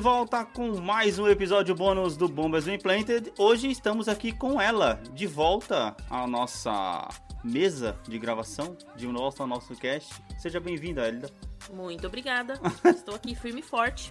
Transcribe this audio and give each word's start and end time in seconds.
volta 0.00 0.46
com 0.46 0.80
mais 0.80 1.18
um 1.18 1.28
episódio 1.28 1.74
bônus 1.74 2.16
do 2.16 2.26
Bombas 2.26 2.66
Implanted. 2.66 3.30
Hoje 3.36 3.70
estamos 3.70 4.08
aqui 4.08 4.32
com 4.32 4.58
ela, 4.58 4.98
de 5.12 5.26
volta 5.26 5.94
à 6.08 6.26
nossa 6.26 7.06
mesa 7.44 7.94
de 8.08 8.18
gravação 8.18 8.78
de 8.96 9.06
nosso, 9.06 9.42
ao 9.42 9.46
nosso 9.46 9.76
cast. 9.76 10.14
Seja 10.38 10.58
bem-vinda, 10.58 11.06
Elida. 11.06 11.30
Muito 11.70 12.06
obrigada. 12.06 12.54
Estou 12.82 13.14
aqui 13.14 13.34
firme 13.34 13.60
e 13.60 13.62
forte, 13.62 14.10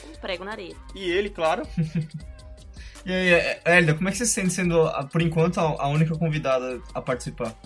com 0.00 0.06
um 0.06 0.14
prego 0.20 0.44
na 0.44 0.52
areia. 0.52 0.76
E 0.94 1.02
ele, 1.02 1.28
claro. 1.28 1.64
e 3.04 3.12
aí, 3.12 3.60
Elida, 3.66 3.94
como 3.94 4.08
é 4.08 4.12
que 4.12 4.18
você 4.18 4.26
se 4.26 4.34
sente 4.34 4.52
sendo, 4.52 4.88
por 5.10 5.20
enquanto, 5.20 5.58
a 5.58 5.88
única 5.88 6.16
convidada 6.16 6.80
a 6.94 7.02
participar? 7.02 7.56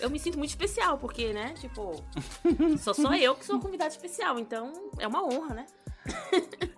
eu 0.00 0.10
me 0.10 0.18
sinto 0.18 0.38
muito 0.38 0.50
especial, 0.50 0.98
porque, 0.98 1.32
né, 1.32 1.54
tipo, 1.60 2.02
só 2.80 2.92
sou 2.92 3.14
eu 3.14 3.34
que 3.34 3.44
sou 3.44 3.60
convidada 3.60 3.90
especial, 3.90 4.38
então 4.38 4.72
é 4.98 5.06
uma 5.06 5.22
honra, 5.22 5.54
né? 5.54 5.66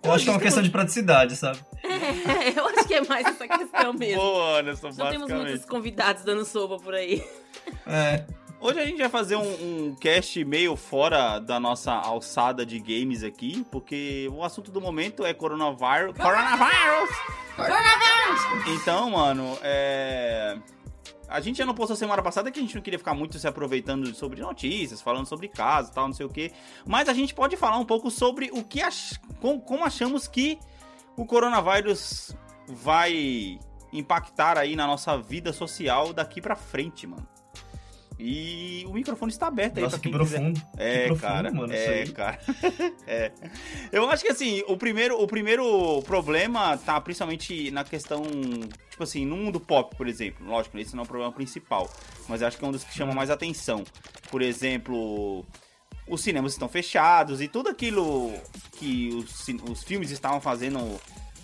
Eu 0.03 0.11
acho 0.11 0.25
que 0.25 0.29
é 0.29 0.33
uma 0.33 0.39
questão 0.39 0.61
de 0.61 0.69
praticidade, 0.69 1.35
sabe? 1.35 1.59
É, 1.83 2.57
eu 2.57 2.67
acho 2.67 2.87
que 2.87 2.93
é 2.93 3.01
mais 3.05 3.25
essa 3.25 3.47
questão 3.47 3.93
mesmo. 3.97 4.21
Boa, 4.21 4.59
Anderson, 4.59 4.91
Já 4.91 5.09
temos 5.09 5.31
muitos 5.31 5.65
convidados 5.65 6.23
dando 6.23 6.43
sopa 6.45 6.77
por 6.77 6.93
aí. 6.93 7.23
É. 7.87 8.25
Hoje 8.59 8.79
a 8.79 8.85
gente 8.85 8.97
vai 8.97 9.09
fazer 9.09 9.35
um, 9.35 9.41
um, 9.41 9.95
cast 9.95 10.43
meio 10.45 10.77
fora 10.77 11.37
da 11.37 11.59
nossa 11.59 11.91
alçada 11.91 12.65
de 12.65 12.79
games 12.79 13.21
aqui, 13.21 13.65
porque 13.69 14.29
o 14.31 14.41
assunto 14.41 14.71
do 14.71 14.79
momento 14.79 15.25
é 15.25 15.33
coronavírus. 15.33 16.15
Coronavírus! 16.15 17.09
Coronavírus! 17.57 18.81
Então, 18.81 19.09
mano, 19.09 19.57
é. 19.61 20.57
A 21.33 21.39
gente 21.39 21.57
já 21.57 21.65
não 21.65 21.73
postou 21.73 21.97
semana 21.97 22.21
passada 22.21 22.51
que 22.51 22.59
a 22.59 22.61
gente 22.61 22.75
não 22.75 22.81
queria 22.83 22.99
ficar 22.99 23.15
muito 23.15 23.39
se 23.39 23.47
aproveitando 23.47 24.13
sobre 24.13 24.39
notícias, 24.39 25.01
falando 25.01 25.25
sobre 25.25 25.47
casos 25.47 25.89
tal, 25.89 26.05
não 26.05 26.13
sei 26.13 26.27
o 26.27 26.29
que. 26.29 26.51
Mas 26.85 27.09
a 27.09 27.13
gente 27.13 27.33
pode 27.33 27.57
falar 27.57 27.79
um 27.79 27.85
pouco 27.85 28.11
sobre 28.11 28.51
o 28.53 28.63
que 28.63 28.83
ach... 28.83 29.17
como 29.41 29.83
achamos 29.83 30.27
que 30.27 30.59
o 31.17 31.25
coronavírus 31.25 32.37
vai 32.67 33.59
impactar 33.91 34.59
aí 34.59 34.75
na 34.75 34.85
nossa 34.85 35.17
vida 35.17 35.51
social 35.51 36.13
daqui 36.13 36.39
pra 36.39 36.55
frente, 36.55 37.07
mano. 37.07 37.27
E 38.19 38.85
o 38.87 38.93
microfone 38.93 39.31
está 39.31 39.47
aberto 39.47 39.77
aí 39.77 39.83
Nossa, 39.83 39.97
pra 39.97 40.03
quem 40.03 40.11
que 40.11 40.17
profundo. 40.17 40.59
quiser. 40.59 41.05
É, 41.05 41.09
que 41.09 41.19
cara. 41.19 41.51
Profundo, 41.51 41.61
mano, 41.61 41.73
é, 41.73 42.05
cara. 42.07 42.39
é. 43.07 43.31
Eu 43.91 44.09
acho 44.09 44.23
que 44.23 44.31
assim, 44.31 44.63
o 44.67 44.77
primeiro, 44.77 45.21
o 45.21 45.27
primeiro 45.27 46.01
problema 46.03 46.77
tá 46.77 46.99
principalmente 47.01 47.71
na 47.71 47.83
questão, 47.83 48.23
tipo 48.89 49.03
assim, 49.03 49.25
no 49.25 49.35
mundo 49.35 49.59
pop, 49.59 49.95
por 49.95 50.07
exemplo. 50.07 50.45
Lógico, 50.45 50.77
esse 50.77 50.95
não 50.95 51.03
é 51.03 51.05
o 51.05 51.09
problema 51.09 51.31
principal, 51.31 51.91
mas 52.27 52.43
acho 52.43 52.57
que 52.57 52.63
é 52.63 52.67
um 52.67 52.71
dos 52.71 52.83
que 52.83 52.93
chama 52.93 53.13
mais 53.13 53.29
atenção. 53.29 53.83
Por 54.29 54.41
exemplo, 54.41 55.45
os 56.07 56.21
cinemas 56.21 56.53
estão 56.53 56.69
fechados 56.69 57.41
e 57.41 57.47
tudo 57.47 57.69
aquilo 57.69 58.31
que 58.73 59.09
os, 59.09 59.47
os 59.69 59.83
filmes 59.83 60.11
estavam 60.11 60.39
fazendo 60.39 60.99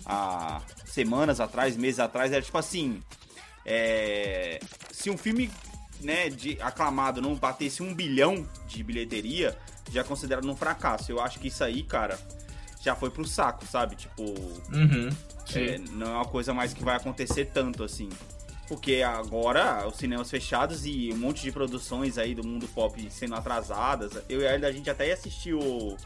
há 0.06 0.62
semanas 0.84 1.40
atrás, 1.40 1.76
meses 1.76 2.00
atrás, 2.00 2.32
era 2.32 2.42
tipo 2.42 2.58
assim. 2.58 3.02
É, 3.66 4.58
se 4.90 5.10
um 5.10 5.18
filme 5.18 5.50
né, 6.02 6.28
de 6.28 6.60
aclamado 6.60 7.20
não 7.20 7.34
batesse 7.34 7.82
um 7.82 7.94
bilhão 7.94 8.46
de 8.66 8.82
bilheteria, 8.82 9.56
já 9.90 10.00
é 10.00 10.04
considerado 10.04 10.48
um 10.48 10.56
fracasso. 10.56 11.10
Eu 11.12 11.20
acho 11.20 11.38
que 11.38 11.48
isso 11.48 11.62
aí, 11.62 11.82
cara, 11.82 12.18
já 12.80 12.94
foi 12.94 13.10
pro 13.10 13.26
saco, 13.26 13.66
sabe? 13.66 13.96
Tipo, 13.96 14.22
uhum, 14.22 15.10
é, 15.54 15.78
não 15.92 16.06
é 16.06 16.14
uma 16.16 16.24
coisa 16.24 16.54
mais 16.54 16.72
que 16.72 16.82
vai 16.82 16.96
acontecer 16.96 17.46
tanto 17.46 17.84
assim. 17.84 18.08
Porque 18.68 19.02
agora 19.02 19.86
os 19.88 19.96
cinemas 19.96 20.30
fechados 20.30 20.86
e 20.86 21.10
um 21.12 21.16
monte 21.16 21.42
de 21.42 21.50
produções 21.50 22.16
aí 22.16 22.36
do 22.36 22.46
mundo 22.46 22.68
pop 22.68 23.10
sendo 23.10 23.34
atrasadas. 23.34 24.12
Eu 24.28 24.40
e 24.40 24.46
a 24.46 24.54
a 24.54 24.72
gente 24.72 24.88
até 24.88 25.08
ia 25.08 25.14
assistir 25.14 25.54
o 25.54 25.96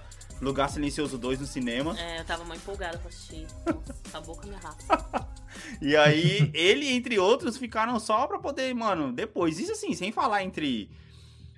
Lugar 0.40 0.70
Silencioso 0.70 1.18
2 1.18 1.40
no 1.40 1.46
cinema. 1.46 1.98
É, 1.98 2.20
eu 2.20 2.24
tava 2.24 2.42
muito 2.44 2.62
empolgada 2.62 2.98
pra 2.98 3.08
assistir. 3.08 3.46
Nossa, 3.66 3.94
acabou 4.08 4.34
com 4.34 4.44
a 4.44 4.46
minha 4.46 4.60
raça. 4.60 5.28
E 5.80 5.96
aí, 5.96 6.50
ele, 6.54 6.88
entre 6.88 7.18
outros, 7.18 7.56
ficaram 7.56 7.98
só 7.98 8.26
pra 8.26 8.38
poder, 8.38 8.74
mano, 8.74 9.12
depois. 9.12 9.58
Isso 9.58 9.72
assim, 9.72 9.94
sem 9.94 10.12
falar 10.12 10.42
entre 10.42 10.90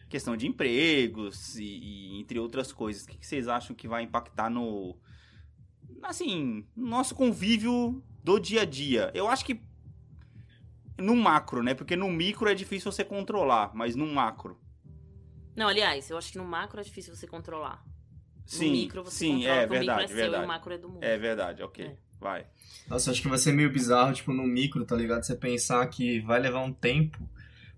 questão 0.08 0.36
de 0.36 0.46
empregos 0.46 1.56
e, 1.56 1.64
e 1.64 2.20
entre 2.20 2.38
outras 2.38 2.72
coisas. 2.72 3.04
O 3.04 3.08
que, 3.08 3.18
que, 3.18 3.26
vocês 3.26 3.48
acham 3.48 3.74
que 3.74 3.88
vai 3.88 4.02
impactar 4.02 4.50
no. 4.50 4.96
Assim, 6.02 6.66
no 6.74 6.88
nosso 6.88 7.14
convívio 7.14 8.02
do 8.22 8.38
dia 8.38 8.62
a 8.62 8.64
dia? 8.64 9.10
Eu 9.14 9.28
acho 9.28 9.44
que. 9.44 9.60
No 10.98 11.14
macro, 11.14 11.62
né? 11.62 11.74
Porque 11.74 11.94
no 11.94 12.10
micro 12.10 12.48
é 12.48 12.54
difícil 12.54 12.90
você 12.90 13.04
controlar, 13.04 13.72
mas 13.74 13.94
no 13.94 14.06
macro. 14.06 14.58
Não, 15.54 15.68
aliás, 15.68 16.08
eu 16.10 16.16
acho 16.16 16.32
que 16.32 16.38
no 16.38 16.44
macro 16.44 16.80
é 16.80 16.82
difícil 16.84 17.14
você 17.14 17.26
controlar. 17.26 17.84
Sim, 18.46 18.66
no 18.66 18.72
micro 18.72 19.04
você 19.04 19.18
sim, 19.18 19.34
controla, 19.38 19.56
é 19.56 19.66
verdade, 19.66 20.00
micro 20.02 20.02
é 20.02 20.16
verdade. 20.16 20.32
seu 20.32 20.40
e 20.40 20.44
o 20.44 20.48
macro 20.48 20.74
é 20.74 20.78
do 20.78 20.88
mundo. 20.88 21.02
É 21.02 21.18
verdade, 21.18 21.62
ok. 21.62 21.84
É. 21.84 22.05
Vai. 22.20 22.44
Nossa, 22.88 23.10
acho 23.10 23.20
que 23.20 23.28
vai 23.28 23.38
ser 23.38 23.52
meio 23.52 23.72
bizarro, 23.72 24.12
tipo, 24.12 24.32
no 24.32 24.44
micro, 24.44 24.84
tá 24.84 24.94
ligado? 24.94 25.22
Você 25.22 25.34
pensar 25.34 25.86
que 25.88 26.20
vai 26.20 26.40
levar 26.40 26.60
um 26.60 26.72
tempo 26.72 27.18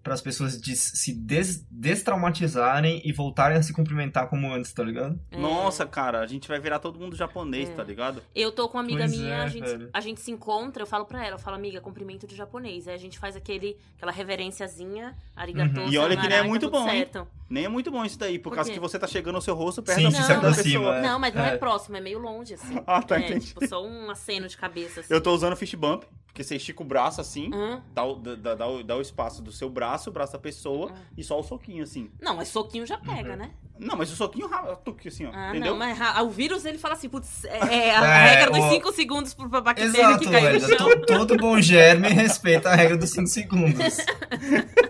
para 0.03 0.15
as 0.15 0.21
pessoas 0.21 0.59
des 0.61 0.79
se 0.81 1.13
des 1.13 1.65
destraumatizarem 1.71 3.03
e 3.05 3.13
voltarem 3.13 3.59
a 3.59 3.63
se 3.63 3.73
cumprimentar 3.73 4.29
como 4.29 4.53
antes, 4.53 4.73
tá 4.73 4.83
ligado? 4.83 5.19
É. 5.31 5.37
Nossa, 5.39 5.85
cara, 5.87 6.21
a 6.21 6.27
gente 6.27 6.49
vai 6.49 6.59
virar 6.59 6.79
todo 6.79 6.99
mundo 6.99 7.15
japonês, 7.17 7.69
É. 7.69 7.73
tá 7.75 7.83
ligado? 7.85 8.23
Eu 8.35 8.51
tô 8.53 8.69
com 8.69 8.79
uma 8.79 8.85
amiga 8.85 9.01
Pois 9.05 9.17
minha, 9.17 9.35
é, 9.35 9.41
a, 9.43 9.49
gente, 9.49 9.89
a 9.93 10.01
gente 10.01 10.21
se 10.21 10.31
encontra, 10.31 10.83
eu 10.83 10.87
falo 10.87 11.05
pra 11.05 11.25
ela, 11.25 11.35
eu 11.35 11.39
falo, 11.39 11.57
amiga, 11.57 11.81
cumprimento 11.81 12.27
de 12.27 12.35
japonês. 12.35 12.89
Aí 12.89 12.95
a 12.95 12.99
gente 12.99 13.19
faz 13.19 13.37
aquele, 13.37 13.77
aquela 13.97 14.13
reverenciazinha, 14.13 15.15
arigatou, 15.37 15.85
Uhum. 15.85 15.91
E 15.91 15.99
olha 15.99 16.17
que 16.17 16.27
nem 16.29 16.39
é 16.39 16.43
muito 16.43 16.71
tá 16.71 16.79
tudo 16.79 16.87
bom. 17.13 17.27
Nem 17.51 17.65
é 17.65 17.69
muito 17.69 17.91
bom 17.91 18.05
isso 18.05 18.19
daí, 18.19 18.39
por, 18.39 18.51
Por 18.51 18.57
causa 18.57 18.71
que 18.71 18.79
você 18.81 18.99
tá 18.99 19.07
chegando 19.07 19.37
ao 19.37 19.41
seu 19.41 19.55
rosto 19.55 19.83
perto 19.83 19.99
Sim, 19.99 20.11
da 20.11 20.19
pessoa. 20.19 20.37
aproxima, 20.39 20.63
pessoa. 20.65 20.97
é. 20.99 21.03
Não, 21.03 21.19
mas 21.19 21.35
não 21.35 21.45
é. 21.45 21.55
É. 21.55 21.57
próximo, 21.57 21.97
é 21.97 22.01
meio 22.01 22.19
longe, 22.19 22.55
assim. 22.55 22.79
Ah, 22.87 23.03
tá, 23.03 23.17
é, 23.17 23.25
entendi. 23.25 23.47
Tipo, 23.47 23.67
só 23.67 23.85
um 23.85 24.11
aceno 24.11 24.47
de 24.49 24.57
cabeça, 24.57 25.01
assim. 25.01 25.13
Eu 25.13 25.21
tô 25.21 25.33
usando 25.35 25.57
fish 25.57 25.75
bump, 25.75 26.05
porque 26.29 26.45
você 26.45 26.55
estica 26.57 26.83
o 26.83 26.87
braço 26.87 27.21
assim, 27.21 27.51
Hã? 27.53 27.83
dá, 27.93 28.05
o, 28.05 28.15
dá, 28.15 28.55
dá, 28.55 28.67
o, 28.69 28.83
dá 28.85 28.97
o 28.97 29.01
espaço 29.01 29.43
do 29.43 29.51
seu 29.51 29.69
braço, 29.69 30.09
o 30.09 30.13
braço 30.13 30.35
da 30.35 30.39
pessoa, 30.39 30.93
Hum. 30.93 30.97
e 31.17 31.25
só 31.25 31.39
o 31.39 31.43
soquinho 31.43 31.83
assim. 31.83 32.11
Não, 32.21 32.37
mas 32.37 32.49
soquinho 32.49 32.87
já 32.87 32.97
pega, 32.99 33.31
Uhum. 33.31 33.37
né? 33.37 33.51
Não, 33.79 33.97
mas 33.97 34.11
o 34.13 34.17
soquinho 34.17 34.47
ra- 34.49 34.75
tuque 34.77 35.09
assim, 35.09 35.27
ó. 35.27 35.31
Ah, 35.33 35.51
entendeu? 35.51 35.73
não, 35.73 35.79
mas 35.79 35.99
o 36.25 36.31
vírus 36.31 36.65
ele 36.65 36.79
fala 36.79 36.95
assim, 36.95 37.09
putz, 37.09 37.45
é, 37.45 37.89
é 37.89 37.97
a 37.97 38.01
É, 38.07 38.29
regra 38.35 38.51
dos 38.53 38.65
o- 38.65 38.71
5 38.71 38.93
segundos 38.93 39.35
pro 39.35 39.49
bactéria 39.49 39.89
Exato, 39.89 40.19
que 40.25 40.31
caiu 40.31 40.53
no 40.55 40.61
chão. 40.61 40.77
To- 40.77 41.07
todo 41.07 41.37
bom 41.37 41.61
germe 41.61 42.09
respeita 42.09 42.71
a 42.71 42.75
regra 42.75 42.97
dos 42.97 43.11
5 43.11 43.27
segundos. 43.29 43.97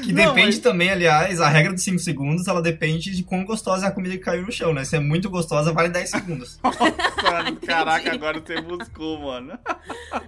Que 0.00 0.12
Não, 0.12 0.26
depende 0.34 0.46
mas- 0.46 0.58
também, 0.58 0.90
aliás, 0.90 1.40
a 1.40 1.48
regra 1.48 1.72
dos 1.72 1.82
5 1.82 1.98
segundos, 1.98 2.46
ela 2.48 2.62
depende 2.62 3.10
de 3.14 3.22
quão 3.22 3.44
gostosa 3.44 3.86
é 3.86 3.88
a 3.88 3.92
comida 3.92 4.16
que 4.16 4.24
caiu 4.24 4.42
no 4.42 4.52
chão, 4.52 4.72
né? 4.72 4.84
Se 4.84 4.96
é 4.96 5.00
muito 5.00 5.28
gostosa, 5.28 5.72
vale 5.72 5.88
10 5.88 6.10
segundos. 6.10 6.58
Nossa, 6.64 7.52
caraca, 7.66 8.12
agora 8.12 8.40
você 8.40 8.60
buscou, 8.60 9.20
mano. 9.20 9.58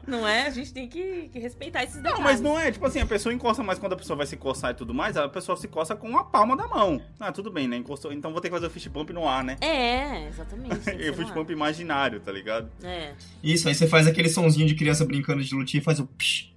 Não 0.06 0.27
é? 0.27 0.47
A 0.47 0.50
gente 0.50 0.72
tem 0.72 0.88
que, 0.88 1.28
que 1.32 1.38
respeitar 1.38 1.82
esses 1.84 1.97
detalhes. 1.97 2.19
Não, 2.19 2.25
mas 2.25 2.41
não 2.41 2.59
é, 2.59 2.71
tipo 2.71 2.84
assim, 2.87 3.00
a 3.00 3.06
pessoa 3.06 3.32
encosta 3.32 3.62
mais 3.62 3.78
quando 3.78 3.94
a 3.94 3.97
pessoa 3.97 4.16
vai 4.16 4.27
se 4.27 4.37
coçar 4.37 4.72
e 4.72 4.75
tudo 4.75 4.93
mais, 4.93 5.16
a 5.16 5.28
pessoa 5.28 5.56
se 5.56 5.69
coça 5.69 5.94
com 5.97 6.16
a 6.16 6.25
palma 6.25 6.56
da 6.56 6.66
mão. 6.66 7.00
Ah, 7.19 7.32
tudo 7.32 7.50
bem, 7.50 7.66
né? 7.66 7.77
Encostou, 7.77 8.12
então 8.12 8.32
vou 8.32 8.41
ter 8.41 8.49
que 8.49 8.55
fazer 8.55 8.66
o 8.66 8.71
fish 8.71 8.87
bump 8.88 9.11
no 9.12 9.27
ar, 9.28 9.43
né? 9.43 9.56
É, 9.61 10.29
exatamente. 10.29 10.91
E 10.99 11.11
o 11.11 11.17
no 11.17 11.32
bump 11.35 11.50
imaginário, 11.50 12.20
tá 12.20 12.31
ligado? 12.32 12.70
É. 12.82 13.12
Isso, 13.43 13.69
aí 13.69 13.75
você 13.75 13.87
faz 13.87 14.06
aquele 14.06 14.29
sonzinho 14.29 14.67
de 14.67 14.75
criança 14.75 15.05
brincando 15.05 15.43
de 15.43 15.55
lutinha 15.55 15.81
e 15.81 15.85
faz 15.85 15.99
o 16.00 16.06
psh. 16.06 16.52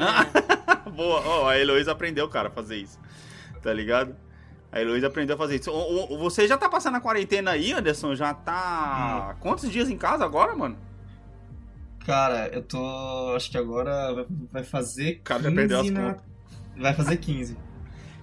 É. 0.00 0.90
Boa, 0.90 1.20
ó, 1.26 1.48
a 1.48 1.58
Heloísa 1.58 1.92
aprendeu, 1.92 2.28
cara, 2.28 2.48
a 2.48 2.50
fazer 2.52 2.76
isso. 2.76 2.98
Tá 3.62 3.72
ligado? 3.72 4.14
A 4.70 4.80
Heloísa 4.80 5.06
aprendeu 5.06 5.34
a 5.36 5.38
fazer 5.38 5.56
isso. 5.60 5.70
O- 5.70 6.14
o- 6.14 6.18
você 6.18 6.46
já 6.48 6.56
tá 6.56 6.68
passando 6.68 6.96
a 6.96 7.00
quarentena 7.00 7.52
aí, 7.52 7.72
Anderson? 7.72 8.14
Já 8.14 8.32
tá. 8.34 9.36
Quantos 9.40 9.70
dias 9.70 9.88
em 9.90 9.96
casa 9.98 10.24
agora, 10.24 10.54
mano? 10.56 10.76
Cara, 12.06 12.48
eu 12.48 12.62
tô. 12.62 13.32
Acho 13.36 13.50
que 13.50 13.58
agora 13.58 14.26
vai- 14.50 14.64
fazer. 14.64 15.18
O 15.18 15.22
cara 15.22 15.42
já 15.42 15.52
perdeu 15.52 15.80
as 15.80 15.90
na- 15.90 16.00
contas. 16.14 16.22
Vai 16.76 16.94
fazer 16.94 17.16
15. 17.18 17.56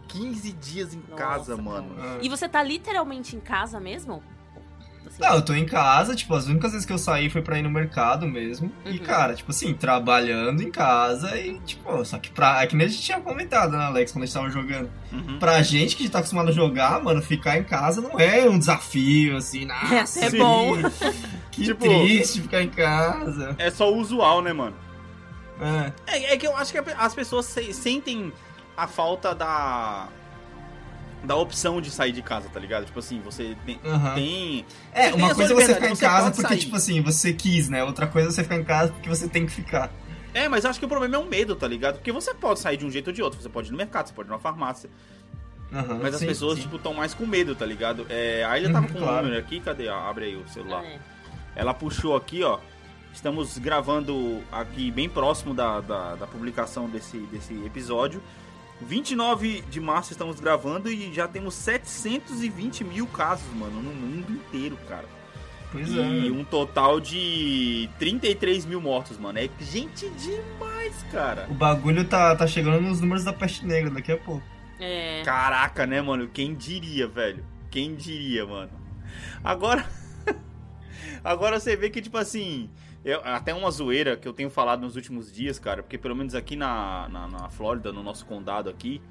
15 0.08 0.52
dias 0.54 0.94
em 0.94 0.98
Nossa, 1.08 1.16
casa, 1.16 1.52
cara. 1.56 1.62
mano. 1.62 1.96
Ah. 2.00 2.18
E 2.22 2.28
você 2.28 2.50
tá 2.50 2.62
literalmente 2.64 3.36
em 3.36 3.40
casa 3.40 3.80
mesmo? 3.80 4.24
Assim, 5.10 5.22
Não, 5.22 5.36
eu 5.36 5.42
tô 5.42 5.54
em 5.54 5.66
casa, 5.66 6.16
tipo, 6.16 6.34
as 6.36 6.46
únicas 6.46 6.72
vezes 6.72 6.86
que 6.86 6.94
eu 6.94 6.98
saí 6.98 7.30
foi 7.30 7.42
pra 7.42 7.58
ir 7.60 7.62
no 7.64 7.70
mercado 7.70 8.28
mesmo. 8.28 8.72
E, 8.86 8.92
Uhum. 8.92 8.98
cara, 9.00 9.34
tipo 9.34 9.52
assim, 9.52 9.74
trabalhando 9.74 10.62
em 10.64 10.72
casa 10.72 11.36
e, 11.38 11.60
tipo, 11.60 12.06
só 12.06 12.18
que 12.18 12.30
pra. 12.30 12.62
É 12.64 12.68
que 12.68 12.76
nem 12.76 12.88
a 12.88 12.90
gente 12.90 13.02
tinha 13.02 13.20
comentado, 13.20 13.72
né, 13.72 13.84
Alex, 13.86 14.12
quando 14.12 14.24
a 14.24 14.26
gente 14.26 14.34
tava 14.36 14.50
jogando. 14.50 14.90
Uhum. 15.12 15.40
Pra 15.40 15.62
gente 15.62 15.96
que 15.96 16.08
tá 16.08 16.20
acostumado 16.20 16.50
a 16.50 16.52
jogar, 16.54 17.04
mano, 17.04 17.22
ficar 17.22 17.58
em 17.58 17.64
casa 17.64 18.00
não 18.02 18.20
é 18.20 18.48
um 18.50 18.58
desafio, 18.60 19.36
assim, 19.38 19.66
nada. 19.68 19.96
É 19.96 20.00
até 20.02 20.30
bom. 20.38 20.74
Que 21.52 21.66
Tipo- 21.66 21.84
triste 21.84 22.42
ficar 22.42 22.62
em 22.62 22.70
casa. 22.70 23.56
É 23.58 23.70
só 23.70 23.92
o 23.92 23.98
usual, 23.98 24.42
né, 24.42 24.54
mano? 24.54 24.76
É. 26.08 26.16
É, 26.16 26.34
é 26.34 26.38
que 26.38 26.48
eu 26.48 26.56
acho 26.56 26.72
que 26.72 26.78
as 26.98 27.14
pessoas 27.14 27.46
se- 27.48 27.74
sentem 27.74 28.32
a 28.78 28.88
falta 28.88 29.36
da. 29.36 30.08
Da 31.24 31.36
opção 31.36 31.82
de 31.82 31.92
sair 31.92 32.12
de 32.14 32.22
casa, 32.22 32.48
tá 32.50 32.60
ligado? 32.60 32.86
Tipo 32.86 33.00
assim, 33.00 33.20
você 33.20 33.56
tem. 33.66 33.80
Aham. 33.86 34.16
tem- 34.16 34.66
É, 34.94 35.04
Você 35.06 35.12
tem 35.12 35.22
uma 35.22 35.32
a 35.32 35.36
coisa 35.36 35.54
é 35.54 35.56
você 35.56 35.74
ficar 35.76 35.90
em 35.90 35.96
casa 35.96 36.32
porque, 36.32 36.48
sair. 36.48 36.58
tipo 36.60 36.76
assim, 36.78 37.02
você 37.02 37.34
quis, 37.34 37.68
né? 37.70 37.84
Outra 37.84 38.08
coisa 38.08 38.30
é 38.30 38.32
você 38.32 38.44
ficar 38.44 38.56
em 38.56 38.64
casa 38.64 38.92
porque 38.94 39.10
você 39.10 39.28
tem 39.28 39.46
que 39.46 39.52
ficar. 39.52 39.92
É, 40.34 40.48
mas 40.48 40.64
acho 40.66 40.80
que 40.80 40.86
o 40.86 40.88
problema 40.90 41.16
é 41.16 41.20
o 41.20 41.26
medo, 41.26 41.56
tá 41.56 41.68
ligado? 41.68 41.96
Porque 41.96 42.12
você 42.12 42.34
pode 42.34 42.60
sair 42.60 42.78
de 42.78 42.86
um 42.86 42.90
jeito 42.92 43.08
ou 43.08 43.14
de 43.14 43.22
outro. 43.22 43.42
Você 43.42 43.50
pode 43.50 43.68
ir 43.68 43.72
no 43.72 43.78
mercado, 43.78 44.08
você 44.08 44.14
pode 44.14 44.30
ir 44.30 44.32
na 44.32 44.40
farmácia. 44.40 44.90
Aham, 45.74 46.00
Mas 46.02 46.14
as 46.16 46.20
sim, 46.22 46.26
pessoas, 46.28 46.56
sim. 46.56 46.64
tipo, 46.64 46.78
estão 46.78 46.94
mais 46.94 47.14
com 47.14 47.26
medo, 47.26 47.54
tá 47.54 47.66
ligado? 47.66 48.06
É, 48.10 48.44
a 48.46 48.58
Ilha 48.58 48.72
tava 48.72 48.88
Uhum, 48.88 48.94
com 48.94 49.00
claro. 49.00 49.18
um 49.20 49.22
número 49.24 49.40
aqui, 49.40 49.60
cadê? 49.60 49.88
Ah, 49.90 50.08
Abre 50.10 50.26
aí 50.26 50.36
o 50.36 50.48
celular. 50.48 50.84
É. 50.86 51.00
Ela 51.56 51.74
puxou 51.74 52.16
aqui, 52.16 52.44
ó. 52.44 52.60
Estamos 53.14 53.58
gravando 53.58 54.42
aqui 54.52 54.90
bem 54.90 55.10
próximo 55.10 55.54
da, 55.54 55.82
da, 55.82 56.16
da 56.16 56.28
publicação 56.28 56.88
desse, 56.90 57.18
desse 57.32 57.54
episódio. 57.66 58.22
29 58.82 59.64
de 59.70 59.80
março 59.80 60.12
estamos 60.12 60.40
gravando 60.40 60.90
e 60.90 61.14
já 61.14 61.28
temos 61.28 61.54
720 61.56 62.84
mil 62.84 63.08
casos, 63.08 63.48
mano, 63.54 63.82
no 63.82 63.94
mundo 63.94 64.32
inteiro, 64.32 64.78
cara. 64.88 65.06
Pois 65.72 65.96
é. 65.96 66.02
E 66.02 66.32
um 66.32 66.44
total 66.44 67.00
de 67.00 67.90
33 68.00 68.66
mil 68.66 68.82
mortos, 68.82 69.18
mano. 69.18 69.38
É 69.38 69.48
gente 69.60 70.10
demais, 70.10 71.04
cara. 71.12 71.48
O 71.50 71.54
bagulho 71.54 72.04
tá, 72.06 72.36
tá 72.36 72.48
chegando 72.48 72.82
nos 72.82 73.00
números 73.00 73.24
da 73.24 73.32
peste 73.32 73.66
negra 73.66 73.92
daqui 73.92 74.12
a 74.12 74.18
pouco. 74.18 74.44
É. 74.80 75.22
Caraca, 75.24 75.86
né, 75.86 76.02
mano? 76.02 76.28
Quem 76.28 76.56
diria, 76.56 77.08
velho? 77.08 77.46
Quem 77.70 77.96
diria, 77.96 78.46
mano? 78.46 78.72
Agora. 79.44 79.86
Agora 81.24 81.60
você 81.60 81.76
vê 81.76 81.90
que, 81.90 82.02
tipo 82.02 82.18
assim. 82.18 82.70
Eu- 83.04 83.22
até 83.24 83.54
uma 83.54 83.70
zoeira 83.72 84.16
que 84.18 84.28
eu 84.28 84.34
tenho 84.34 84.50
falado 84.50 84.82
nos 84.82 84.96
últimos 84.96 85.32
dias, 85.32 85.58
cara, 85.60 85.82
porque 85.84 85.98
pelo 85.98 86.16
menos 86.16 86.36
aqui 86.36 86.56
na, 86.56 87.08
na, 87.10 87.28
na 87.28 87.50
Flórida, 87.50 87.92
no 87.94 88.04
nosso 88.04 88.26
condado 88.26 88.70
aqui, 88.70 89.02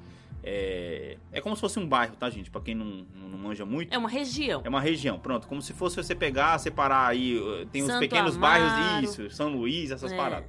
é, 0.43 1.17
é 1.31 1.41
como 1.41 1.55
se 1.55 1.61
fosse 1.61 1.79
um 1.79 1.87
bairro, 1.87 2.15
tá, 2.15 2.29
gente? 2.29 2.49
Pra 2.49 2.61
quem 2.61 2.73
não, 2.73 3.05
não 3.13 3.37
manja 3.37 3.65
muito. 3.65 3.93
É 3.93 3.97
uma 3.97 4.09
região. 4.09 4.61
É 4.63 4.69
uma 4.69 4.79
região, 4.79 5.19
pronto. 5.19 5.47
Como 5.47 5.61
se 5.61 5.73
fosse 5.73 5.95
você 5.97 6.15
pegar, 6.15 6.57
separar 6.59 7.07
aí. 7.07 7.37
uh, 7.37 7.65
Tem 7.65 7.81
os 7.81 7.87
Santo 7.89 7.99
pequenos 7.99 8.37
Amaro. 8.37 8.63
bairros, 8.63 9.09
isso, 9.09 9.29
São 9.31 9.49
Luís, 9.49 9.91
essas 9.91 10.11
É. 10.11 10.15
paradas. 10.17 10.47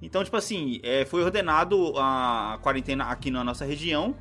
Então, 0.00 0.22
tipo 0.22 0.36
assim, 0.36 0.78
é, 0.82 1.04
foi 1.06 1.24
ordenado 1.24 1.94
a 1.96 2.58
quarentena 2.62 3.04
aqui 3.06 3.30
na 3.30 3.42
nossa 3.42 3.64
região. 3.64 4.14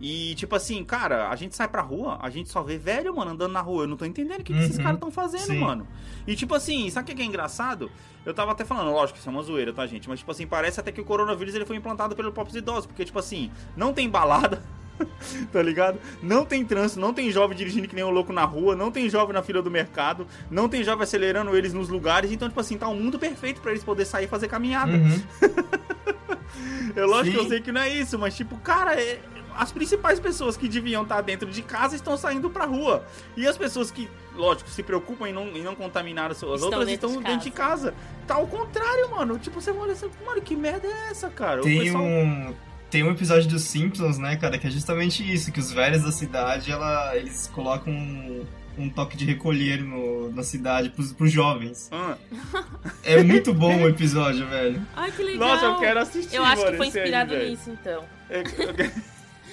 E, 0.00 0.34
tipo 0.34 0.54
assim, 0.56 0.84
cara, 0.84 1.28
a 1.30 1.36
gente 1.36 1.54
sai 1.56 1.68
pra 1.68 1.80
rua, 1.80 2.18
a 2.20 2.28
gente 2.28 2.48
só 2.50 2.62
vê 2.62 2.76
velho, 2.76 3.14
mano, 3.14 3.30
andando 3.30 3.52
na 3.52 3.60
rua. 3.60 3.84
Eu 3.84 3.88
não 3.88 3.96
tô 3.96 4.04
entendendo 4.04 4.40
o 4.40 4.44
que, 4.44 4.52
que 4.52 4.58
esses 4.58 4.76
Uhum. 4.76 4.82
caras 4.82 4.96
estão 4.96 5.10
fazendo, 5.10 5.46
Sim. 5.46 5.58
mano. 5.60 5.86
E, 6.26 6.34
tipo 6.34 6.54
assim, 6.54 6.90
sabe 6.90 7.12
o 7.12 7.16
que 7.16 7.22
é 7.22 7.24
engraçado? 7.24 7.90
Eu 8.26 8.34
tava 8.34 8.52
até 8.52 8.64
falando, 8.64 8.90
lógico, 8.90 9.18
isso 9.18 9.28
é 9.28 9.32
uma 9.32 9.42
zoeira, 9.42 9.72
tá, 9.72 9.86
gente? 9.86 10.08
Mas, 10.08 10.18
tipo 10.18 10.30
assim, 10.30 10.46
parece 10.46 10.80
até 10.80 10.90
que 10.90 11.00
o 11.00 11.04
coronavírus 11.04 11.54
ele 11.54 11.64
foi 11.64 11.76
implantado 11.76 12.14
pelos 12.16 12.32
próprios 12.34 12.56
idosos. 12.56 12.86
Porque, 12.86 13.04
tipo 13.04 13.18
assim, 13.18 13.50
não 13.76 13.92
tem 13.92 14.08
balada. 14.08 14.62
tá 15.52 15.60
ligado? 15.62 15.98
Não 16.22 16.44
tem 16.44 16.64
trânsito, 16.64 17.00
não 17.00 17.12
tem 17.12 17.28
jovem 17.30 17.56
dirigindo 17.56 17.88
que 17.88 17.94
nem 17.96 18.04
um 18.04 18.10
louco 18.10 18.32
na 18.32 18.44
rua, 18.44 18.76
não 18.76 18.92
tem 18.92 19.08
jovem 19.10 19.34
na 19.34 19.42
fila 19.42 19.60
do 19.60 19.68
mercado, 19.70 20.24
não 20.50 20.68
tem 20.68 20.84
jovem 20.84 21.02
acelerando 21.02 21.56
eles 21.56 21.72
nos 21.72 21.88
lugares, 21.88 22.30
então, 22.30 22.46
tipo 22.48 22.60
assim, 22.60 22.78
tá 22.78 22.88
um 22.88 22.94
mundo 22.94 23.18
perfeito 23.18 23.60
pra 23.60 23.72
eles 23.72 23.82
poderem 23.82 24.08
sair 24.08 24.26
e 24.26 24.28
fazer 24.28 24.46
caminhada. 24.46 24.92
Uhum. 24.92 25.22
Eu 26.94 27.08
lógico 27.08 27.32
que 27.34 27.40
eu 27.40 27.42
Sim. 27.44 27.48
sei 27.48 27.60
que 27.60 27.72
não 27.72 27.80
é 27.80 27.88
isso, 27.88 28.16
mas 28.18 28.36
tipo, 28.36 28.56
cara, 28.58 28.94
é- 29.00 29.18
as 29.56 29.72
principais 29.72 30.18
pessoas 30.20 30.56
que 30.56 30.68
deviam 30.68 31.02
estar 31.02 31.20
dentro 31.20 31.50
de 31.50 31.62
casa 31.62 31.94
estão 31.96 32.16
saindo 32.16 32.50
pra 32.50 32.64
rua. 32.64 33.04
E 33.36 33.46
as 33.46 33.56
pessoas 33.56 33.90
que, 33.90 34.08
lógico, 34.34 34.68
se 34.70 34.82
preocupam 34.82 35.28
em 35.28 35.32
não, 35.32 35.48
em 35.48 35.62
não 35.62 35.74
contaminar 35.74 36.30
as, 36.30 36.36
Estão 36.36 36.50
outras 36.50 36.86
dentro 36.86 37.08
estão 37.08 37.22
de 37.22 37.28
dentro 37.28 37.44
de 37.44 37.50
casa. 37.50 37.94
Tá 38.26 38.34
ao 38.34 38.46
contrário, 38.46 39.10
mano. 39.10 39.38
Tipo, 39.38 39.60
você 39.60 39.70
olha 39.70 39.92
assim, 39.92 40.10
mano, 40.24 40.40
que 40.40 40.54
merda 40.56 40.86
é 40.86 41.10
essa, 41.10 41.28
cara? 41.30 41.62
Tem 41.62 41.78
pessoal- 41.80 42.02
um. 42.04 42.54
Tem 42.90 43.02
um 43.02 43.10
episódio 43.10 43.48
dos 43.50 43.62
Simpsons, 43.62 44.18
né, 44.18 44.36
cara, 44.36 44.56
que 44.56 44.68
é 44.68 44.70
justamente 44.70 45.20
isso, 45.28 45.50
que 45.50 45.58
os 45.58 45.72
velhos 45.72 46.02
da 46.04 46.12
cidade, 46.12 46.70
ela, 46.70 47.16
eles 47.16 47.50
colocam 47.52 47.92
um, 47.92 48.44
um 48.78 48.88
toque 48.88 49.16
de 49.16 49.24
recolher 49.24 49.82
no, 49.82 50.30
na 50.30 50.44
cidade 50.44 50.90
pros, 50.90 51.12
pros 51.12 51.32
jovens. 51.32 51.88
Ah, 51.90 52.16
É 53.02 53.20
muito 53.24 53.52
bom 53.52 53.82
o 53.82 53.88
episódio, 53.88 54.46
velho. 54.46 54.80
Ai, 54.94 55.10
que 55.10 55.24
legal. 55.24 55.48
nossa, 55.48 55.64
eu 55.66 55.76
quero 55.80 55.98
assistir, 55.98 56.36
Eu 56.36 56.44
acho 56.44 56.64
que 56.66 56.76
foi 56.76 56.86
aí, 56.86 56.88
inspirado 56.88 57.30
velho. 57.30 57.50
nisso, 57.50 57.70
então. 57.70 58.04
Eu, 58.30 58.42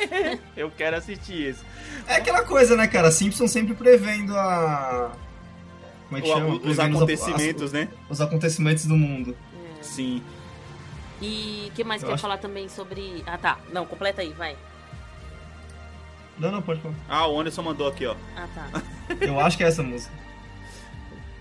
eu 0.57 0.69
quero- 0.71 0.97
assistir 0.97 1.47
esse. 1.47 1.63
É 2.07 2.15
aquela 2.15 2.43
coisa, 2.43 2.75
né, 2.75 2.87
cara? 2.87 3.11
Simpsons 3.11 3.51
sempre 3.51 3.73
prevendo 3.73 4.35
a. 4.37 5.11
Como 6.07 6.17
é 6.17 6.21
que 6.21 6.29
O- 6.29 6.33
chama? 6.33 6.49
os 6.55 6.59
Prevendo 6.61 6.97
acontecimentos, 6.97 7.71
né? 7.71 7.87
os 8.09 8.19
acontecimentos 8.21 8.85
do 8.85 8.95
mundo. 8.95 9.35
É. 9.79 9.83
Sim. 9.83 10.21
E 11.21 11.67
o 11.69 11.75
que 11.75 11.83
mais 11.83 12.01
Eu 12.01 12.07
quer 12.09 12.13
acho- 12.15 12.21
falar 12.21 12.37
também 12.37 12.67
sobre. 12.67 13.23
Ah, 13.25 13.37
tá. 13.37 13.57
Não, 13.71 13.85
completa 13.85 14.21
aí, 14.21 14.33
vai. 14.33 14.57
Não, 16.37 16.51
não, 16.51 16.61
pode 16.61 16.81
falar. 16.81 16.95
Ah, 17.07 17.27
o 17.27 17.39
Anderson 17.39 17.61
mandou 17.61 17.87
aqui, 17.87 18.05
ó. 18.05 18.15
Ah, 18.35 18.47
tá. 18.53 18.81
Eu 19.21 19.39
acho 19.39 19.57
que 19.57 19.63
é 19.63 19.67
essa 19.67 19.83
música. 19.83 20.13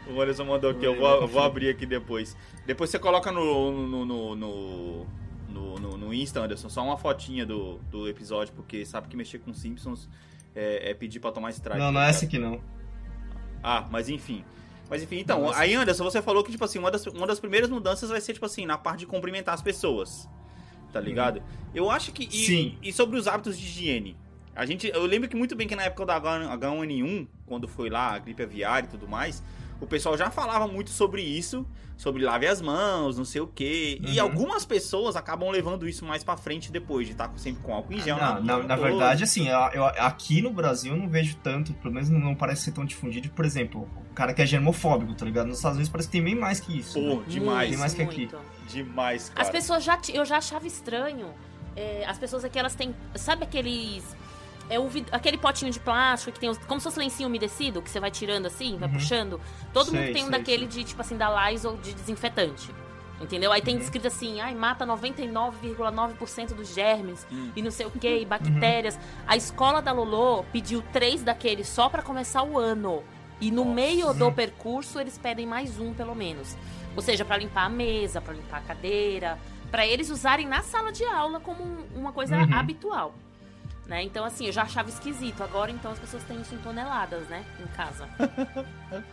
O 0.07 0.21
Anderson 0.21 0.45
mandou 0.45 0.71
aqui, 0.71 0.85
eu 0.85 0.97
vou, 0.97 1.21
eu 1.23 1.29
vou 1.29 1.41
abrir 1.43 1.69
aqui 1.71 1.87
depois. 1.87 2.37
Depois 2.67 2.91
você 2.91 2.99
coloca 2.99 3.31
no, 3.31 3.71
no, 3.87 4.05
no, 4.05 4.35
no, 4.37 5.07
no, 5.51 5.77
no- 5.79 5.97
no 5.97 6.15
Insta, 6.15 6.41
Anderson, 6.41 6.69
só 6.69 6.83
uma 6.85 6.97
fotinha 6.97 7.45
do, 7.45 7.79
do 7.91 8.09
episódio, 8.09 8.53
porque 8.55 8.85
sabe 8.87 9.09
que 9.09 9.17
mexer 9.17 9.39
com 9.41 9.53
Simpsons 9.53 10.09
é, 10.55 10.91
é 10.91 10.95
pedir 10.95 11.21
pra 11.21 11.31
tomar 11.33 11.51
strike. 11.51 11.79
Não, 11.79 11.93
não 11.93 12.01
tá 12.01 12.07
é 12.07 12.11
essa 12.11 12.25
aqui 12.25 12.39
não. 12.39 12.61
Ah, 13.63 13.87
mas 13.91 14.09
enfim. 14.09 14.45
Mas 14.89 15.03
enfim, 15.03 15.19
então, 15.21 15.43
Nossa. 15.43 15.61
aí 15.61 15.75
Anderson, 15.75 16.03
você 16.03 16.21
falou 16.21 16.43
que, 16.43 16.51
tipo 16.51 16.65
assim, 16.65 16.79
uma 16.79 16.91
das, 16.91 17.07
uma 17.07 17.27
das 17.27 17.39
primeiras 17.39 17.71
mudanças 17.71 18.11
vai 18.11 18.21
ser, 18.21 18.33
tipo 18.33 18.45
assim, 18.47 18.67
na 18.67 18.77
parte 18.77 19.01
de 19.01 19.07
cumprimentar 19.07 19.55
as 19.55 19.63
pessoas. 19.63 20.29
Tá 20.93 20.99
ligado? 20.99 21.41
Eu 21.73 21.89
acho 21.89 22.11
que. 22.11 22.25
E, 22.25 22.47
Sim. 22.47 22.79
E 22.83 22.93
sobre 22.93 23.17
os 23.17 23.29
hábitos 23.29 23.57
de 23.57 23.65
higiene. 23.65 24.17
A 24.57 24.67
gente, 24.67 24.89
eu 24.89 25.07
lembro 25.07 25.29
que 25.29 25.37
muito 25.37 25.55
bem 25.55 25.69
que 25.69 25.77
na 25.77 25.85
época 25.85 26.05
da 26.05 26.21
H1N1, 26.21 27.29
quando 27.47 27.69
foi 27.69 27.89
lá 27.89 28.15
a 28.15 28.19
gripe 28.19 28.43
aviária 28.43 28.87
e 28.89 28.91
tudo 28.91 29.07
mais, 29.07 29.41
o 29.81 29.87
pessoal 29.87 30.17
já 30.17 30.31
falava 30.31 30.67
muito 30.67 30.91
sobre 30.91 31.23
isso, 31.23 31.67
sobre 31.97 32.23
lave 32.25 32.47
as 32.47 32.61
mãos, 32.63 33.19
não 33.19 33.25
sei 33.25 33.41
o 33.41 33.47
quê. 33.47 34.01
E 34.03 34.17
Uhum. 34.19 34.23
algumas 34.25 34.65
pessoas 34.65 35.17
acabam 35.17 35.51
levando 35.51 35.87
isso 35.89 36.05
mais 36.05 36.25
pra 36.25 36.37
frente 36.37 36.73
depois, 36.73 37.07
de 37.07 37.13
estar 37.13 37.31
sempre 37.37 37.63
com 37.63 37.75
álcool 37.75 37.93
em 37.93 38.01
gel. 38.01 38.17
Não, 38.17 38.43
na, 38.43 38.59
na 38.63 38.77
todo. 38.77 38.83
verdade, 38.87 39.25
assim, 39.25 39.49
eu, 39.49 39.59
eu- 39.75 39.85
aqui 39.85 40.41
no 40.41 40.51
Brasil 40.51 40.93
eu 40.95 40.99
não 40.99 41.09
vejo 41.09 41.37
tanto, 41.43 41.73
pelo 41.75 41.93
menos 41.95 42.09
não 42.09 42.35
parece 42.35 42.63
ser 42.63 42.73
tão 42.73 42.85
difundido. 42.85 43.29
Por 43.31 43.45
exemplo, 43.45 43.89
o 44.11 44.15
cara 44.15 44.33
que 44.33 44.41
é 44.41 44.47
germofóbico, 44.47 45.15
tá 45.15 45.25
ligado? 45.25 45.49
Nos 45.49 45.57
Estados 45.59 45.77
Unidos 45.77 45.91
parece 45.93 46.09
que 46.09 46.13
tem 46.13 46.23
bem 46.25 46.35
mais 46.35 46.59
que 46.61 46.79
isso. 46.79 46.95
Pô, 46.95 47.17
né? 47.17 47.23
demais, 47.29 47.69
Tem 47.71 47.79
mais 47.79 47.95
que 47.95 48.03
aqui. 48.03 48.17
muito. 48.31 48.39
demais, 48.69 49.29
cara. 49.31 49.43
As 49.43 49.51
pessoas 49.51 49.83
já. 49.85 49.99
Eu 50.13 50.25
já 50.25 50.39
achava 50.39 50.67
estranho. 50.67 51.29
é, 51.77 52.05
as 52.07 52.19
pessoas 52.19 52.45
aqui, 52.45 52.59
elas 52.59 52.75
têm. 52.75 52.95
Sabe 53.15 53.45
aqueles. 53.45 54.05
É 54.71 54.79
o 54.79 54.89
vid- 54.89 55.09
aquele 55.11 55.37
potinho 55.37 55.71
de 55.73 55.81
plástico 55.81 56.33
que 56.33 56.39
tem 56.41 56.49
os, 56.49 56.57
como 56.59 56.81
se 56.81 56.85
fosse 56.85 56.99
lencinho 56.99 57.29
umedecido, 57.29 57.83
que 57.83 57.91
você 57.91 57.99
vai 58.01 58.11
tirando 58.11 58.47
assim, 58.47 58.77
vai 58.79 58.89
Uhum. 58.89 58.95
puxando. 58.95 59.41
Todo 59.73 59.91
Sei, 59.91 59.99
mundo 60.01 60.13
tem 60.13 60.23
um 60.23 60.29
sei, 60.31 60.39
daquele 60.39 60.67
de, 60.67 60.85
tipo 60.85 61.01
assim, 61.03 61.17
da 61.17 61.49
Lysol 61.51 61.77
de 61.79 61.93
desinfetante. 61.93 62.71
Entendeu? 63.21 63.53
Aí 63.53 63.61
tem 63.61 63.75
Uhum. 63.77 63.83
escrito 63.83 64.07
assim, 64.07 64.41
ai, 64.41 64.55
mata 64.55 64.87
99,9% 64.87 66.55
dos 66.55 66.73
germes 66.75 67.27
Hum. 67.31 67.51
e 67.55 67.63
não 67.63 67.71
sei 67.71 67.87
o 67.87 67.91
que, 67.91 68.21
e 68.21 68.25
bactérias. 68.25 68.99
A 69.27 69.37
escola 69.37 69.83
da 69.83 69.93
Lolô 69.93 70.45
pediu 70.53 70.83
três 70.93 71.23
daqueles 71.23 71.69
só 71.69 71.89
pra 71.89 72.03
começar 72.03 72.43
o 72.43 72.59
ano. 72.59 73.03
E 73.41 73.51
no 73.51 73.65
Nossa. 73.65 73.75
meio 73.75 74.15
do 74.15 74.31
percurso 74.33 75.01
eles 75.01 75.17
pedem 75.19 75.47
mais 75.47 75.79
um, 75.79 75.93
pelo 75.95 76.15
menos. 76.15 76.57
Ou 76.95 77.03
seja, 77.03 77.25
pra 77.25 77.37
limpar 77.37 77.65
a 77.67 77.69
mesa, 77.69 78.21
pra 78.21 78.35
limpar 78.35 78.59
a 78.59 78.61
cadeira, 78.63 79.39
pra 79.71 79.87
eles 79.87 80.11
usarem 80.11 80.47
na 80.47 80.63
sala 80.63 80.93
de 80.93 81.05
aula 81.05 81.41
como 81.41 81.63
um- 81.63 81.87
uma 81.97 82.13
coisa 82.13 82.37
Uhum. 82.37 82.55
habitual. 82.55 83.15
Né? 83.91 84.05
Então, 84.05 84.25
assim, 84.25 84.47
eu 84.47 84.53
já 84.53 84.63
achava 84.63 84.89
esquisito. 84.89 85.43
Agora, 85.43 85.69
então, 85.73 85.91
as 85.91 85.99
pessoas 85.99 86.23
têm 86.23 86.41
isso 86.41 86.55
em 86.55 86.59
toneladas, 86.59 87.27
né? 87.27 87.45
Em 87.59 87.67
casa. 87.77 88.09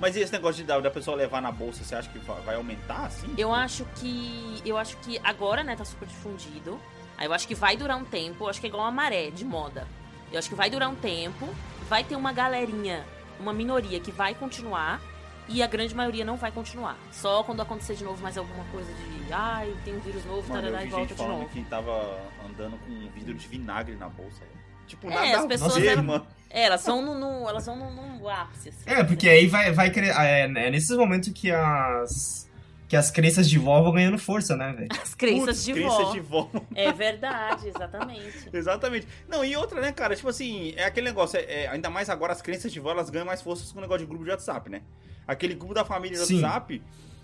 Mas 0.00 0.16
e 0.16 0.20
esse 0.20 0.32
negócio 0.32 0.62
de 0.62 0.66
da, 0.66 0.90
pessoa 0.90 1.14
levar 1.14 1.42
na 1.42 1.52
bolsa, 1.52 1.84
você 1.84 1.94
acha 1.94 2.08
que 2.08 2.18
va- 2.20 2.40
vai 2.40 2.54
aumentar, 2.54 3.04
assim? 3.04 3.34
Eu 3.36 3.52
acho 3.52 3.84
que. 3.96 4.62
Eu 4.64 4.78
acho 4.78 4.96
que 4.98 5.20
agora, 5.22 5.62
né, 5.62 5.76
tá 5.76 5.84
super 5.84 6.08
difundido. 6.08 6.80
Aí 7.18 7.26
eu 7.26 7.34
acho 7.34 7.46
que 7.46 7.54
vai 7.54 7.76
durar 7.76 7.98
um 7.98 8.04
tempo. 8.04 8.44
Eu 8.44 8.48
acho 8.48 8.60
que 8.60 8.66
é 8.66 8.70
igual 8.70 8.82
uma 8.84 8.90
maré 8.90 9.30
de 9.30 9.44
moda. 9.44 9.86
Eu 10.32 10.38
acho 10.38 10.48
que 10.48 10.54
vai 10.54 10.70
durar 10.70 10.88
um 10.88 10.94
tempo. 10.94 11.46
Vai 11.86 12.02
ter 12.02 12.16
uma 12.16 12.32
galerinha, 12.32 13.04
uma 13.38 13.52
minoria 13.52 14.00
que 14.00 14.10
vai 14.10 14.34
continuar. 14.34 15.02
E 15.48 15.62
a 15.62 15.66
grande 15.66 15.94
maioria 15.94 16.24
não 16.24 16.36
vai 16.36 16.50
continuar. 16.50 16.96
Só 17.12 17.42
quando 17.42 17.60
acontecer 17.60 17.94
de 17.94 18.04
novo 18.04 18.22
mais 18.22 18.38
alguma 18.38 18.64
coisa 18.72 18.90
de. 18.92 19.32
Ai, 19.32 19.74
tem 19.84 19.94
um 19.96 20.00
vírus 20.00 20.24
novo, 20.24 20.48
Mano, 20.48 20.66
eu 20.68 20.72
tarará, 20.72 20.82
vi 20.82 20.88
e 20.88 20.90
volta 20.90 21.14
de 21.14 21.22
novo. 21.22 21.48
que 21.50 21.62
tava 21.64 22.18
andando 22.64 22.78
com 22.78 22.90
um 22.90 23.08
vidro 23.10 23.34
de 23.34 23.46
vinagre 23.48 23.94
na 23.96 24.08
bolsa. 24.08 24.42
Tipo, 24.86 25.10
É, 25.10 25.14
nada 25.14 25.38
as 25.38 25.44
a 25.44 25.48
pessoas 25.48 25.74
ver, 25.76 25.86
eram- 25.88 26.04
mano. 26.04 26.26
É, 26.48 26.62
elas 26.64 26.86
no, 26.86 27.02
no- 27.02 27.48
elas 27.48 27.66
vão 27.66 27.76
no, 27.76 28.18
no 28.18 28.28
ápice. 28.28 28.68
assim. 28.68 28.88
É, 28.88 29.02
porque 29.02 29.28
aí 29.28 29.46
vai, 29.46 29.72
vai 29.72 29.90
cre... 29.90 30.08
é, 30.10 30.42
é 30.42 30.70
nesses 30.70 30.96
momentos 30.96 31.30
que 31.32 31.50
as. 31.50 32.48
que 32.88 32.94
as 32.96 33.10
crenças 33.10 33.50
de 33.50 33.58
vó 33.58 33.82
vão 33.82 33.92
ganhando 33.92 34.16
força, 34.16 34.56
né, 34.56 34.72
velho? 34.72 34.88
As 35.02 35.12
crenças 35.12 35.44
Putz, 35.56 35.64
de 35.64 35.72
crenças 35.72 36.04
vó. 36.06 36.12
de 36.12 36.20
vó. 36.20 36.50
É 36.74 36.92
verdade, 36.92 37.66
exatamente. 37.68 38.48
Exatamente. 38.54 39.08
Não, 39.28 39.44
e 39.44 39.56
outra, 39.56 39.80
né, 39.80 39.90
cara? 39.90 40.14
Tipo 40.14 40.28
assim, 40.28 40.72
é 40.76 40.84
aquele 40.84 41.08
negócio, 41.08 41.36
é, 41.36 41.64
é, 41.64 41.68
ainda 41.68 41.90
mais 41.90 42.08
agora 42.08 42.32
as 42.32 42.40
crenças 42.40 42.72
de 42.72 42.78
vó, 42.78 42.92
elas 42.92 43.10
ganham 43.10 43.26
mais 43.26 43.42
força 43.42 43.70
com 43.72 43.78
o 43.78 43.82
negócio 43.82 44.04
de 44.04 44.08
grupo 44.08 44.22
de 44.24 44.30
WhatsApp, 44.30 44.70
né? 44.70 44.82
Aquele 45.26 45.54
grupo 45.54 45.74
da 45.74 45.84
família 45.84 46.16
do 46.16 46.24
Sim. 46.24 46.40
WhatsApp, 46.40 46.80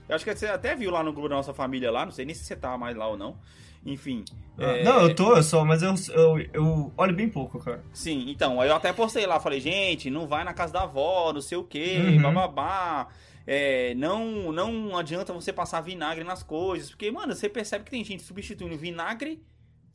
eu 0.09 0.17
acho 0.17 0.25
que 0.25 0.35
você 0.35 0.47
até 0.47 0.75
viu 0.75 0.91
lá 0.91 1.01
no 1.05 1.13
grupo 1.13 1.29
da 1.29 1.37
nossa 1.37 1.55
família 1.55 1.93
lá, 1.93 2.05
não 2.05 2.13
sei 2.13 2.25
nem 2.25 2.35
se 2.35 2.45
você 2.45 2.57
tá 2.57 2.77
mais 2.77 2.97
lá 2.97 3.07
ou 3.07 3.17
não. 3.17 3.39
Enfim. 3.85 4.25
é, 4.59 4.85
Não, 4.85 5.01
eu 5.03 5.15
tô, 5.15 5.37
eu 5.37 5.43
só, 5.43 5.65
mas 5.65 5.83
eu, 5.83 5.95
eu, 6.15 6.39
eu 6.53 6.93
olho 6.97 7.15
bem 7.15 7.29
pouco, 7.29 7.59
cara. 7.59 7.83
Sim, 7.93 8.27
então, 8.31 8.61
aí 8.61 8.69
eu 8.69 8.77
até 8.77 8.93
postei 8.93 9.27
lá, 9.27 9.41
falei, 9.41 9.61
gente, 9.61 10.09
não 10.09 10.27
vai 10.27 10.45
na 10.45 10.55
casa 10.55 10.73
da 10.73 10.83
avó, 10.83 11.33
não 11.33 11.41
sei 11.41 11.59
o 11.59 11.65
que, 11.65 11.99
Uhum. 11.99 12.23
bababá. 12.23 13.09
É, 13.45 13.93
não, 13.97 14.53
não 14.53 14.97
adianta 14.97 15.33
você 15.33 15.53
passar 15.53 15.81
vinagre 15.81 16.23
nas 16.23 16.45
coisas, 16.45 16.91
porque, 16.91 17.11
mano, 17.11 17.35
você 17.35 17.49
percebe 17.49 17.85
que 17.85 17.91
tem 17.91 18.05
gente 18.05 18.23
substituindo 18.23 18.77
vinagre 18.77 19.43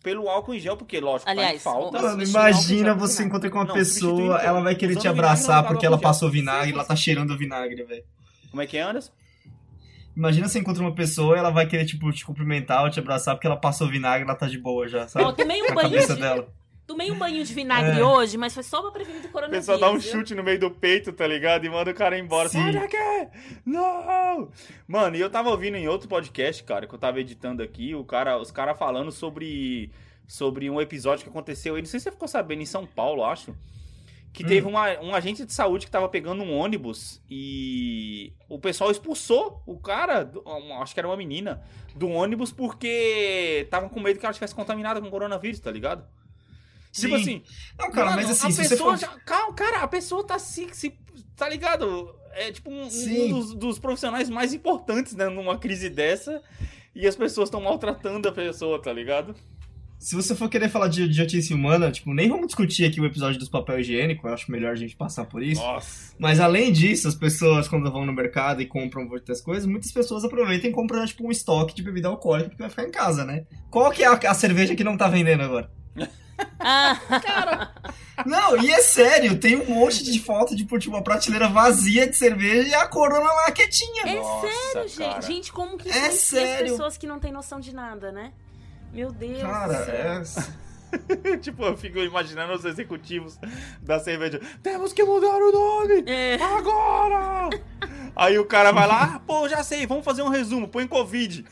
pelo 0.04 0.28
álcool 0.30 0.54
em 0.54 0.60
gel, 0.60 0.76
porque, 0.76 1.00
lógico, 1.00 1.30
Aliás, 1.32 1.52
tá 1.52 1.56
em 1.56 1.60
falta. 1.60 2.02
Mano, 2.02 2.24
imagina 2.24 2.94
você 2.94 3.24
encontra 3.24 3.50
com 3.50 3.58
uma 3.60 3.66
Não, 3.66 3.74
pessoa, 3.74 4.38
ela 4.42 4.60
vai 4.62 4.76
querer 4.76 4.98
te 4.98 5.08
abraçar 5.08 5.66
porque 5.66 5.86
ela 5.86 5.98
passou 5.98 6.30
vinagre, 6.30 6.68
Sim, 6.70 6.74
ela 6.74 6.84
tá 6.84 6.96
cheirando 6.96 7.32
o 7.32 7.38
vinagre, 7.38 7.84
velho. 7.84 8.04
Como 8.52 8.62
é 8.62 8.68
que 8.68 8.76
é, 8.78 8.82
Anderson? 8.82 9.12
Imagina 10.18 10.48
você 10.48 10.58
encontra 10.58 10.82
uma 10.82 10.96
pessoa 10.96 11.36
e 11.36 11.40
ela 11.40 11.52
vai 11.52 11.68
querer, 11.68 11.86
tipo, 11.86 12.12
te 12.12 12.26
cumprimentar 12.26 12.84
ou 12.84 12.90
te 12.90 13.00
abraçar 13.00 13.36
porque 13.36 13.46
ela 13.46 13.56
passou 13.56 13.88
vinagre 13.88 14.24
e 14.24 14.28
ela 14.28 14.34
tá 14.36 14.48
de 14.48 14.58
boa 14.58 14.88
já, 14.88 15.08
sabe? 15.08 15.24
Ó, 15.26 15.32
tomei 15.32 15.62
um 15.62 15.68
Na 15.68 15.76
banho 15.76 15.90
de, 16.08 16.16
dela. 16.16 16.48
tomei 16.88 17.12
um 17.12 17.16
banho 17.20 17.46
de 17.46 17.54
vinagre 17.54 18.00
É. 18.00 18.04
hoje, 18.04 18.36
mas 18.36 18.52
foi 18.52 18.64
só 18.64 18.82
pra 18.82 18.90
prevenir 18.90 19.22
do 19.22 19.28
A 19.28 19.32
coronavírus. 19.32 19.66
pessoa 19.68 19.78
dá 19.78 19.92
um 19.96 20.00
chute 20.00 20.34
no 20.34 20.44
meio 20.44 20.60
do 20.60 20.72
peito, 20.72 21.14
tá 21.14 21.28
ligado? 21.28 21.66
E 21.66 21.70
manda 21.70 21.92
o 21.92 21.94
cara 21.94 22.18
embora. 22.18 22.50
Sim. 22.50 22.64
Sai 22.64 22.74
daqui! 22.74 23.30
Não! 23.64 24.50
Mano, 24.88 25.16
e 25.16 25.20
eu 25.22 25.30
tava 25.30 25.50
ouvindo 25.52 25.78
em 25.78 25.88
outro 25.88 26.08
podcast, 26.10 26.64
cara, 26.64 26.88
que 26.88 26.96
eu 26.96 27.00
tava 27.00 27.20
editando 27.20 27.62
aqui, 27.62 27.94
o 27.94 28.04
cara, 28.04 28.40
os 28.40 28.50
caras 28.50 28.76
falando 28.80 29.12
sobre, 29.12 29.92
sobre 30.28 30.68
um 30.68 30.82
episódio 30.82 31.24
que 31.26 31.30
aconteceu 31.30 31.76
aí, 31.76 31.82
não 31.84 31.88
sei 31.88 32.00
se 32.00 32.06
você 32.06 32.12
ficou 32.12 32.28
sabendo, 32.28 32.64
em 32.64 32.66
São 32.66 32.88
Paulo, 32.88 33.24
acho. 33.24 33.56
Que 34.34 34.44
Hum. 34.44 34.48
teve 34.48 34.68
uma, 34.68 35.00
um 35.00 35.16
agente 35.16 35.44
de 35.46 35.52
saúde 35.54 35.86
que 35.86 35.92
tava 35.92 36.08
pegando 36.10 36.44
um 36.44 36.56
ônibus 36.56 37.22
e 37.30 38.34
o 38.48 38.60
pessoal 38.60 38.92
expulsou 38.92 39.64
o 39.66 39.80
cara, 39.80 40.32
acho 40.82 40.94
que 40.94 41.00
era 41.00 41.08
uma 41.08 41.18
menina, 41.18 41.64
do 41.96 42.08
ônibus 42.10 42.52
porque 42.52 43.62
estavam 43.64 43.90
com 43.90 44.00
medo 44.00 44.20
que 44.20 44.26
ela 44.26 44.32
estivesse 44.32 44.54
contaminada 44.54 45.02
com 45.02 45.10
coronavírus, 45.10 45.60
tá 45.60 45.72
ligado? 45.72 46.06
Tipo 46.92 47.16
Sim. 47.18 47.22
assim, 47.22 47.44
Não, 47.80 47.92
cara, 47.92 48.12
Mano, 48.12 48.22
mas 48.28 48.32
assim, 48.32 48.54
a 48.54 48.70
pessoa 48.70 48.98
for... 48.98 49.00
já- 49.00 49.20
cara, 49.54 49.82
a 49.82 49.88
pessoa 49.88 50.24
tá 50.24 50.38
se, 50.38 50.68
se 50.74 50.94
tá 51.36 51.48
ligado? 51.50 52.16
É 52.34 52.52
tipo 52.52 52.70
um, 52.70 52.84
um 52.88 53.30
dos, 53.30 53.54
dos 53.56 53.80
profissionais 53.80 54.30
mais 54.30 54.54
importantes, 54.54 55.16
né, 55.16 55.28
numa 55.30 55.58
crise 55.58 55.90
dessa. 55.90 56.42
E 56.94 57.06
as 57.08 57.16
pessoas 57.16 57.48
estão 57.50 57.62
maltratando 57.62 58.28
a 58.28 58.32
pessoa, 58.32 58.80
tá 58.82 58.92
ligado? 58.94 59.36
Se 60.00 60.16
você 60.16 60.36
for 60.36 60.48
querer 60.48 60.70
falar 60.70 60.88
de 60.90 61.04
idiotice 61.04 61.54
humana, 61.54 61.92
tipo, 61.92 62.14
nem 62.14 62.30
vamos 62.30 62.48
discutir 62.48 62.86
aqui 62.86 63.02
o 63.02 63.06
episódio 63.06 63.40
dos 63.40 63.50
papel 63.50 63.80
higiênico, 63.80 64.28
eu 64.28 64.34
acho 64.34 64.52
melhor 64.52 64.72
a 64.72 64.76
gente 64.76 64.96
passar 64.96 65.26
por 65.26 65.42
isso. 65.42 65.62
Nossa. 65.62 66.14
Mas 66.20 66.40
além 66.40 66.72
disso, 66.72 67.08
as 67.08 67.16
pessoas, 67.16 67.68
quando 67.68 67.92
vão 67.92 68.06
no 68.06 68.14
mercado 68.14 68.62
e 68.62 68.66
compram 68.68 69.06
muitas 69.06 69.42
coisas, 69.42 69.66
muitas 69.66 69.92
pessoas 69.92 70.24
aproveitam 70.24 70.70
e 70.70 70.74
compram, 70.74 71.04
tipo, 71.06 71.26
um 71.28 71.32
estoque 71.32 71.74
de 71.74 71.82
bebida 71.82 72.08
alcoólica 72.08 72.50
porque 72.50 72.62
vai 72.62 72.70
ficar 72.70 72.84
em 72.84 72.92
casa, 72.92 73.26
né? 73.26 73.46
Qual 73.72 73.92
que 73.92 74.04
é 74.04 74.08
a, 74.08 74.14
a 74.14 74.34
cerveja 74.34 74.76
que 74.76 74.84
não 74.84 74.96
tá 74.96 75.08
vendendo 75.08 75.42
agora? 75.44 75.72
Ah, 76.60 77.00
Não, 78.26 78.58
e 78.62 78.72
é 78.72 78.82
sério, 78.82 79.40
tem 79.40 79.56
um 79.56 79.66
monte 79.66 80.04
de 80.04 80.20
foto 80.20 80.56
de, 80.56 80.64
tipo, 80.66 80.90
uma 80.90 81.04
prateleira 81.04 81.48
vazia 81.50 82.08
de 82.08 82.16
cerveja 82.16 82.68
e 82.70 82.74
a 82.76 82.88
corona 82.88 83.32
lá 83.32 83.52
quietinha. 83.52 84.04
é 84.06 84.16
Nossa, 84.16 84.48
sério, 84.48 84.88
gente. 84.88 84.98
cara. 85.00 85.22
Gente, 85.22 85.52
como 85.52 85.78
que 85.78 85.90
É 85.90 86.12
sério. 86.12 86.72
pessoas 86.72 86.98
que 86.98 87.08
não 87.08 87.20
têm 87.20 87.32
noção 87.32 87.60
de 87.60 87.74
nada, 87.74 88.12
né? 88.12 88.32
Meu 88.94 89.12
Deus. 89.12 89.42
Cara, 89.42 89.74
do 89.74 89.86
céu. 89.86 90.56
é... 91.34 91.38
tipo, 91.38 91.64
eu 91.64 91.76
fico 91.78 92.00
imaginando 92.00 92.54
os 92.54 92.64
executivos 92.66 93.38
da 93.82 94.00
cerveja. 94.00 94.40
Temos 94.64 94.94
que 94.94 95.04
mudar 95.04 95.36
o 95.36 95.52
nome! 95.52 96.04
É. 96.08 96.36
Agora! 96.42 97.50
Aí 98.16 98.40
o 98.40 98.46
cara 98.46 98.72
vai 98.72 98.88
lá, 98.88 99.16
ah, 99.16 99.20
pô, 99.20 99.48
já 99.48 99.64
sei, 99.64 99.86
vamos 99.86 100.06
fazer 100.06 100.24
um 100.24 100.30
resumo, 100.30 100.68
põe 100.68 100.88
Covid. 100.88 101.46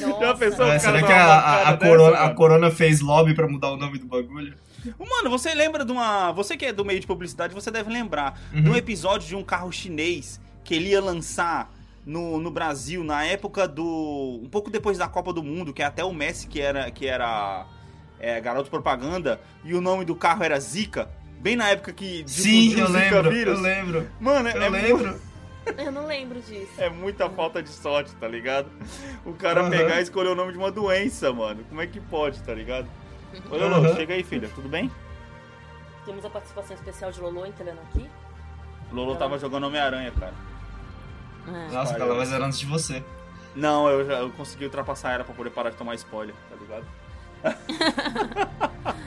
Nossa. 0.00 0.20
Já 0.20 0.34
pensou? 0.34 0.66
É, 0.66 0.76
o 0.76 0.80
cara 0.80 0.80
será 0.80 1.02
que 1.02 1.12
a, 1.12 1.68
a, 1.68 1.76
corona, 1.76 2.10
dessa, 2.12 2.24
a 2.24 2.34
corona 2.34 2.70
fez 2.70 3.00
lobby 3.00 3.34
pra 3.34 3.46
mudar 3.48 3.70
o 3.70 3.76
nome 3.76 3.98
do 3.98 4.06
bagulho? 4.06 4.56
Mano, 4.98 5.30
você 5.30 5.54
lembra 5.54 5.84
de 5.84 5.92
uma. 5.92 6.32
Você 6.32 6.56
que 6.56 6.64
é 6.66 6.72
do 6.72 6.84
meio 6.84 7.00
de 7.00 7.06
publicidade, 7.06 7.54
você 7.54 7.70
deve 7.70 7.90
lembrar 7.92 8.38
Uhum. 8.52 8.62
de 8.62 8.70
um 8.70 8.76
episódio 8.76 9.28
de 9.28 9.36
um 9.36 9.44
carro 9.44 9.70
chinês 9.70 10.40
que 10.64 10.74
ele 10.74 10.90
ia 10.90 11.00
lançar 11.02 11.70
no, 12.04 12.38
no 12.38 12.50
Brasil 12.50 13.04
na 13.04 13.24
época 13.24 13.66
do. 13.68 14.40
Um 14.42 14.48
pouco 14.50 14.70
depois 14.70 14.96
da 14.98 15.08
Copa 15.08 15.32
do 15.32 15.42
Mundo, 15.42 15.72
que 15.72 15.82
é 15.82 15.84
até 15.84 16.04
o 16.04 16.12
Messi 16.12 16.46
que 16.46 16.60
era, 16.60 16.90
que 16.90 17.06
era 17.06 17.66
é, 18.18 18.40
garoto 18.40 18.70
propaganda, 18.70 19.40
e 19.64 19.74
o 19.74 19.80
nome 19.80 20.04
do 20.04 20.14
carro 20.14 20.42
era 20.44 20.58
Zika. 20.58 21.10
Bem 21.40 21.56
na 21.56 21.70
época 21.70 21.92
que 21.92 22.22
Sim, 22.26 22.78
eu 22.78 22.88
lembro, 22.88 23.30
vírus. 23.30 23.56
eu 23.58 23.62
lembro. 23.64 24.08
Mano, 24.20 24.48
Eu 24.50 24.62
é, 24.62 24.68
lembro. 24.68 25.08
mu- 25.14 25.30
Eu 25.78 25.92
não 25.92 26.06
lembro 26.06 26.40
disso. 26.40 26.72
é 26.78 26.88
muita 26.88 27.28
falta 27.30 27.62
de 27.62 27.68
sorte, 27.68 28.14
tá 28.16 28.26
ligado? 28.26 28.68
O 29.24 29.32
cara 29.34 29.60
Aham. 29.60 29.70
pegar 29.70 30.00
e 30.00 30.02
escolher 30.02 30.28
o 30.30 30.34
nome 30.34 30.52
de 30.52 30.58
uma 30.58 30.70
doença, 30.70 31.32
mano. 31.32 31.62
Como 31.68 31.80
é 31.80 31.86
que 31.86 32.00
pode, 32.00 32.42
tá 32.42 32.52
ligado? 32.54 32.88
Ô, 33.50 33.56
Lolo, 33.56 33.74
Aham. 33.86 33.94
chega 33.94 34.14
aí, 34.14 34.22
filha, 34.24 34.50
tudo 34.54 34.68
bem? 34.68 34.90
Temos 36.04 36.24
a 36.24 36.30
participação 36.30 36.74
especial 36.74 37.12
de 37.12 37.20
Lolo 37.20 37.46
entrando 37.46 37.78
aqui. 37.78 38.08
Lolo 38.90 39.14
tava 39.16 39.38
jogando 39.38 39.64
Homem-Aranha, 39.66 40.10
cara. 40.18 40.34
É. 41.52 41.68
Nossa, 41.72 41.94
cara, 41.94 42.14
mas 42.14 42.32
era 42.32 42.44
antes 42.46 42.58
de 42.58 42.66
você. 42.66 43.02
Não, 43.54 43.88
eu 43.88 44.04
já 44.06 44.14
eu 44.20 44.30
consegui 44.30 44.64
ultrapassar 44.64 45.12
ela 45.12 45.24
pra 45.24 45.34
poder 45.34 45.50
parar 45.50 45.70
de 45.70 45.76
tomar 45.76 45.94
spoiler, 45.96 46.34
tá 46.48 46.56
ligado? 46.56 46.84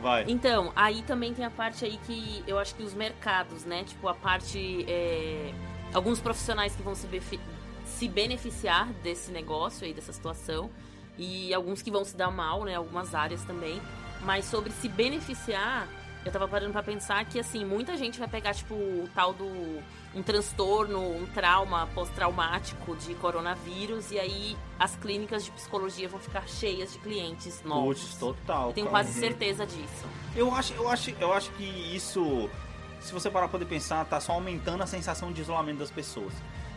Vai. 0.00 0.24
Então, 0.26 0.72
aí 0.74 1.02
também 1.02 1.32
tem 1.32 1.44
a 1.44 1.50
parte 1.50 1.84
aí 1.84 1.96
que 2.06 2.42
eu 2.46 2.58
acho 2.58 2.74
que 2.74 2.82
os 2.82 2.92
mercados, 2.92 3.64
né? 3.64 3.84
Tipo, 3.84 4.08
a 4.08 4.14
parte. 4.14 4.84
é, 4.88 5.52
alguns 5.94 6.18
profissionais 6.20 6.74
que 6.74 6.82
vão 6.82 6.94
se, 6.94 7.06
befi- 7.06 7.40
se 7.84 8.08
beneficiar 8.08 8.88
desse 9.02 9.30
negócio 9.30 9.86
aí, 9.86 9.94
dessa 9.94 10.12
situação. 10.12 10.68
E 11.16 11.54
alguns 11.54 11.82
que 11.82 11.90
vão 11.90 12.04
se 12.04 12.16
dar 12.16 12.30
mal, 12.32 12.64
né? 12.64 12.74
Algumas 12.74 13.14
áreas 13.14 13.44
também. 13.44 13.80
Mas 14.22 14.44
sobre 14.44 14.72
se 14.72 14.88
beneficiar, 14.88 15.86
eu 16.24 16.30
tava 16.30 16.46
parando 16.46 16.72
pra 16.72 16.82
pensar 16.82 17.24
que, 17.24 17.40
assim, 17.40 17.64
muita 17.64 17.96
gente 17.96 18.18
vai 18.18 18.28
pegar, 18.28 18.54
tipo, 18.54 18.74
o 18.74 19.08
tal 19.14 19.32
do. 19.32 19.82
um 20.14 20.22
transtorno, 20.22 21.00
um 21.00 21.26
trauma 21.26 21.88
pós-traumático 21.94 22.94
de 22.96 23.14
coronavírus. 23.14 24.12
E 24.12 24.18
aí 24.18 24.56
as 24.78 24.94
clínicas 24.94 25.44
de 25.44 25.50
psicologia 25.50 26.08
vão 26.08 26.20
ficar 26.20 26.46
cheias 26.46 26.92
de 26.92 26.98
clientes 27.00 27.62
novos. 27.64 28.00
Putz, 28.00 28.14
total. 28.18 28.68
Eu 28.68 28.72
tenho 28.72 28.86
cara. 28.86 29.04
quase 29.04 29.18
certeza 29.18 29.66
disso. 29.66 30.06
Eu 30.36 30.54
acho, 30.54 30.72
eu 30.74 30.88
acho, 30.88 31.10
eu 31.18 31.32
acho 31.32 31.50
que 31.52 31.64
isso, 31.64 32.48
se 33.00 33.12
você 33.12 33.28
parar 33.28 33.48
pra 33.48 33.58
poder 33.58 33.66
pensar, 33.66 34.04
tá 34.04 34.20
só 34.20 34.32
aumentando 34.32 34.82
a 34.82 34.86
sensação 34.86 35.32
de 35.32 35.40
isolamento 35.40 35.78
das 35.78 35.90
pessoas. 35.90 36.32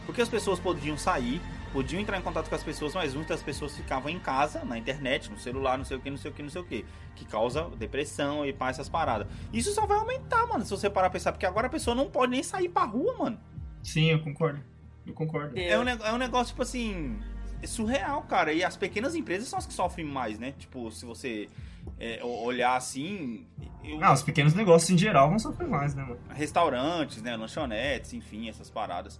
Porque 0.05 0.21
as 0.21 0.29
pessoas 0.29 0.59
podiam 0.59 0.97
sair, 0.97 1.41
podiam 1.75 2.01
entrar 2.01 2.17
em 2.17 2.22
contato 2.22 2.48
com 2.48 2.55
as 2.55 2.63
pessoas, 2.63 2.96
mas 2.96 3.13
muitas 3.13 3.44
pessoas 3.44 3.75
ficavam 3.75 4.10
em 4.10 4.17
casa, 4.17 4.63
na 4.63 4.77
internet, 4.77 5.29
no 5.29 5.38
celular, 5.38 5.77
não 5.77 5.84
sei 5.84 5.98
o 5.98 6.00
que, 6.00 6.10
não 6.10 6.15
sei 6.17 6.32
o 6.32 6.34
que, 6.34 6.41
não 6.41 6.50
sei 6.50 6.62
o 6.62 6.65
que. 6.65 6.86
Que 7.15 7.25
causa 7.25 7.70
depressão 7.77 8.46
e 8.46 8.53
pá, 8.53 8.70
essas 8.70 8.88
paradas. 8.88 9.27
Isso 9.51 9.74
só 9.74 9.86
vai 9.86 9.98
aumentar, 9.98 10.48
mano, 10.48 10.63
se 10.63 10.72
você 10.72 10.89
parar 10.89 11.10
pra 11.10 11.20
pensar, 11.20 11.34
porque 11.34 11.46
agora 11.46 11.67
a 11.67 11.70
pessoa 11.70 11.94
não 11.94 12.10
pode 12.10 12.32
nem 12.32 12.41
sair 12.41 12.70
pra 12.70 12.86
rua, 12.86 13.13
mano. 13.17 13.38
Sim, 13.84 14.05
eu 14.12 14.20
concordo. 14.22 14.62
Eu 15.05 15.13
concordo. 15.13 15.60
É 15.60 15.77
um, 15.77 15.84
ne- 15.84 16.00
é 16.01 16.13
um 16.13 16.17
negócio, 16.17 16.48
tipo 16.53 16.62
assim, 16.62 17.20
é 17.62 17.67
surreal, 17.67 18.22
cara. 18.24 18.53
E 18.53 18.63
as 18.63 18.77
pequenas 18.77 19.13
empresas 19.13 19.50
são 19.50 19.60
as 19.60 19.65
que 19.65 19.74
sofrem 19.74 20.05
mais, 20.05 20.39
né? 20.39 20.53
Tipo, 20.58 20.89
se 20.91 21.05
você 21.05 21.50
é, 22.00 22.20
olhar 22.24 22.75
assim. 22.77 23.46
eu- 23.84 24.01
Ah, 24.03 24.13
os 24.13 24.24
pequenos 24.24 24.53
negócios 24.55 24.89
em 24.89 24.98
geral 24.98 25.27
vão 25.29 25.38
sofrer 25.38 25.67
mais, 25.67 25.94
né, 25.94 26.03
mano? 26.03 26.20
restaurantes, 26.34 27.22
né, 27.22 27.36
lanchonetes, 27.36 28.13
enfim, 28.13 28.48
essas 28.50 28.70
paradas. 28.70 29.20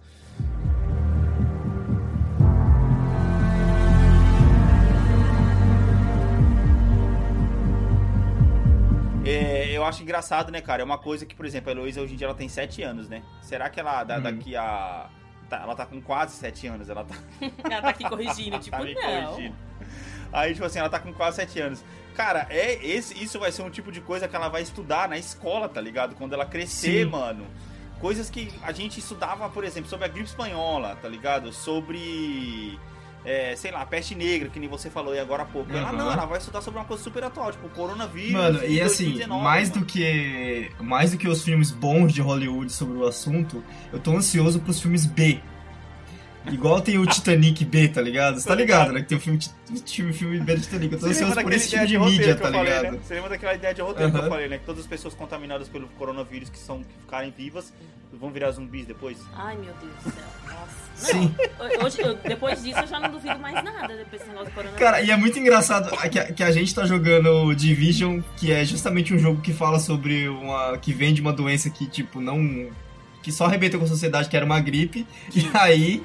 É, 9.28 9.70
eu 9.72 9.84
acho 9.84 10.02
engraçado, 10.02 10.50
né, 10.52 10.60
cara? 10.60 10.82
É 10.82 10.84
uma 10.84 10.98
coisa 10.98 11.24
que, 11.26 11.34
por 11.34 11.44
exemplo, 11.46 11.70
a 11.70 11.72
Heloísa 11.72 12.00
hoje 12.00 12.14
em 12.14 12.16
dia 12.16 12.26
ela 12.26 12.34
tem 12.34 12.48
7 12.48 12.82
anos, 12.82 13.08
né? 13.08 13.22
Será 13.42 13.68
que 13.68 13.80
ela 13.80 14.04
da- 14.04 14.16
Uhum. 14.16 14.22
daqui 14.22 14.56
a. 14.56 15.08
Tá, 15.48 15.58
ela 15.62 15.74
tá 15.76 15.86
com 15.86 16.00
quase 16.02 16.34
7 16.36 16.66
anos, 16.66 16.88
ela 16.90 17.04
tá, 17.04 17.14
Ela 17.70 17.82
tá 17.82 17.88
aqui 17.90 18.08
corrigindo, 18.08 18.58
tipo, 18.60 18.76
tá 18.76 18.82
me 18.82 18.94
não. 18.94 19.02
corrigindo. 19.32 19.54
Aí, 20.32 20.52
tipo 20.54 20.66
assim, 20.66 20.78
ela 20.80 20.88
tá 20.88 20.98
com 20.98 21.12
quase 21.12 21.36
7 21.36 21.60
anos. 21.60 21.84
Cara, 22.14 22.46
é 22.50 22.84
esse, 22.84 23.22
isso 23.22 23.38
vai 23.38 23.52
ser 23.52 23.62
um 23.62 23.70
tipo 23.70 23.92
de 23.92 24.00
coisa 24.00 24.26
que 24.26 24.34
ela 24.34 24.48
vai 24.48 24.62
estudar 24.62 25.08
na 25.08 25.16
escola, 25.18 25.68
tá 25.68 25.80
ligado? 25.80 26.14
Quando 26.16 26.32
ela 26.32 26.46
crescer, 26.46 27.04
Sim. 27.04 27.10
mano. 27.10 27.46
Coisas 28.00 28.28
que 28.28 28.52
a 28.62 28.72
gente 28.72 28.98
estudava, 29.00 29.48
por 29.48 29.64
exemplo, 29.64 29.88
sobre 29.88 30.04
a 30.04 30.08
gripe 30.08 30.28
espanhola, 30.28 30.96
tá 31.00 31.08
ligado? 31.08 31.52
Sobre. 31.52 32.78
É, 33.26 33.54
sei 33.56 33.70
lá, 33.72 33.84
peste 33.84 34.14
negra, 34.14 34.48
que 34.48 34.58
nem 34.60 34.68
você 34.68 34.88
falou 34.88 35.12
aí 35.12 35.18
agora 35.18 35.42
há 35.42 35.46
pouco. 35.46 35.70
Ela 35.72 35.90
Uhum. 35.90 35.98
não, 35.98 36.12
ela 36.12 36.24
vai 36.24 36.38
estudar 36.38 36.62
sobre 36.62 36.78
uma 36.78 36.86
coisa 36.86 37.02
super 37.02 37.22
atual, 37.24 37.50
tipo 37.52 37.68
coronavírus. 37.70 38.32
Mano, 38.32 38.64
e 38.64 38.80
assim, 38.80 39.04
2019, 39.04 39.42
mais 39.44 39.68
mano. 39.70 39.80
do 39.80 39.86
que 39.86 40.70
mais 40.80 41.10
do 41.10 41.18
que 41.18 41.28
os 41.28 41.42
filmes 41.44 41.70
bons 41.70 42.12
de 42.12 42.20
Hollywood 42.22 42.72
sobre 42.72 42.96
o 42.96 43.04
assunto, 43.06 43.62
eu 43.92 43.98
tô 43.98 44.12
ansioso 44.16 44.60
pros 44.60 44.80
filmes 44.80 45.04
B. 45.04 45.40
Igual 46.52 46.80
tem 46.80 46.98
o 46.98 47.06
Titanic 47.06 47.64
B, 47.64 47.88
tá 47.88 48.00
ligado? 48.00 48.38
Você 48.40 48.46
tá 48.48 48.54
ligado. 48.54 48.92
né? 48.92 49.00
Que 49.00 49.06
tem 49.08 49.18
o 49.18 49.20
filme, 49.20 49.38
filme, 49.86 50.12
filme 50.12 50.40
B 50.40 50.54
do 50.54 50.60
Titanic. 50.62 50.92
Eu 50.94 51.00
tô 51.00 51.06
ansioso 51.06 51.34
por 51.34 51.52
esse 51.52 51.70
tipo 51.70 51.82
de 51.86 51.92
de 51.92 51.98
mídia, 51.98 52.34
tá 52.36 52.42
falei, 52.52 52.62
ligado? 52.62 52.82
né? 52.92 52.98
Você 53.02 53.14
lembra 53.14 53.30
daquela 53.30 53.54
ideia 53.54 53.74
de 53.74 53.80
roteiro 53.82 54.12
que 54.12 54.18
eu 54.18 54.28
falei, 54.28 54.48
né? 54.48 54.58
Que 54.58 54.64
todas 54.64 54.82
as 54.82 54.86
pessoas 54.86 55.14
contaminadas 55.14 55.68
pelo 55.68 55.88
coronavírus 55.98 56.48
que 56.48 56.58
são 56.58 56.78
que 56.82 56.94
ficarem 57.00 57.32
vivas 57.36 57.72
vão 58.12 58.30
virar 58.30 58.50
zumbis 58.52 58.86
depois? 58.86 59.18
Ai, 59.34 59.56
meu 59.56 59.74
Deus 59.74 59.92
do 60.04 60.10
céu. 60.10 60.24
Nossa. 60.44 60.86
Sim. 60.94 61.34
Não, 61.58 61.84
hoje, 61.84 62.00
eu- 62.00 62.14
depois 62.14 62.62
disso 62.62 62.78
eu 62.78 62.86
já 62.86 62.98
não 63.00 63.10
duvido 63.10 63.38
mais 63.38 63.62
nada 63.62 63.88
depois 63.88 64.10
desse 64.12 64.26
negócio 64.28 64.46
do 64.46 64.54
coronavírus. 64.54 64.78
Cara, 64.90 65.02
e 65.02 65.10
é 65.10 65.16
muito 65.16 65.38
engraçado 65.38 65.90
que 66.08 66.18
a, 66.18 66.32
que 66.32 66.42
a 66.42 66.50
gente 66.50 66.74
tá 66.74 66.86
jogando 66.86 67.54
Division, 67.54 68.20
que 68.36 68.50
é 68.52 68.64
justamente 68.64 69.12
um 69.12 69.18
jogo 69.18 69.42
que 69.42 69.52
fala 69.52 69.78
sobre 69.78 70.28
uma. 70.28 70.78
que 70.78 70.92
vem 70.94 71.12
de 71.12 71.20
uma 71.20 71.32
doença 71.32 71.68
que, 71.68 71.86
tipo, 71.86 72.20
não. 72.20 72.68
que 73.22 73.30
só 73.32 73.44
arrebenta 73.44 73.76
com 73.76 73.84
a 73.84 73.88
sociedade, 73.88 74.28
que 74.30 74.36
era 74.36 74.46
uma 74.46 74.60
gripe. 74.60 75.06
E 75.34 75.46
aí. 75.52 76.02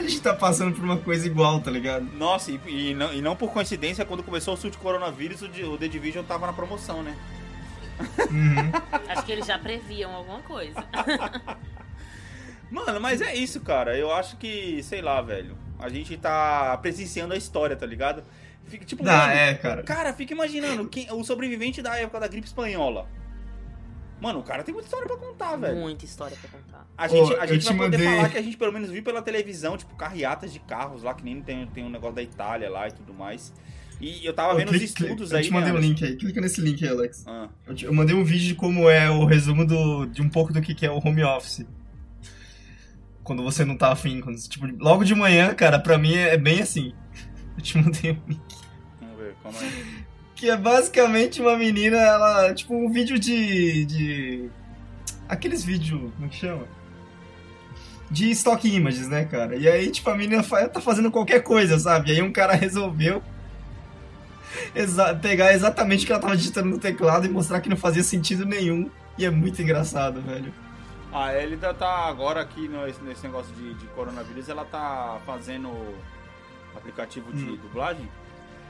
A 0.00 0.08
gente 0.08 0.22
tá 0.22 0.34
passando 0.34 0.74
por 0.74 0.82
uma 0.82 0.96
coisa 0.96 1.26
igual, 1.26 1.60
tá 1.60 1.70
ligado? 1.70 2.04
Nossa, 2.16 2.50
e, 2.50 2.60
e 2.66 2.94
não, 2.94 3.12
e 3.12 3.20
não 3.20 3.36
por 3.36 3.52
coincidência, 3.52 4.04
quando 4.04 4.22
começou 4.22 4.54
o 4.54 4.56
surto 4.56 4.76
de 4.78 4.82
coronavírus, 4.82 5.42
o, 5.42 5.46
o 5.46 5.78
The 5.78 5.88
Division 5.88 6.24
tava 6.24 6.46
na 6.46 6.52
promoção, 6.52 7.02
né? 7.02 7.14
Uhum. 8.30 8.72
Acho 9.08 9.24
que 9.24 9.32
eles 9.32 9.46
já 9.46 9.58
previam 9.58 10.10
alguma 10.14 10.40
coisa. 10.40 10.82
Mano, 12.70 13.00
mas 13.00 13.20
é 13.20 13.34
isso, 13.34 13.60
cara. 13.60 13.96
Eu 13.98 14.12
acho 14.12 14.36
que, 14.36 14.82
sei 14.82 15.02
lá, 15.02 15.20
velho. 15.20 15.58
A 15.78 15.88
gente 15.88 16.16
tá 16.16 16.78
presenciando 16.80 17.34
a 17.34 17.36
história, 17.36 17.74
tá 17.74 17.84
ligado? 17.84 18.22
Fica, 18.66 18.84
tipo, 18.84 19.02
Ah, 19.02 19.26
mano, 19.26 19.32
é, 19.32 19.54
cara. 19.54 19.82
Cara, 19.82 20.12
fica 20.12 20.32
imaginando 20.32 20.88
quem, 20.88 21.10
o 21.12 21.24
sobrevivente 21.24 21.82
da 21.82 21.96
época 21.96 22.20
da 22.20 22.28
gripe 22.28 22.46
espanhola. 22.46 23.08
Mano, 24.20 24.40
o 24.40 24.42
cara 24.42 24.62
tem 24.62 24.72
muita 24.74 24.86
história 24.88 25.06
pra 25.08 25.16
contar, 25.16 25.56
velho. 25.56 25.76
Muita 25.78 26.04
história 26.04 26.36
pra 26.40 26.50
contar. 26.50 26.86
A 26.98 27.08
gente, 27.08 27.32
Ô, 27.32 27.40
a 27.40 27.44
eu 27.44 27.48
gente 27.54 27.62
te 27.62 27.68
vai 27.68 27.76
poder 27.78 27.96
mandei- 27.98 28.16
falar 28.16 28.28
que 28.28 28.38
a 28.38 28.42
gente 28.42 28.56
pelo 28.56 28.72
menos 28.72 28.90
viu 28.90 29.02
pela 29.02 29.22
televisão, 29.22 29.76
tipo, 29.78 29.94
carreatas 29.96 30.52
de 30.52 30.58
carros 30.60 31.02
lá, 31.02 31.14
que 31.14 31.24
nem 31.24 31.40
tem, 31.40 31.66
tem 31.68 31.84
um 31.84 31.90
negócio 31.90 32.16
da 32.16 32.22
Itália 32.22 32.68
lá 32.70 32.86
e 32.88 32.92
tudo 32.92 33.14
mais. 33.14 33.52
E 34.00 34.24
eu 34.24 34.32
tava 34.32 34.54
Ô, 34.54 34.56
vendo 34.56 34.70
os 34.70 34.76
clica- 34.78 34.84
estudos 35.04 35.30
eu 35.30 35.38
aí, 35.38 35.44
te 35.44 35.50
mandei 35.52 35.72
né, 35.72 35.78
um 35.78 35.80
link 35.82 36.02
aí. 36.04 36.16
Clica 36.16 36.40
nesse 36.40 36.60
link 36.60 36.82
aí, 36.84 36.90
Alex. 36.90 37.24
Ah, 37.26 37.48
Eu, 37.66 37.74
te- 37.74 37.84
eu 37.86 37.92
mandei 37.92 38.14
um 38.16 38.24
vídeo 38.24 38.46
de 38.48 38.54
como 38.54 38.88
é 38.88 39.10
o 39.10 39.24
resumo 39.26 39.66
do, 39.66 40.06
de 40.06 40.22
um 40.22 40.28
pouco 40.28 40.52
do 40.52 40.60
que, 40.62 40.74
que 40.74 40.86
é 40.86 40.90
o 40.90 40.96
home 41.06 41.22
office. 41.22 41.66
Quando 43.22 43.42
você 43.42 43.64
não 43.64 43.76
tá 43.76 43.92
afim. 43.92 44.20
Quando, 44.20 44.36
tipo, 44.48 44.66
logo 44.82 45.04
de 45.04 45.14
manhã, 45.14 45.54
cara, 45.54 45.78
pra 45.78 45.98
mim 45.98 46.14
é 46.14 46.36
bem 46.36 46.60
assim. 46.60 46.92
Eu 47.56 47.62
te 47.62 47.76
mandei 47.78 48.12
um 48.12 48.20
link. 48.28 48.40
vamos 49.00 49.18
ver, 49.18 49.34
calma 49.42 49.58
aí. 49.60 49.99
Que 50.40 50.48
é 50.48 50.56
basicamente 50.56 51.40
uma 51.42 51.54
menina, 51.56 51.98
ela. 51.98 52.54
Tipo, 52.54 52.74
um 52.74 52.90
vídeo 52.90 53.18
de. 53.18 53.84
de. 53.84 54.50
Aqueles 55.28 55.62
vídeos. 55.62 56.10
Como 56.16 56.28
que 56.30 56.36
chama? 56.36 56.64
De 58.10 58.30
stock 58.30 58.66
images, 58.66 59.06
né, 59.06 59.26
cara? 59.26 59.54
E 59.54 59.68
aí, 59.68 59.90
tipo, 59.90 60.08
a 60.08 60.16
menina 60.16 60.42
tá 60.42 60.80
fazendo 60.80 61.10
qualquer 61.10 61.42
coisa, 61.42 61.78
sabe? 61.78 62.08
E 62.10 62.12
aí 62.14 62.22
um 62.22 62.32
cara 62.32 62.54
resolveu 62.56 63.22
exa- 64.74 65.14
pegar 65.14 65.52
exatamente 65.52 66.02
o 66.04 66.06
que 66.06 66.12
ela 66.12 66.20
tava 66.20 66.36
digitando 66.36 66.70
no 66.70 66.78
teclado 66.78 67.26
e 67.26 67.28
mostrar 67.28 67.60
que 67.60 67.68
não 67.68 67.76
fazia 67.76 68.02
sentido 68.02 68.44
nenhum. 68.46 68.90
E 69.18 69.24
é 69.26 69.30
muito 69.30 69.60
engraçado, 69.60 70.20
velho. 70.22 70.52
A 71.12 71.34
Elida 71.36 71.74
tá 71.74 72.06
agora 72.08 72.40
aqui 72.40 72.68
nesse 73.02 73.22
negócio 73.22 73.52
de, 73.54 73.74
de 73.74 73.86
coronavírus, 73.88 74.48
ela 74.48 74.64
tá 74.64 75.18
fazendo 75.26 75.68
aplicativo 76.74 77.30
de 77.32 77.44
Hum. 77.44 77.58
dublagem. 77.62 78.08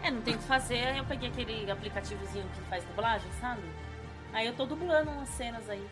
É, 0.02 0.10
não 0.10 0.20
tem 0.22 0.34
o 0.34 0.38
que 0.38 0.44
fazer, 0.44 0.78
aí 0.86 0.98
eu 0.98 1.04
peguei 1.04 1.28
aquele 1.28 1.70
aplicativozinho 1.70 2.44
que 2.54 2.60
faz 2.70 2.82
dublagem, 2.84 3.28
sabe? 3.40 3.60
Aí 4.32 4.46
eu 4.46 4.54
tô 4.54 4.64
dublando 4.66 5.10
umas 5.10 5.28
cenas 5.30 5.68
aí. 5.68 5.84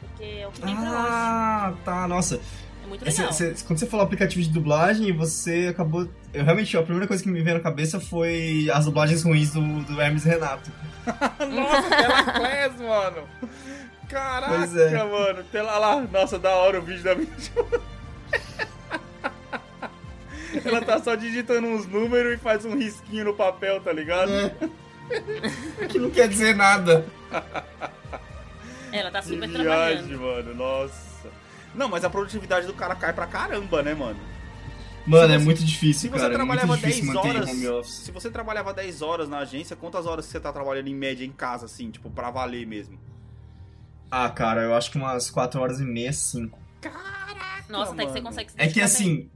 Porque 0.00 0.24
é 0.24 0.46
o 0.46 0.50
que 0.50 0.60
tem 0.62 0.74
pra 0.74 0.88
Ah, 0.90 1.74
tá, 1.84 2.08
nossa. 2.08 2.36
hoje. 2.36 2.44
É 2.82 2.86
muito 2.86 3.06
Esse- 3.08 3.18
legal. 3.20 3.32
cê- 3.32 3.54
quando 3.66 3.78
você 3.78 3.86
falou 3.86 4.04
aplicativo 4.06 4.42
de 4.42 4.48
dublagem, 4.50 5.12
você 5.12 5.68
acabou. 5.70 6.08
Eu 6.32 6.44
realmente, 6.44 6.76
a 6.76 6.82
primeira 6.82 7.06
coisa 7.06 7.22
que 7.22 7.28
me 7.28 7.40
veio 7.42 7.56
na 7.56 7.62
cabeça 7.62 8.00
foi 8.00 8.68
as 8.72 8.84
dublagens 8.86 9.22
ruins 9.22 9.52
do, 9.52 9.60
do 9.82 10.00
Hermes 10.00 10.24
Renato. 10.24 10.70
Nossa, 11.52 11.88
Telaclés, 11.96 12.80
mano! 12.80 13.28
Caraca, 14.08 14.54
Pois 14.56 14.76
é. 14.76 15.04
mano. 15.04 15.44
Tela 15.52 15.78
lá. 15.78 16.00
Nossa, 16.00 16.38
da 16.38 16.54
hora 16.56 16.78
o 16.78 16.82
vídeo 16.82 17.02
da 17.04 17.14
minha. 17.14 17.28
Ela 20.64 20.80
tá 20.82 20.98
só 21.02 21.14
digitando 21.14 21.66
uns 21.66 21.86
números 21.86 22.34
e 22.34 22.36
faz 22.38 22.64
um 22.64 22.76
risquinho 22.76 23.24
no 23.26 23.34
papel, 23.34 23.80
tá 23.80 23.92
ligado? 23.92 24.30
É. 24.30 25.86
que 25.88 25.98
não 25.98 26.10
quer 26.10 26.28
dizer 26.28 26.54
nada. 26.54 27.06
Ela 28.92 29.10
tá 29.10 29.20
Que 29.20 29.28
super 29.28 29.48
viagem, 29.48 30.08
trabalhando. 30.08 30.20
mano. 30.20 30.54
Nossa. 30.54 31.28
Não, 31.74 31.88
mas 31.88 32.04
a 32.04 32.10
produtividade 32.10 32.66
do 32.66 32.72
cara 32.74 32.94
cai 32.94 33.12
pra 33.12 33.26
caramba, 33.26 33.82
né, 33.82 33.94
mano? 33.94 34.18
Mano, 35.06 35.26
Se 35.28 35.32
é 35.34 35.38
você- 35.38 35.44
muito 35.44 35.60
Se 35.60 35.66
difícil, 35.66 36.10
você 36.10 36.16
cara. 36.18 36.34
É 36.34 36.36
muito 36.38 36.46
trabalhava 36.46 36.76
difícil 36.76 37.04
10 37.04 37.14
manter 37.14 37.28
horas. 37.36 37.48
home 37.50 37.68
office. 37.68 37.94
Se 37.94 38.10
você 38.12 38.30
trabalhava 38.30 38.74
10 38.74 39.00
horas 39.02 39.28
na 39.28 39.38
agência, 39.38 39.74
quantas 39.76 40.04
horas 40.06 40.24
você 40.26 40.38
tá 40.40 40.52
trabalhando 40.52 40.88
em 40.88 40.94
média 40.94 41.24
em 41.24 41.32
casa, 41.32 41.66
assim, 41.66 41.90
tipo, 41.90 42.10
pra 42.10 42.30
valer 42.30 42.66
mesmo? 42.66 42.98
Ah, 44.10 44.28
cara, 44.28 44.62
eu 44.62 44.74
acho 44.74 44.90
que 44.90 44.98
umas 44.98 45.30
4 45.30 45.60
horas 45.60 45.80
e 45.80 45.84
meia, 45.84 46.12
5. 46.12 46.58
Nossa, 47.68 47.92
até 47.92 48.04
que 48.04 48.12
você 48.12 48.20
mano. 48.20 48.26
consegue 48.28 48.50
se 48.50 48.56
É 48.58 48.66
que 48.68 48.80
assim. 48.80 49.30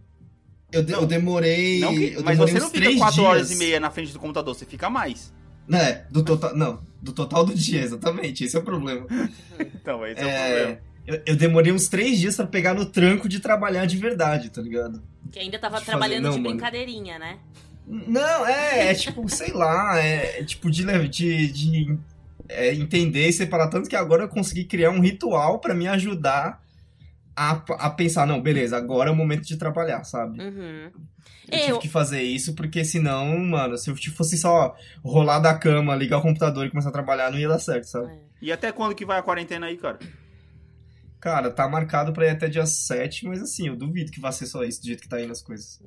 Eu, 0.72 0.82
de- 0.82 0.92
eu 0.92 1.06
demorei. 1.06 1.80
Não 1.80 1.94
que- 1.94 2.12
eu 2.14 2.22
mas 2.24 2.36
demorei 2.38 2.52
você 2.54 2.58
uns 2.58 2.62
não 2.62 2.70
fica 2.70 2.80
três 2.84 2.98
4 2.98 3.14
dias. 3.14 3.26
horas 3.26 3.50
e 3.50 3.56
meia 3.56 3.78
na 3.80 3.90
frente 3.90 4.12
do 4.12 4.18
computador, 4.18 4.54
você 4.54 4.64
fica 4.64 4.88
mais. 4.90 5.32
É, 5.72 6.02
do 6.10 6.24
total. 6.24 6.56
Não, 6.56 6.80
do 7.00 7.12
total 7.12 7.44
do 7.44 7.54
dia, 7.54 7.80
exatamente. 7.82 8.44
Esse 8.44 8.56
é 8.56 8.58
o 8.58 8.62
problema. 8.64 9.06
Então, 9.74 10.06
esse 10.06 10.20
é, 10.20 10.24
o 10.24 10.28
É, 10.28 10.54
problema. 10.56 10.78
eu, 11.06 11.22
eu 11.26 11.36
demorei 11.36 11.72
uns 11.72 11.88
três 11.88 12.18
dias 12.18 12.36
pra 12.36 12.46
pegar 12.46 12.72
no 12.74 12.86
tranco 12.86 13.28
de 13.28 13.40
trabalhar 13.40 13.84
de 13.86 13.96
verdade, 13.96 14.48
tá 14.50 14.60
ligado? 14.62 15.02
Que 15.30 15.38
ainda 15.40 15.58
tava 15.58 15.78
de 15.78 15.84
fazer- 15.84 15.90
trabalhando 15.98 16.24
não, 16.24 16.30
de 16.32 16.38
mano. 16.38 16.50
brincadeirinha, 16.56 17.18
né? 17.18 17.38
Não, 17.86 18.46
é, 18.46 18.90
é 18.90 18.94
tipo, 18.94 19.26
sei 19.30 19.52
lá, 19.52 19.98
é, 19.98 20.40
é 20.40 20.44
tipo 20.44 20.70
de, 20.70 20.84
de, 21.08 21.48
de 21.52 21.98
é, 22.48 22.72
entender 22.74 23.28
e 23.28 23.32
separar 23.32 23.68
tanto 23.68 23.88
que 23.88 23.96
agora 23.96 24.22
eu 24.24 24.28
consegui 24.28 24.64
criar 24.64 24.90
um 24.90 25.00
ritual 25.00 25.58
pra 25.58 25.74
me 25.74 25.88
ajudar 25.88 26.61
a, 27.36 27.50
a 27.52 27.90
pensar, 27.90 28.26
não, 28.26 28.40
beleza, 28.40 28.76
agora 28.76 29.10
é 29.10 29.12
o 29.12 29.16
momento 29.16 29.42
de 29.42 29.56
trabalhar, 29.56 30.04
sabe? 30.04 30.40
Uhum. 30.40 30.90
Eu 31.48 31.58
tive 31.58 31.70
Eu, 31.72 31.78
que 31.78 31.88
fazer 31.88 32.22
isso 32.22 32.54
porque 32.54 32.84
senão, 32.84 33.38
mano, 33.38 33.76
se 33.76 33.90
eu 33.90 33.96
fosse 33.96 34.36
só 34.36 34.74
rolar 35.04 35.38
da 35.38 35.54
cama, 35.54 35.94
ligar 35.94 36.18
o 36.18 36.22
computador 36.22 36.66
e 36.66 36.70
começar 36.70 36.90
a 36.90 36.92
trabalhar, 36.92 37.30
não 37.30 37.38
ia 37.38 37.48
dar 37.48 37.58
certo, 37.58 37.84
sabe? 37.84 38.12
É. 38.12 38.20
E 38.40 38.52
até 38.52 38.72
quando 38.72 38.94
que 38.94 39.04
vai 39.04 39.18
a 39.18 39.22
quarentena 39.22 39.66
aí, 39.66 39.76
cara? 39.76 39.98
Cara, 41.20 41.50
tá 41.50 41.68
marcado 41.68 42.12
pra 42.12 42.26
ir 42.26 42.30
até 42.30 42.48
dia 42.48 42.66
7, 42.66 43.26
mas 43.26 43.40
assim, 43.40 43.68
eu 43.68 43.76
duvido 43.76 44.10
que 44.10 44.20
vá 44.20 44.32
ser 44.32 44.46
só 44.46 44.64
isso, 44.64 44.80
do 44.80 44.86
jeito 44.86 45.02
que 45.02 45.08
tá 45.08 45.20
indo 45.20 45.30
as 45.30 45.40
coisas. 45.40 45.80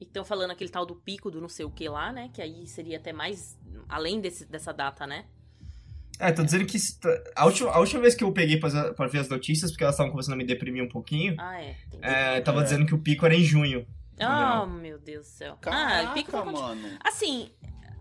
E 0.00 0.04
estão 0.04 0.24
falando 0.24 0.52
aquele 0.52 0.70
tal 0.70 0.86
do 0.86 0.94
pico 0.94 1.30
do 1.30 1.40
não 1.40 1.48
sei 1.48 1.64
o 1.64 1.70
que 1.70 1.88
lá, 1.88 2.12
né? 2.12 2.30
Que 2.32 2.40
aí 2.40 2.66
seria 2.68 2.98
até 2.98 3.12
mais 3.12 3.58
além 3.88 4.20
desse, 4.20 4.44
dessa 4.46 4.72
data, 4.72 5.06
né? 5.06 5.24
É, 6.18 6.32
tô 6.32 6.42
dizendo 6.42 6.66
que 6.66 6.76
tá- 7.00 7.22
a 7.36 7.44
última, 7.46 7.70
a 7.70 7.78
última 7.78 8.00
vez 8.02 8.14
que 8.14 8.24
eu 8.24 8.32
peguei 8.32 8.58
pra, 8.58 8.92
pra 8.94 9.06
ver 9.06 9.18
as 9.20 9.28
notícias, 9.28 9.70
porque 9.70 9.84
elas 9.84 9.94
estavam 9.94 10.10
começando 10.10 10.34
a 10.34 10.36
me 10.36 10.44
deprimir 10.44 10.82
um 10.82 10.88
pouquinho, 10.88 11.34
Ah, 11.38 11.60
é. 11.62 11.76
É, 12.02 12.40
tava 12.40 12.60
É. 12.60 12.64
dizendo 12.64 12.86
que 12.86 12.94
o 12.94 12.98
pico 12.98 13.24
era 13.24 13.34
em 13.34 13.42
junho. 13.44 13.86
Oh, 14.20 14.66
meu 14.66 14.98
Deus 14.98 15.26
do 15.26 15.30
céu. 15.30 15.58
ah, 15.66 16.08
o 16.10 16.14
pico 16.14 16.32
vai 16.32 16.42
continuar. 16.42 16.74
mano. 16.74 16.98
Assim, 17.04 17.50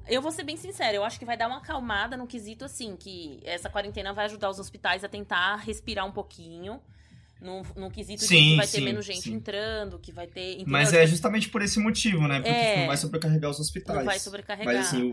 eu 0.07 0.19
vou 0.21 0.31
ser 0.31 0.43
bem 0.43 0.57
sincera, 0.57 0.95
eu 0.95 1.03
acho 1.03 1.19
que 1.19 1.25
vai 1.25 1.37
dar 1.37 1.47
uma 1.47 1.57
acalmada 1.57 2.17
no 2.17 2.25
quesito, 2.25 2.65
assim, 2.65 2.95
que 2.95 3.39
essa 3.43 3.69
quarentena 3.69 4.13
vai 4.13 4.25
ajudar 4.25 4.49
os 4.49 4.57
hospitais 4.59 5.03
a 5.03 5.07
tentar 5.07 5.57
respirar 5.57 6.05
um 6.05 6.11
pouquinho. 6.11 6.81
No, 7.39 7.61
no 7.75 7.91
quesito 7.91 8.21
de 8.21 8.27
Sim, 8.27 8.49
que 8.51 8.55
vai 8.55 8.65
ter 8.65 8.77
sim, 8.79 8.83
menos 8.83 9.05
gente 9.05 9.21
sim. 9.21 9.33
entrando, 9.33 9.99
que 9.99 10.11
vai 10.11 10.25
ter. 10.25 10.53
entendeu? 10.53 10.65
Mas 10.71 10.91
é 10.91 11.05
justamente 11.05 11.49
por 11.49 11.61
esse 11.61 11.79
motivo, 11.79 12.27
né? 12.27 12.37
Porque 12.39 12.49
É. 12.49 12.67
tipo, 12.69 12.79
não 12.79 12.87
vai 12.87 12.97
sobrecarregar 12.97 13.51
os 13.51 13.59
hospitais. 13.59 13.99
Não 13.99 14.05
vai 14.05 14.17
sobrecarregar. 14.19 14.73
Mas 14.73 14.87
assim, 14.87 15.03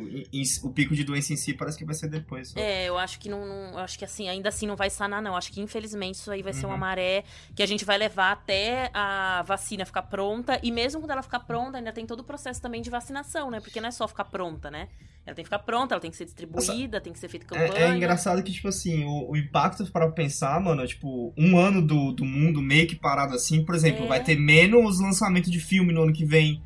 o, 0.62 0.66
o 0.68 0.70
pico 0.72 0.94
de 0.94 1.04
doença 1.04 1.34
em 1.34 1.36
si 1.36 1.52
parece 1.52 1.76
que 1.76 1.84
vai 1.84 1.94
ser 1.94 2.08
depois. 2.08 2.48
Só. 2.48 2.58
É, 2.58 2.86
eu 2.88 2.96
acho 2.96 3.18
que 3.18 3.28
não, 3.28 3.44
não- 3.44 3.72
eu 3.72 3.78
acho 3.78 3.98
que 3.98 4.04
assim, 4.06 4.26
ainda 4.28 4.48
assim 4.48 4.66
não 4.66 4.74
vai 4.74 4.88
sanar, 4.88 5.20
não. 5.20 5.36
Acho 5.36 5.52
que 5.52 5.60
infelizmente 5.60 6.14
isso 6.14 6.30
aí 6.30 6.42
vai 6.42 6.54
ser 6.54 6.64
uma 6.64 6.74
Uhum. 6.74 6.80
maré 6.80 7.24
que 7.54 7.62
a 7.62 7.66
gente 7.66 7.84
vai 7.84 7.98
levar 7.98 8.32
até 8.32 8.90
a 8.94 9.42
vacina 9.46 9.84
ficar 9.84 10.02
pronta. 10.02 10.58
E 10.62 10.72
mesmo 10.72 11.00
quando 11.02 11.10
ela 11.10 11.22
ficar 11.22 11.40
pronta, 11.40 11.76
ainda 11.76 11.92
tem 11.92 12.06
todo 12.06 12.20
o 12.20 12.24
processo 12.24 12.60
também 12.60 12.80
de 12.80 12.88
vacinação, 12.88 13.50
né? 13.50 13.60
Porque 13.60 13.80
não 13.82 13.88
é 13.88 13.92
só 13.92 14.08
ficar 14.08 14.24
pronta, 14.24 14.70
né? 14.70 14.88
Ela 15.26 15.34
tem 15.34 15.42
que 15.42 15.46
ficar 15.46 15.60
pronta, 15.60 15.94
ela 15.94 16.00
tem 16.02 16.10
que 16.10 16.16
ser 16.18 16.26
distribuída, 16.26 17.00
tem 17.00 17.12
que 17.12 17.18
ser 17.18 17.28
feita 17.28 17.46
campanha. 17.46 17.72
É, 17.74 17.90
é 17.90 17.96
engraçado 17.96 18.42
que, 18.42 18.52
tipo 18.52 18.68
assim, 18.68 19.04
o, 19.04 19.30
o 19.30 19.36
impacto 19.36 19.84
para 19.90 20.10
pensar, 20.10 20.60
mano, 20.60 20.86
tipo, 20.86 21.32
um 21.36 21.56
ano 21.56 21.80
do, 21.80 22.12
do 22.12 22.24
mundo 22.26 22.60
meio 22.60 22.86
que 22.86 22.94
parado 22.94 23.34
assim, 23.34 23.64
por 23.64 23.74
exemplo, 23.74 24.04
É. 24.04 24.08
vai 24.08 24.22
ter 24.22 24.38
menos 24.38 25.00
lançamento 25.00 25.50
de 25.50 25.58
filme 25.60 25.92
no 25.94 26.02
ano 26.02 26.12
que 26.12 26.24
vem. 26.26 26.60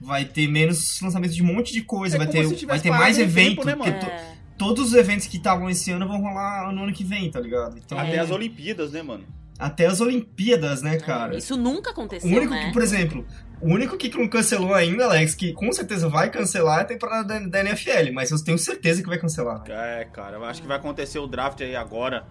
Vai 0.00 0.24
ter 0.24 0.48
menos 0.48 0.98
lançamento 1.02 1.34
de 1.34 1.42
um 1.42 1.46
monte 1.46 1.74
de 1.74 1.82
coisa, 1.82 2.16
É 2.16 2.18
vai 2.18 2.26
ter, 2.26 2.46
vai 2.66 2.80
ter 2.80 2.88
mais 2.90 3.18
evento. 3.18 3.62
tempo, 3.62 3.84
né, 3.84 3.92
to- 3.92 4.06
É. 4.06 4.34
todos 4.56 4.88
os 4.88 4.94
eventos 4.94 5.26
que 5.26 5.36
estavam 5.36 5.68
esse 5.68 5.90
ano 5.90 6.08
vão 6.08 6.22
rolar 6.22 6.72
no 6.72 6.84
ano 6.84 6.92
que 6.94 7.04
vem, 7.04 7.30
tá 7.30 7.38
ligado? 7.38 7.76
Então, 7.76 7.98
Até 7.98 8.14
É. 8.16 8.18
as 8.20 8.30
Olimpíadas, 8.30 8.92
né, 8.92 9.02
mano? 9.02 9.24
Até 9.60 9.86
as 9.86 10.00
Olimpíadas, 10.00 10.82
né, 10.82 10.98
cara? 10.98 11.36
Isso 11.36 11.56
nunca 11.56 11.90
O 11.90 11.92
aconteceu, 11.92 12.30
único 12.36 12.52
né? 12.52 12.66
que, 12.66 12.72
por 12.72 12.82
exemplo, 12.82 13.26
o 13.60 13.68
único 13.68 13.96
que 13.96 14.08
não 14.16 14.26
cancelou 14.26 14.74
ainda, 14.74 15.04
Alex, 15.04 15.34
que 15.34 15.52
com 15.52 15.70
certeza 15.72 16.08
vai 16.08 16.30
cancelar 16.30 16.78
é 16.78 16.82
a 16.82 16.84
temporada 16.86 17.38
da, 17.40 17.46
da 17.46 17.60
NFL, 17.60 18.12
mas 18.12 18.30
eu 18.30 18.42
tenho 18.42 18.58
certeza 18.58 19.02
que 19.02 19.08
vai 19.08 19.18
cancelar. 19.18 19.62
É, 19.68 20.04
cara, 20.06 20.36
eu 20.36 20.44
acho 20.44 20.62
que 20.62 20.66
vai 20.68 20.78
acontecer 20.78 21.18
o 21.18 21.26
draft 21.26 21.60
aí 21.60 21.76
agora, 21.76 22.26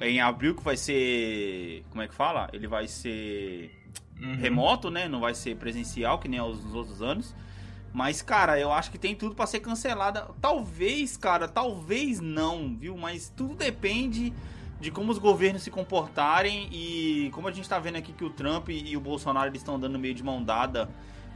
em 0.00 0.20
abril, 0.20 0.54
que 0.54 0.62
vai 0.62 0.76
ser. 0.76 1.84
Como 1.90 2.02
é 2.02 2.08
que 2.08 2.14
fala? 2.14 2.48
Ele 2.52 2.66
vai 2.66 2.86
ser 2.88 3.70
Uhum. 4.20 4.34
remoto, 4.36 4.90
né? 4.90 5.08
Não 5.08 5.20
vai 5.20 5.34
ser 5.34 5.56
presencial, 5.56 6.18
que 6.18 6.26
nem 6.26 6.40
os, 6.40 6.64
os 6.64 6.74
outros 6.74 7.02
anos. 7.02 7.34
Mas, 7.92 8.20
cara, 8.22 8.58
eu 8.58 8.72
acho 8.72 8.90
que 8.90 8.98
tem 8.98 9.14
tudo 9.14 9.34
pra 9.34 9.46
ser 9.46 9.60
cancelada. 9.60 10.26
Talvez, 10.40 11.16
cara, 11.16 11.46
talvez 11.48 12.20
não, 12.20 12.76
viu? 12.78 12.96
Mas 12.96 13.32
tudo 13.34 13.54
depende 13.54 14.32
de 14.80 14.90
como 14.90 15.10
os 15.10 15.18
governos 15.18 15.62
se 15.62 15.70
comportarem 15.70 16.68
e 16.70 17.30
como 17.32 17.48
a 17.48 17.52
gente 17.52 17.68
tá 17.68 17.78
vendo 17.78 17.96
aqui 17.96 18.12
que 18.12 18.24
o 18.24 18.30
Trump 18.30 18.68
e 18.68 18.96
o 18.96 19.00
Bolsonaro 19.00 19.48
eles 19.48 19.60
estão 19.60 19.78
dando 19.80 19.98
meio 19.98 20.14
de 20.14 20.22
mão 20.22 20.42
dada 20.42 20.88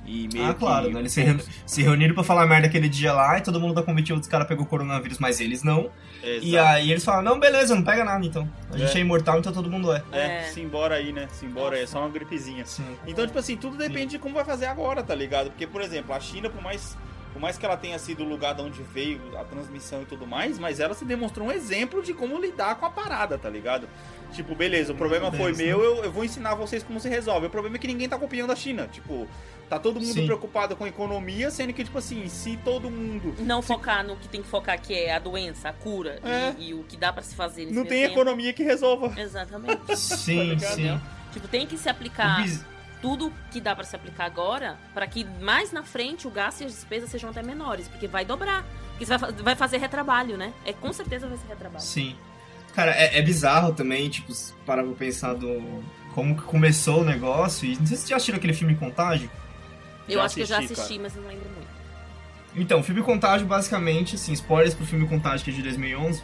E 0.06 0.28
meio 0.32 0.46
Ah, 0.46 0.54
claro, 0.54 0.88
que... 0.88 0.94
né? 0.94 1.00
Eles 1.00 1.12
se, 1.12 1.20
reuni- 1.22 1.42
se 1.66 1.82
reuniram 1.82 2.14
pra 2.14 2.24
falar 2.24 2.46
merda 2.46 2.66
aquele 2.66 2.88
dia 2.88 3.12
lá 3.12 3.36
e 3.38 3.42
todo 3.42 3.60
mundo 3.60 3.74
da 3.74 3.82
comitiva 3.82 4.18
dos 4.18 4.26
caras 4.28 4.46
pegou 4.48 4.64
coronavírus, 4.64 5.18
mas 5.18 5.40
eles 5.40 5.62
não. 5.62 5.90
E 6.24 6.54
Exato. 6.54 6.68
aí 6.68 6.90
eles 6.90 7.04
falaram, 7.04 7.24
não, 7.24 7.38
beleza, 7.40 7.74
não 7.74 7.82
pega 7.82 8.02
nada 8.04 8.24
então. 8.24 8.48
A 8.72 8.78
gente 8.78 8.94
É. 8.94 8.98
é, 8.98 9.00
imortal, 9.02 9.38
então 9.38 9.52
todo 9.52 9.70
mundo 9.70 9.92
é. 9.92 10.02
É, 10.10 10.20
É. 10.20 10.42
se 10.44 10.60
embora 10.60 10.94
aí, 10.94 11.12
né? 11.12 11.28
Se 11.32 11.44
embora 11.44 11.76
aí, 11.76 11.82
é 11.82 11.86
só 11.86 12.00
uma 12.00 12.08
gripezinha. 12.08 12.64
Sim. 12.64 12.84
Então, 13.06 13.26
tipo 13.26 13.38
assim, 13.38 13.56
tudo 13.56 13.76
depende 13.76 14.12
de 14.12 14.18
como 14.18 14.34
vai 14.34 14.44
fazer 14.44 14.66
agora, 14.66 15.02
tá 15.02 15.14
ligado? 15.14 15.50
Porque, 15.50 15.66
por 15.66 15.82
exemplo, 15.82 16.14
a 16.14 16.20
China, 16.20 16.48
por 16.48 16.62
mais, 16.62 16.96
por 17.32 17.40
mais 17.40 17.56
que 17.56 17.64
ela 17.64 17.76
tenha 17.76 17.98
sido 17.98 18.24
o 18.24 18.28
lugar 18.28 18.54
de 18.54 18.62
onde 18.62 18.82
veio 18.82 19.20
a 19.38 19.44
transmissão 19.44 20.02
e 20.02 20.04
tudo 20.04 20.26
mais, 20.26 20.58
mas 20.58 20.80
ela 20.80 20.94
se 20.94 21.04
demonstrou 21.04 21.46
um 21.48 21.52
exemplo 21.52 22.02
de 22.02 22.12
como 22.12 22.38
lidar 22.40 22.74
com 22.76 22.86
a 22.86 22.90
parada, 22.90 23.38
tá 23.38 23.48
ligado? 23.48 23.88
Tipo, 24.32 24.54
beleza, 24.54 24.92
o 24.92 24.96
problema 24.96 25.30
foi 25.32 25.52
meu, 25.52 25.82
eu, 25.82 26.04
eu 26.04 26.12
vou 26.12 26.24
ensinar 26.24 26.54
vocês 26.54 26.82
como 26.82 26.98
se 27.00 27.08
resolve. 27.08 27.46
O 27.46 27.50
problema 27.50 27.76
é 27.76 27.78
que 27.78 27.86
ninguém 27.86 28.08
tá 28.08 28.18
copiando 28.18 28.50
a 28.52 28.56
China. 28.56 28.88
Tipo, 28.90 29.26
tá 29.68 29.78
todo 29.78 30.00
mundo 30.00 30.12
Sim. 30.12 30.24
preocupado 30.26 30.76
com 30.76 30.84
a 30.84 30.88
economia, 30.88 31.50
sendo 31.50 31.72
que, 31.72 31.82
tipo 31.84 31.98
assim, 31.98 32.28
se 32.28 32.56
todo 32.64 32.90
mundo. 32.90 33.34
Não 33.40 33.60
focar 33.62 34.04
no 34.04 34.16
que 34.16 34.28
tem 34.28 34.42
que 34.42 34.48
focar, 34.48 34.80
que 34.80 34.94
é 34.94 35.14
a 35.14 35.18
doença, 35.18 35.68
a 35.68 35.72
cura 35.72 36.20
É. 36.24 36.54
e, 36.58 36.68
e 36.70 36.74
o 36.74 36.84
que 36.84 36.96
dá 36.96 37.12
pra 37.12 37.22
se 37.22 37.34
fazer 37.34 37.62
nesse 37.64 37.74
Não 37.76 37.84
tem 37.84 38.02
tempo. 38.02 38.12
economia 38.14 38.52
que 38.52 38.62
resolva. 38.62 39.12
Exatamente. 39.20 39.96
Sim, 39.96 40.50
ligado? 40.54 40.74
sim. 40.74 41.00
tipo, 41.32 41.48
tem 41.48 41.66
que 41.66 41.76
se 41.76 41.88
O 41.88 41.90
aplicar 41.90 42.42
bis- 42.42 42.64
tudo 43.00 43.32
que 43.50 43.60
dá 43.60 43.74
pra 43.74 43.84
se 43.84 43.96
aplicar 43.96 44.24
agora, 44.24 44.78
pra 44.94 45.06
que 45.06 45.24
mais 45.40 45.72
na 45.72 45.82
frente 45.82 46.26
o 46.26 46.30
gasto 46.30 46.60
e 46.60 46.64
as 46.64 46.72
despesas 46.72 47.10
sejam 47.10 47.30
até 47.30 47.42
menores, 47.42 47.88
porque 47.88 48.06
vai 48.06 48.24
dobrar. 48.24 48.64
Porque 48.90 49.06
você 49.06 49.16
vai, 49.16 49.32
vai 49.32 49.56
fazer 49.56 49.78
retrabalho, 49.78 50.36
né? 50.36 50.52
É 50.64 50.72
com 50.72 50.92
certeza 50.92 51.26
vai 51.26 51.38
ser 51.38 51.48
retrabalho. 51.48 51.82
Sim. 51.82 52.16
Cara, 52.74 52.92
é, 52.92 53.18
é 53.18 53.22
bizarro 53.22 53.72
também, 53.72 54.08
tipo, 54.08 54.32
pra 54.64 54.82
pensar 54.84 55.34
do. 55.34 55.82
Como 56.14 56.36
que 56.36 56.42
começou 56.42 57.00
o 57.00 57.04
negócio. 57.04 57.66
E 57.66 57.76
não 57.76 57.86
sei 57.86 57.96
se 57.96 58.02
vocês 58.02 58.08
já 58.08 58.16
assistiram 58.16 58.38
aquele 58.38 58.52
filme 58.52 58.74
Contágio. 58.74 59.30
Eu 60.08 60.18
Já 60.18 60.24
acho 60.24 60.34
que 60.34 60.40
eu 60.42 60.46
já 60.46 60.58
assisti, 60.58 60.74
assisti, 60.74 60.98
mas 60.98 61.14
não 61.14 61.22
lembro 61.26 61.48
muito. 61.50 61.70
Então, 62.56 62.80
o 62.80 62.82
filme 62.82 63.00
Contágio, 63.02 63.46
basicamente, 63.46 64.16
assim, 64.16 64.32
spoilers 64.32 64.74
pro 64.74 64.84
filme 64.84 65.06
Contágio, 65.06 65.44
que 65.44 65.50
é 65.50 65.54
de 65.54 65.62
2011. 65.62 66.22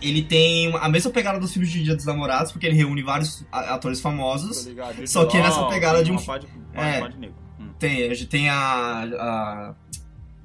Ele 0.00 0.22
tem 0.22 0.72
a 0.76 0.88
mesma 0.88 1.10
pegada 1.10 1.38
dos 1.40 1.52
filmes 1.52 1.70
de 1.70 1.82
Dia 1.82 1.96
dos 1.96 2.04
Namorados, 2.04 2.52
porque 2.52 2.66
ele 2.66 2.76
reúne 2.76 3.02
vários 3.02 3.44
atores 3.50 4.00
famosos. 4.00 4.64
Ligado? 4.66 5.06
Só 5.08 5.24
que 5.26 5.36
nessa 5.38 5.60
Ó, 5.60 5.68
pegada 5.68 6.04
de 6.04 6.12
um- 6.12 6.16
pá 6.24 6.38
de, 6.38 6.46
É. 6.72 7.00
pá 7.00 7.08
de 7.08 7.18
negro. 7.18 7.36
Hum. 7.58 7.70
Tem, 7.78 8.14
tem 8.26 8.48
a, 8.48 9.02
a, 9.02 9.74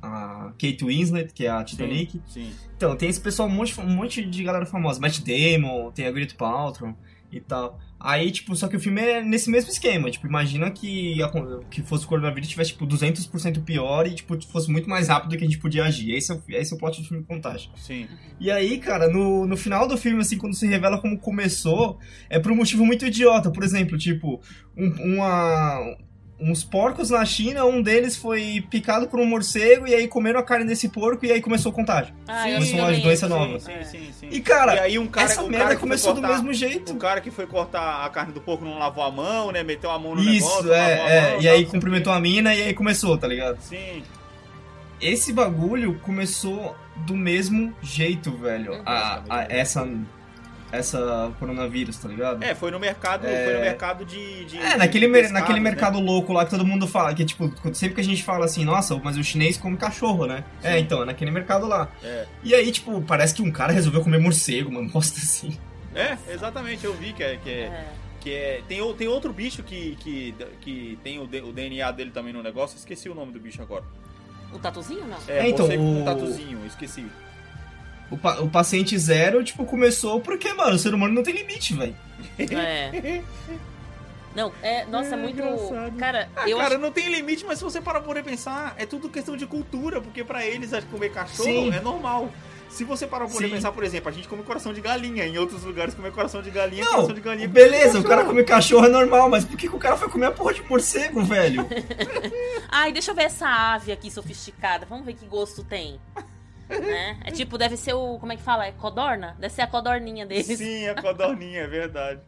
a 0.01 0.51
Kate 0.59 0.83
Winslet, 0.83 1.31
que 1.33 1.45
é 1.45 1.49
a 1.49 1.63
Titanic. 1.63 2.19
Sim. 2.27 2.51
Então, 2.75 2.95
tem 2.95 3.09
esse 3.09 3.19
pessoal, 3.21 3.47
um 3.47 3.51
monte, 3.51 3.79
um 3.79 3.87
monte 3.87 4.23
de 4.25 4.43
galera 4.43 4.65
famosa. 4.65 4.99
Matt 4.99 5.19
Damon, 5.19 5.91
tem 5.91 6.07
a 6.07 6.11
Gwyneth 6.11 6.35
Paltrow 6.35 6.95
e 7.31 7.39
tal. 7.39 7.79
Aí, 8.05 8.29
tipo, 8.31 8.53
só 8.53 8.67
que 8.67 8.75
o 8.75 8.79
filme 8.81 8.99
é 9.01 9.23
nesse 9.23 9.49
mesmo 9.49 9.69
esquema. 9.69 10.11
Tipo, 10.11 10.27
imagina 10.27 10.69
que, 10.69 11.23
a- 11.23 11.31
que 11.71 11.81
fosse 11.81 12.03
o 12.03 12.07
coronavírus 12.09 12.49
tivesse, 12.49 12.71
tipo, 12.71 12.85
200% 12.85 13.63
pior 13.63 14.05
e, 14.05 14.13
tipo, 14.13 14.37
fosse 14.45 14.69
muito 14.69 14.89
mais 14.89 15.07
rápido 15.07 15.29
do 15.29 15.37
que 15.37 15.43
a 15.45 15.47
gente 15.47 15.57
podia 15.59 15.85
agir. 15.85 16.11
Esse 16.13 16.31
é 16.33 16.35
o, 16.35 16.43
esse 16.49 16.73
é 16.73 16.75
o 16.75 16.79
plot 16.79 17.01
do 17.01 17.07
filme 17.07 17.23
Contágio. 17.23 17.71
Sim. 17.77 18.05
E 18.41 18.51
aí, 18.51 18.77
cara, 18.77 19.07
no, 19.07 19.47
no 19.47 19.55
final 19.55 19.87
do 19.87 19.97
filme, 19.97 20.19
assim, 20.19 20.37
quando 20.37 20.53
se 20.53 20.67
revela 20.67 20.99
como 20.99 21.17
começou, 21.17 21.97
é 22.29 22.37
por 22.39 22.51
um 22.51 22.55
motivo 22.57 22.85
muito 22.85 23.05
idiota. 23.05 23.49
Por 23.49 23.63
exemplo, 23.63 23.97
tipo, 23.97 24.41
um- 24.75 25.15
uma, 25.15 25.95
uns 26.45 26.61
porcos 26.61 27.09
na 27.09 27.23
China, 27.23 27.63
um 27.63 27.81
deles 27.81 28.17
foi 28.17 28.61
picado 28.69 29.07
por 29.07 29.17
um 29.19 29.25
morcego 29.25 29.87
e 29.87 29.95
aí 29.95 30.07
comeram 30.09 30.39
a 30.39 30.43
carne 30.43 30.65
desse 30.65 30.89
porco 30.89 31.25
e 31.25 31.31
aí 31.31 31.39
começou 31.41 31.71
o 31.71 31.75
contágio. 31.75 32.13
Ah, 32.27 32.43
começou 32.43 32.79
uma 32.79 32.91
doença 32.91 33.29
nova. 33.29 33.59
Sim, 33.61 33.71
sim, 33.89 34.09
sim. 34.19 34.27
E, 34.29 34.41
cara, 34.41 34.75
E 34.75 34.79
aí 34.79 34.99
um 34.99 35.07
cara, 35.07 35.25
essa 35.31 35.41
o 35.41 35.47
merda 35.49 35.67
cara 35.67 35.79
começou 35.79 36.13
do 36.13 36.19
cortar- 36.19 36.35
mesmo 36.35 36.53
jeito. 36.53 36.91
O 36.91 36.97
cara 36.97 37.21
que 37.21 37.31
foi 37.31 37.47
cortar 37.47 38.05
a 38.05 38.09
carne 38.09 38.33
do 38.33 38.41
porco 38.41 38.65
não 38.65 38.77
lavou 38.77 39.03
a 39.05 39.09
mão, 39.11 39.51
né? 39.53 39.63
Meteu 39.63 39.89
a 39.89 39.97
mão 39.97 40.15
no 40.15 40.21
Isso, 40.21 40.45
negócio. 40.45 40.67
lavou 40.69 40.73
a 40.73 40.77
é, 40.89 40.97
mão, 40.97 41.07
é. 41.07 41.31
tal, 41.31 41.41
E 41.41 41.47
aí 41.47 41.65
cumprimentou 41.65 42.11
a 42.11 42.19
mina 42.19 42.53
e 42.53 42.61
aí 42.63 42.73
começou, 42.73 43.17
tá 43.17 43.25
ligado? 43.27 43.57
Sim. 43.61 44.03
Esse 45.01 45.33
bagulho 45.33 45.99
começou 46.03 46.75
do 47.05 47.15
mesmo 47.15 47.73
jeito, 47.81 48.31
velho. 48.37 48.73
Uhum. 48.73 48.81
A, 48.85 49.21
a- 49.29 49.45
essa, 49.49 49.87
essa 50.73 51.31
coronavírus, 51.39 51.97
tá 51.97 52.07
ligado? 52.09 52.43
É, 52.43 52.53
foi 52.55 52.71
no 52.71 52.79
mercado, 52.79 53.25
É. 53.27 53.43
foi 53.45 53.53
no 53.53 53.59
mercado 53.61 54.03
de. 54.05 54.45
de 54.45 54.57
É, 54.57 54.75
naquele, 54.75 55.05
de 55.05 55.11
mer- 55.11 55.21
pescados, 55.21 55.31
naquele 55.41 55.59
né? 55.59 55.69
mercado 55.69 55.99
louco 55.99 56.33
lá 56.33 56.43
que 56.43 56.51
todo 56.51 56.65
mundo 56.65 56.87
fala, 56.87 57.13
que 57.13 57.23
tipo, 57.23 57.51
sempre 57.73 57.95
que 57.95 58.01
a 58.01 58.03
gente 58.03 58.23
fala 58.23 58.45
assim, 58.45 58.65
nossa, 58.65 58.95
mas 59.03 59.17
o 59.17 59.23
chinês 59.23 59.55
come 59.57 59.77
cachorro, 59.77 60.25
né? 60.25 60.43
É, 60.63 60.73
Sim. 60.73 60.79
então, 60.79 61.03
é 61.03 61.05
naquele 61.05 61.31
mercado 61.31 61.67
lá. 61.67 61.89
É. 62.03 62.25
E 62.43 62.53
aí, 62.55 62.71
tipo, 62.71 63.01
parece 63.03 63.33
que 63.35 63.41
um 63.41 63.51
cara 63.51 63.71
resolveu 63.71 64.01
comer 64.01 64.19
morcego, 64.19 64.71
mano, 64.71 64.89
bosta 64.91 65.19
assim. 65.19 65.57
É, 65.95 66.17
exatamente, 66.31 66.83
eu 66.85 66.93
vi 66.95 67.13
que 67.13 67.23
é. 67.23 67.37
Que 67.37 67.49
é, 67.49 67.53
É. 67.65 67.85
que 68.19 68.31
é 68.33 68.61
tem, 68.67 68.93
tem 68.95 69.07
outro 69.07 69.31
bicho 69.31 69.61
que, 69.63 69.95
que, 69.99 70.33
que 70.61 70.97
tem 71.03 71.19
o, 71.19 71.27
D- 71.27 71.41
o 71.41 71.51
DNA 71.53 71.91
dele 71.91 72.09
também 72.11 72.33
no 72.33 72.41
negócio, 72.41 72.75
esqueci 72.77 73.09
o 73.09 73.13
nome 73.15 73.31
do 73.31 73.39
bicho 73.39 73.61
agora. 73.61 73.83
O 74.51 74.57
tatuzinho, 74.59 75.05
não? 75.07 75.17
É, 75.27 75.39
É, 75.39 75.49
então, 75.49 75.65
você 75.67 75.77
com 75.77 75.83
um 75.83 76.01
o- 76.01 76.05
tatuzinho, 76.05 76.59
esqueci. 76.65 77.05
O, 78.11 78.17
pa- 78.17 78.39
o 78.39 78.49
paciente 78.49 78.97
zero, 78.97 79.43
tipo, 79.43 79.65
começou 79.65 80.19
porque, 80.21 80.53
mano, 80.53 80.75
o 80.75 80.79
ser 80.79 80.93
humano 80.93 81.13
não 81.13 81.23
tem 81.23 81.33
limite, 81.33 81.73
velho. 81.73 81.95
É. 82.37 83.21
Não, 84.35 84.51
é. 84.63 84.83
Nossa, 84.85 85.11
é, 85.11 85.13
É, 85.13 85.21
muito. 85.21 85.39
engraçado. 85.39 85.95
Cara, 85.95 86.27
Ah, 86.35 86.49
eu 86.49 86.57
cara, 86.57 86.73
acho. 86.73 86.81
não 86.81 86.91
tem 86.91 87.07
limite, 87.07 87.45
mas 87.45 87.59
se 87.59 87.63
você 87.63 87.79
parar 87.79 88.01
por 88.01 88.19
pensar, 88.23 88.73
é 88.79 88.85
tudo 88.85 89.07
questão 89.07 89.37
de 89.37 89.45
cultura, 89.45 90.01
porque 90.01 90.23
pra 90.23 90.43
eles 90.43 90.71
comer 90.89 91.11
cachorro 91.11 91.43
Sim. 91.45 91.71
é 91.71 91.79
normal. 91.79 92.31
Se 92.67 92.83
você 92.83 93.05
parar 93.05 93.27
por 93.27 93.39
pensar, 93.39 93.71
por 93.71 93.83
exemplo, 93.83 94.09
a 94.09 94.11
gente 94.11 94.27
come 94.27 94.41
coração 94.41 94.73
de 94.73 94.81
galinha, 94.81 95.23
em 95.27 95.37
outros 95.37 95.63
lugares 95.63 95.93
comer 95.93 96.11
coração 96.11 96.41
de 96.41 96.49
galinha, 96.49 96.83
Não, 96.83 96.91
coração 96.93 97.13
de 97.13 97.21
galinha. 97.21 97.47
beleza, 97.47 97.99
o 97.99 98.01
cara 98.03 98.15
cachorro. 98.21 98.27
come 98.29 98.43
cachorro 98.43 98.85
é 98.87 98.89
normal, 98.89 99.29
mas 99.29 99.45
por 99.45 99.55
que, 99.55 99.69
que 99.69 99.75
o 99.75 99.77
cara 99.79 99.95
foi 99.95 100.09
comer 100.09 100.25
a 100.25 100.31
porra 100.31 100.51
de 100.55 100.63
morcego, 100.63 101.21
velho? 101.23 101.67
Ai, 102.69 102.91
deixa 102.91 103.11
eu 103.11 103.15
ver 103.15 103.25
essa 103.25 103.47
ave 103.47 103.91
aqui 103.91 104.09
sofisticada. 104.09 104.87
Vamos 104.87 105.05
ver 105.05 105.13
que 105.13 105.27
gosto 105.27 105.63
tem. 105.63 105.99
Né? 106.69 107.19
É 107.23 107.31
tipo, 107.31 107.57
deve 107.57 107.77
ser 107.77 107.93
o. 107.93 108.17
Como 108.19 108.31
é 108.31 108.35
que 108.35 108.43
fala? 108.43 108.65
É 108.65 108.71
codorna? 108.71 109.35
Deve 109.39 109.53
ser 109.53 109.61
a 109.61 109.67
codorninha 109.67 110.25
deles. 110.25 110.57
Sim, 110.57 110.87
a 110.87 111.01
codorninha, 111.01 111.61
é 111.61 111.67
verdade. 111.67 112.21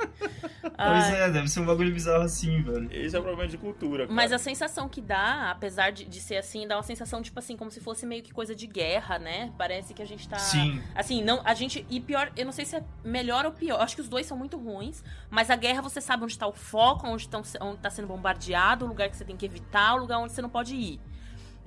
pois 0.62 0.74
Ai. 0.78 1.22
é, 1.22 1.30
deve 1.30 1.48
ser 1.48 1.60
um 1.60 1.66
bagulho 1.66 1.92
bizarro 1.92 2.22
assim, 2.22 2.62
velho. 2.62 2.88
Esse 2.92 3.16
é 3.16 3.18
o 3.18 3.22
problema 3.22 3.48
de 3.48 3.58
cultura, 3.58 4.04
cara. 4.04 4.14
Mas 4.14 4.32
a 4.32 4.38
sensação 4.38 4.88
que 4.88 5.00
dá, 5.00 5.50
apesar 5.50 5.90
de, 5.90 6.04
de 6.04 6.20
ser 6.20 6.36
assim, 6.36 6.66
dá 6.66 6.76
uma 6.76 6.82
sensação, 6.82 7.22
tipo 7.22 7.38
assim, 7.38 7.56
como 7.56 7.70
se 7.70 7.80
fosse 7.80 8.06
meio 8.06 8.22
que 8.22 8.32
coisa 8.32 8.54
de 8.54 8.66
guerra, 8.66 9.18
né? 9.18 9.52
Parece 9.58 9.94
que 9.94 10.02
a 10.02 10.06
gente 10.06 10.28
tá. 10.28 10.38
Sim. 10.38 10.82
Assim, 10.94 11.22
não, 11.22 11.40
a 11.44 11.54
gente. 11.54 11.86
E 11.88 12.00
pior, 12.00 12.30
eu 12.36 12.44
não 12.44 12.52
sei 12.52 12.64
se 12.64 12.76
é 12.76 12.84
melhor 13.04 13.44
ou 13.44 13.52
pior. 13.52 13.80
Acho 13.80 13.94
que 13.94 14.02
os 14.02 14.08
dois 14.08 14.26
são 14.26 14.36
muito 14.36 14.56
ruins. 14.56 15.02
Mas 15.28 15.50
a 15.50 15.56
guerra 15.56 15.82
você 15.82 16.00
sabe 16.00 16.24
onde 16.24 16.38
tá 16.38 16.46
o 16.46 16.52
foco, 16.52 17.06
onde, 17.06 17.28
tão, 17.28 17.42
onde 17.60 17.78
tá 17.78 17.90
sendo 17.90 18.08
bombardeado, 18.08 18.84
o 18.84 18.88
lugar 18.88 19.08
que 19.08 19.16
você 19.16 19.24
tem 19.24 19.36
que 19.36 19.46
evitar, 19.46 19.94
o 19.94 19.98
lugar 19.98 20.18
onde 20.18 20.32
você 20.32 20.42
não 20.42 20.50
pode 20.50 20.74
ir. 20.74 21.00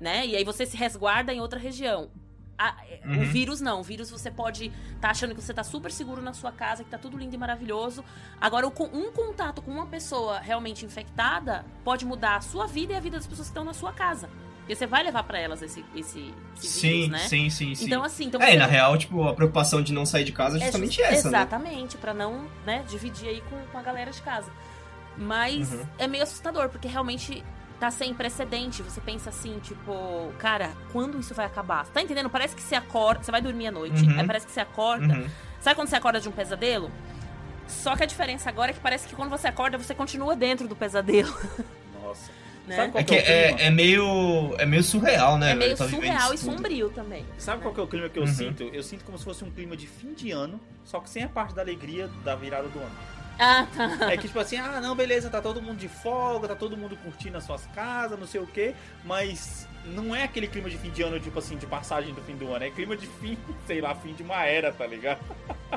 Né? 0.04 0.28
E 0.28 0.36
aí 0.36 0.44
você 0.44 0.66
se 0.66 0.76
resguarda 0.76 1.34
em 1.34 1.40
outra 1.40 1.58
região. 1.58 2.10
A- 2.58 2.76
O 3.06 3.08
Uhum. 3.08 3.24
vírus 3.24 3.62
não. 3.62 3.80
O 3.80 3.84
vírus 3.84 4.12
você 4.12 4.30
pode 4.30 4.70
tá 5.00 5.10
achando 5.12 5.34
que 5.34 5.42
você 5.42 5.54
tá 5.54 5.64
super 5.64 5.90
seguro 5.92 6.22
na 6.22 6.34
sua 6.34 6.52
casa, 6.52 6.84
que 6.84 6.90
tá 6.90 6.98
tudo 6.98 7.18
lindo 7.18 7.34
e 7.34 7.38
maravilhoso. 7.38 8.04
Agora, 8.40 8.68
o 8.68 8.74
um 8.94 9.12
contato 9.14 9.62
com 9.62 9.72
uma 9.72 9.86
pessoa 9.88 10.40
realmente 10.40 10.86
infectada 10.86 11.66
pode 11.86 12.06
mudar 12.06 12.36
a 12.36 12.42
sua 12.42 12.68
vida 12.68 12.92
e 12.92 12.96
a 12.98 13.00
vida 13.00 13.16
das 13.18 13.26
pessoas 13.26 13.48
que 13.48 13.52
estão 13.52 13.64
na 13.64 13.74
sua 13.74 13.94
casa. 13.94 14.30
Porque 14.60 14.76
você 14.76 14.86
vai 14.86 15.04
levar 15.04 15.24
pra 15.24 15.40
elas 15.40 15.62
esse, 15.62 15.84
esse, 15.96 16.34
esse 16.58 16.68
Sim, 16.68 16.90
vírus, 16.90 17.10
né? 17.10 17.20
sim, 17.20 17.50
sim, 17.50 17.76
sim. 17.76 17.86
Então, 17.86 18.04
assim, 18.04 18.26
então 18.26 18.42
é, 18.42 18.52
você- 18.52 18.58
na 18.58 18.66
real, 18.66 18.98
tipo, 18.98 19.24
a 19.28 19.34
preocupação 19.34 19.82
de 19.82 19.92
não 19.94 20.06
sair 20.06 20.24
de 20.26 20.32
casa 20.34 20.58
é 20.58 20.62
é 20.62 20.64
justamente 20.66 20.96
just- 20.98 21.10
essa, 21.12 21.32
né? 21.32 21.38
Exatamente, 21.40 21.98
pra 21.98 22.14
não, 22.14 22.46
né, 22.66 22.84
dividir 22.90 23.28
aí 23.30 23.42
com, 23.50 23.58
com 23.72 23.78
a 23.78 23.82
galera 23.82 24.12
de 24.12 24.22
casa. 24.22 24.52
Mas 25.18 25.72
Uhum. 25.74 25.86
é 25.98 26.08
meio 26.08 26.24
assustador, 26.24 26.70
porque 26.70 26.88
realmente 26.88 27.44
tá 27.84 27.92
sem 27.92 28.14
precedente. 28.14 28.82
Você 28.82 29.02
pensa 29.02 29.30
assim, 29.30 29.60
tipo, 29.60 30.32
cara, 30.40 30.72
quando 30.94 31.20
isso 31.20 31.34
vai 31.34 31.46
acabar? 31.46 31.86
Você 31.86 31.92
tá 31.92 32.02
entendendo? 32.02 32.30
Parece 32.30 32.56
que 32.56 32.62
você 32.62 32.76
acorda, 32.76 33.24
você 33.24 33.32
vai 33.32 33.42
dormir 33.42 33.68
à 33.68 33.72
noite, 33.72 34.04
Uhum. 34.04 34.20
aí 34.20 34.26
parece 34.26 34.46
que 34.46 34.52
você 34.54 34.62
acorda. 34.62 35.14
Uhum. 35.14 35.28
Sabe 35.60 35.76
quando 35.76 35.90
você 35.90 35.96
acorda 35.98 36.20
de 36.22 36.30
um 36.30 36.32
pesadelo? 36.32 36.90
Só 37.68 37.96
que 37.96 38.04
a 38.04 38.06
diferença 38.06 38.50
agora 38.50 38.72
é 38.72 38.74
que 38.74 38.80
parece 38.80 39.08
que 39.08 39.16
quando 39.16 39.30
você 39.30 39.48
acorda, 39.48 39.78
você 39.78 39.94
continua 39.96 40.36
dentro 40.36 40.68
do 40.68 40.76
pesadelo, 40.76 41.34
Nossa. 42.04 42.32
né? 42.68 42.76
Sabe 42.76 42.92
qual 42.92 43.02
É 43.02 43.04
que 43.04 43.16
que 43.16 43.22
é 43.32 43.52
é, 43.52 43.66
é 43.68 43.70
meio. 43.70 44.54
É 44.58 44.66
meio 44.66 44.84
surreal, 44.84 45.38
né? 45.38 45.52
É 45.52 45.56
meio 45.56 45.76
tá 45.78 45.88
surreal 45.88 46.34
e 46.34 46.38
sombrio 46.38 46.90
também. 46.90 47.26
Sabe 47.38 47.62
qual 47.62 47.74
que 47.74 47.80
é 47.80 47.84
o 47.84 47.88
clima 47.88 48.08
que 48.10 48.20
eu 48.20 48.24
Uhum. 48.24 48.28
sinto? 48.34 48.64
Eu 48.64 48.84
sinto 48.84 49.04
como 49.06 49.18
se 49.18 49.24
fosse 49.26 49.44
um 49.44 49.52
clima 49.52 49.76
de 49.76 49.88
fim 49.88 50.14
de 50.14 50.32
ano, 50.32 50.60
só 50.86 51.00
que 51.00 51.10
sem 51.10 51.24
a 51.24 51.30
parte 51.30 51.54
da 51.56 51.62
alegria 51.62 52.10
da 52.24 52.36
virada 52.36 52.68
do 52.70 52.80
ano. 52.80 52.96
Ah, 53.40 53.66
tá. 53.76 54.12
É 54.12 54.18
que 54.18 54.28
tipo 54.28 54.40
assim, 54.40 54.58
ah, 54.58 54.80
não, 54.82 54.96
beleza, 54.96 55.30
tá 55.30 55.42
todo 55.42 55.62
mundo 55.62 55.78
de 55.78 55.88
folga, 55.88 56.48
tá 56.48 56.56
todo 56.56 56.78
mundo 56.78 56.96
curtindo 56.98 57.38
as 57.38 57.44
suas 57.44 57.66
casas, 57.68 58.18
não 58.20 58.28
sei 58.28 58.40
o 58.42 58.48
quê, 58.48 58.76
mas 59.04 59.68
não 59.86 60.16
é 60.16 60.24
aquele 60.24 60.48
clima 60.48 60.70
de 60.70 60.78
fim 60.78 60.90
de 60.92 61.02
ano, 61.02 61.20
tipo 61.20 61.38
assim, 61.40 61.58
de 61.58 61.66
passagem 61.66 62.14
do 62.14 62.22
fim 62.22 62.36
do 62.36 62.54
ano, 62.54 62.64
é 62.66 62.70
clima 62.70 62.96
de 62.96 63.08
fim, 63.08 63.38
sei 63.68 63.82
lá, 63.82 63.94
fim 63.96 64.14
de 64.14 64.24
uma 64.24 64.44
era, 64.46 64.72
tá 64.72 64.86
ligado? 64.86 65.20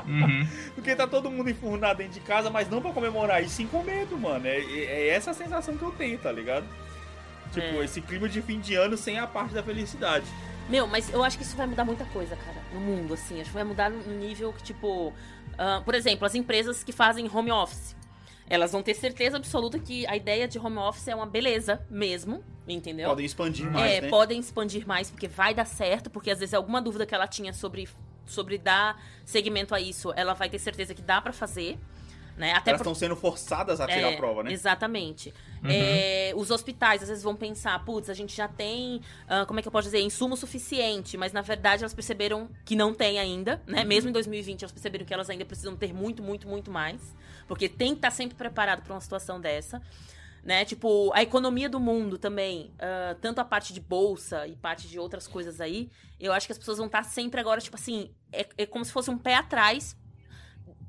Uhum. 0.05 0.47
Porque 0.75 0.95
tá 0.95 1.07
todo 1.07 1.29
mundo 1.31 1.49
enfurnado 1.49 1.97
dentro 1.97 2.13
de 2.13 2.19
casa, 2.21 2.49
mas 2.49 2.69
não 2.69 2.81
pra 2.81 2.91
comemorar, 2.93 3.43
e 3.43 3.49
sim 3.49 3.65
com 3.67 3.81
medo, 3.83 4.17
mano. 4.17 4.45
É, 4.47 4.59
é- 4.59 4.83
é 4.85 5.07
essa 5.09 5.31
a 5.31 5.33
sensação 5.33 5.75
que 5.75 5.83
eu 5.83 5.91
tenho, 5.91 6.17
tá 6.19 6.31
ligado? 6.31 6.65
Tipo, 7.51 7.81
É. 7.81 7.85
esse 7.85 8.01
clima 8.01 8.29
de 8.29 8.41
fim 8.41 8.59
de 8.59 8.75
ano 8.75 8.95
sem 8.97 9.17
a 9.19 9.25
parte 9.25 9.53
da 9.53 9.63
felicidade. 9.63 10.25
Meu, 10.69 10.85
mas 10.85 11.09
eu 11.13 11.23
acho 11.23 11.37
que 11.37 11.43
isso 11.45 11.55
vai 11.55 11.65
mudar 11.65 11.85
muita 11.85 12.03
coisa, 12.05 12.35
cara, 12.35 12.57
no 12.73 12.79
mundo, 12.81 13.13
assim. 13.13 13.35
Acho 13.39 13.49
que 13.49 13.55
vai 13.55 13.63
mudar 13.63 13.89
no 13.89 14.13
nível 14.13 14.51
que, 14.53 14.61
tipo. 14.63 15.13
Ah, 15.57 15.81
por 15.83 15.95
exemplo, 15.95 16.25
as 16.25 16.35
empresas 16.35 16.83
que 16.83 16.91
fazem 16.91 17.29
home 17.33 17.51
office. 17.51 17.95
Elas 18.49 18.71
vão 18.71 18.81
ter 18.81 18.93
certeza 18.93 19.37
absoluta 19.37 19.77
que 19.77 20.07
a 20.07 20.15
ideia 20.15 20.47
de 20.47 20.57
home 20.57 20.77
office 20.77 21.07
é 21.09 21.15
uma 21.15 21.25
beleza 21.25 21.85
mesmo, 21.89 22.43
entendeu? 22.67 23.09
Podem 23.09 23.25
expandir 23.25 23.69
mais, 23.69 23.91
é, 23.91 24.01
né? 24.01 24.09
podem 24.09 24.39
expandir 24.39 24.87
mais, 24.87 25.11
porque 25.11 25.27
vai 25.27 25.53
dar 25.53 25.65
certo, 25.65 26.09
porque 26.09 26.31
às 26.31 26.39
vezes 26.39 26.53
alguma 26.53 26.81
dúvida 26.81 27.05
que 27.05 27.13
ela 27.13 27.27
tinha 27.27 27.51
sobre, 27.51 27.89
sobre 28.25 28.57
dar 28.57 29.01
segmento 29.25 29.75
a 29.75 29.81
isso, 29.81 30.13
ela 30.15 30.33
vai 30.33 30.49
ter 30.49 30.59
certeza 30.59 30.93
que 30.93 31.01
dá 31.01 31.21
pra 31.21 31.33
fazer. 31.33 31.77
Né? 32.37 32.53
Até 32.53 32.69
Elas 32.69 32.79
por- 32.79 32.83
estão 32.83 32.93
sendo 32.95 33.15
forçadas 33.15 33.81
a 33.81 33.87
tirar 33.87 34.11
é, 34.11 34.13
a 34.13 34.17
prova, 34.17 34.43
né? 34.43 34.53
Exatamente. 34.53 35.33
Uhum. 35.63 35.69
É, 35.71 36.33
os 36.35 36.51
hospitais 36.51 37.01
às 37.01 37.09
vezes 37.09 37.23
vão 37.23 37.35
pensar, 37.35 37.83
putz, 37.83 38.11
a 38.11 38.13
gente 38.13 38.35
já 38.35 38.47
tem, 38.47 39.01
ah, 39.27 39.43
como 39.47 39.59
é 39.59 39.63
que 39.63 39.67
eu 39.67 39.71
posso 39.71 39.87
dizer, 39.87 39.99
insumo 40.01 40.37
suficiente, 40.37 41.17
mas 41.17 41.33
na 41.33 41.41
verdade 41.41 41.81
elas 41.81 41.95
perceberam 41.95 42.47
que 42.63 42.75
não 42.75 42.93
tem 42.93 43.17
ainda, 43.17 43.59
né? 43.65 43.81
Uhum. 43.81 43.87
Mesmo 43.87 44.09
em 44.11 44.13
2020 44.13 44.61
elas 44.61 44.71
perceberam 44.71 45.03
que 45.03 45.11
elas 45.11 45.31
ainda 45.31 45.45
precisam 45.45 45.75
ter 45.75 45.91
muito, 45.91 46.21
muito, 46.21 46.47
muito 46.47 46.69
mais, 46.69 47.01
porque 47.47 47.67
tem 47.67 47.89
que 47.93 47.97
estar 47.97 48.11
sempre 48.11 48.37
preparado 48.37 48.83
para 48.83 48.93
uma 48.93 49.01
situação 49.01 49.41
dessa. 49.41 49.81
Né? 50.43 50.63
Tipo, 50.63 51.11
a 51.13 51.23
economia 51.23 51.67
do 51.67 51.79
mundo 51.79 52.19
também, 52.19 52.71
ah, 52.77 53.15
tanto 53.19 53.41
a 53.41 53.45
parte 53.45 53.73
de 53.73 53.81
bolsa 53.81 54.45
e 54.45 54.55
parte 54.55 54.87
de 54.87 54.99
outras 54.99 55.27
coisas 55.27 55.59
aí, 55.59 55.89
eu 56.19 56.31
acho 56.31 56.45
que 56.45 56.51
as 56.51 56.57
pessoas 56.59 56.77
vão 56.77 56.85
estar 56.85 57.03
sempre 57.03 57.41
agora, 57.41 57.59
tipo 57.59 57.75
assim, 57.75 58.11
é, 58.31 58.47
é 58.59 58.65
como 58.67 58.85
se 58.85 58.91
fosse 58.91 59.09
um 59.09 59.17
pé 59.17 59.33
atrás 59.35 59.97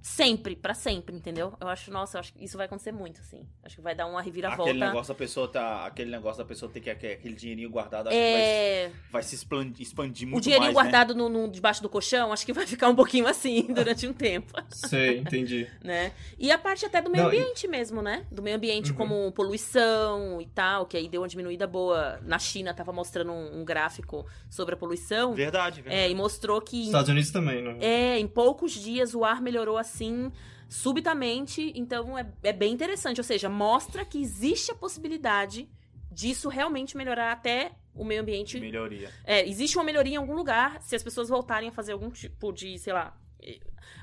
sempre, 0.01 0.57
pra 0.57 0.75
sempre, 0.75 1.15
entendeu? 1.15 1.53
Eu 1.61 1.69
acho, 1.69 1.91
nossa, 1.91 2.17
eu 2.17 2.21
acho 2.21 2.33
que 2.33 2.45
isso 2.45 2.57
vai 2.57 2.67
acontecer 2.67 2.93
muito, 2.93 3.21
assim. 3.21 3.47
Acho 3.63 3.77
que 3.77 3.83
vai 3.83 3.95
dar 3.95 4.07
uma 4.07 4.23
reviravolta. 4.23 4.63
Aquele 4.71 4.85
negócio 4.85 5.13
da 5.15 5.19
pessoa 5.19 5.49
tá. 5.49 5.87
Aquele 5.87 6.11
negócio 6.11 6.39
da 6.43 6.45
pessoa 6.49 6.71
ter 6.71 6.81
que 6.81 6.91
aquele 6.91 7.35
dinheirinho 7.35 7.69
guardado, 7.71 8.09
acho 8.09 8.17
que 8.17 8.23
é... 8.23 8.89
vai, 8.89 9.01
vai 9.13 9.23
se 9.23 9.35
expandir, 9.35 9.83
expandir 9.87 10.27
O 10.27 10.31
muito 10.33 10.45
dinheirinho 10.45 10.73
mais, 10.73 10.87
né? 10.87 10.91
guardado 10.93 11.15
no, 11.15 11.29
no- 11.29 11.49
debaixo 11.51 11.83
do 11.83 11.89
colchão, 11.89 12.33
acho 12.33 12.45
que 12.47 12.53
vai 12.53 12.67
ficar 12.67 12.89
um 12.89 12.95
pouquinho 12.97 13.27
assim 13.27 13.63
durante 13.75 14.07
um 14.07 14.13
tempo, 14.13 14.53
Sei, 14.71 15.19
entendi. 15.19 15.67
né? 15.83 16.13
E 16.39 16.51
a 16.51 16.59
parte 16.59 16.85
até 16.87 17.01
do 17.03 17.11
meio 17.11 17.25
Não, 17.25 17.33
e- 17.33 17.39
ambiente 17.39 17.67
mesmo, 17.69 18.01
né? 18.03 18.27
Do 18.31 18.43
meio 18.43 18.57
ambiente 18.57 18.91
Uhum. 18.93 18.97
como 18.97 19.33
poluição 19.33 20.41
e 20.41 20.47
tal, 20.47 20.87
que 20.87 20.97
aí 20.97 21.09
deu 21.09 21.23
uma 21.23 21.29
diminuída 21.29 21.67
boa. 21.67 22.19
Na 22.23 22.39
China 22.39 22.73
tava 22.73 22.93
mostrando 22.93 23.33
um, 23.33 23.61
um 23.61 23.65
gráfico 23.65 24.27
sobre 24.49 24.75
a 24.75 24.79
poluição. 24.79 25.35
Verdade, 25.35 25.83
verdade. 25.83 26.03
É, 26.03 26.11
e 26.11 26.15
mostrou 26.15 26.61
que 26.61 26.87
Estados 26.87 27.09
Unidos 27.09 27.31
também, 27.31 27.63
né? 27.63 27.77
É, 27.81 28.19
em 28.19 28.27
poucos 28.27 28.73
dias 28.73 29.15
o 29.15 29.25
ar 29.25 29.41
melhorou 29.43 29.77
assim, 29.77 29.88
subitamente. 30.69 31.73
Então 31.75 32.19
é, 32.19 32.27
é 32.43 32.53
bem 32.53 32.73
interessante. 32.73 33.19
Ou 33.19 33.25
seja, 33.25 33.49
mostra 33.49 34.05
que 34.05 34.21
existe 34.21 34.71
a 34.71 34.75
possibilidade 34.75 35.69
disso 36.11 36.49
realmente 36.49 36.97
melhorar 36.97 37.33
até 37.33 37.73
o 37.95 38.05
meio 38.05 38.21
ambiente. 38.23 38.59
Melhoria. 38.61 39.11
É, 39.25 39.47
existe 39.49 39.77
uma 39.77 39.85
melhoria 39.85 40.15
em 40.15 40.17
algum 40.17 40.35
lugar 40.35 40.81
se 40.83 40.95
as 40.95 41.03
pessoas 41.03 41.29
voltarem 41.29 41.69
a 41.69 41.73
fazer 41.73 41.93
algum 41.93 42.11
tipo 42.11 42.53
de, 42.53 42.79
sei 42.79 42.93
lá, 42.93 43.17
eh, 43.43 43.59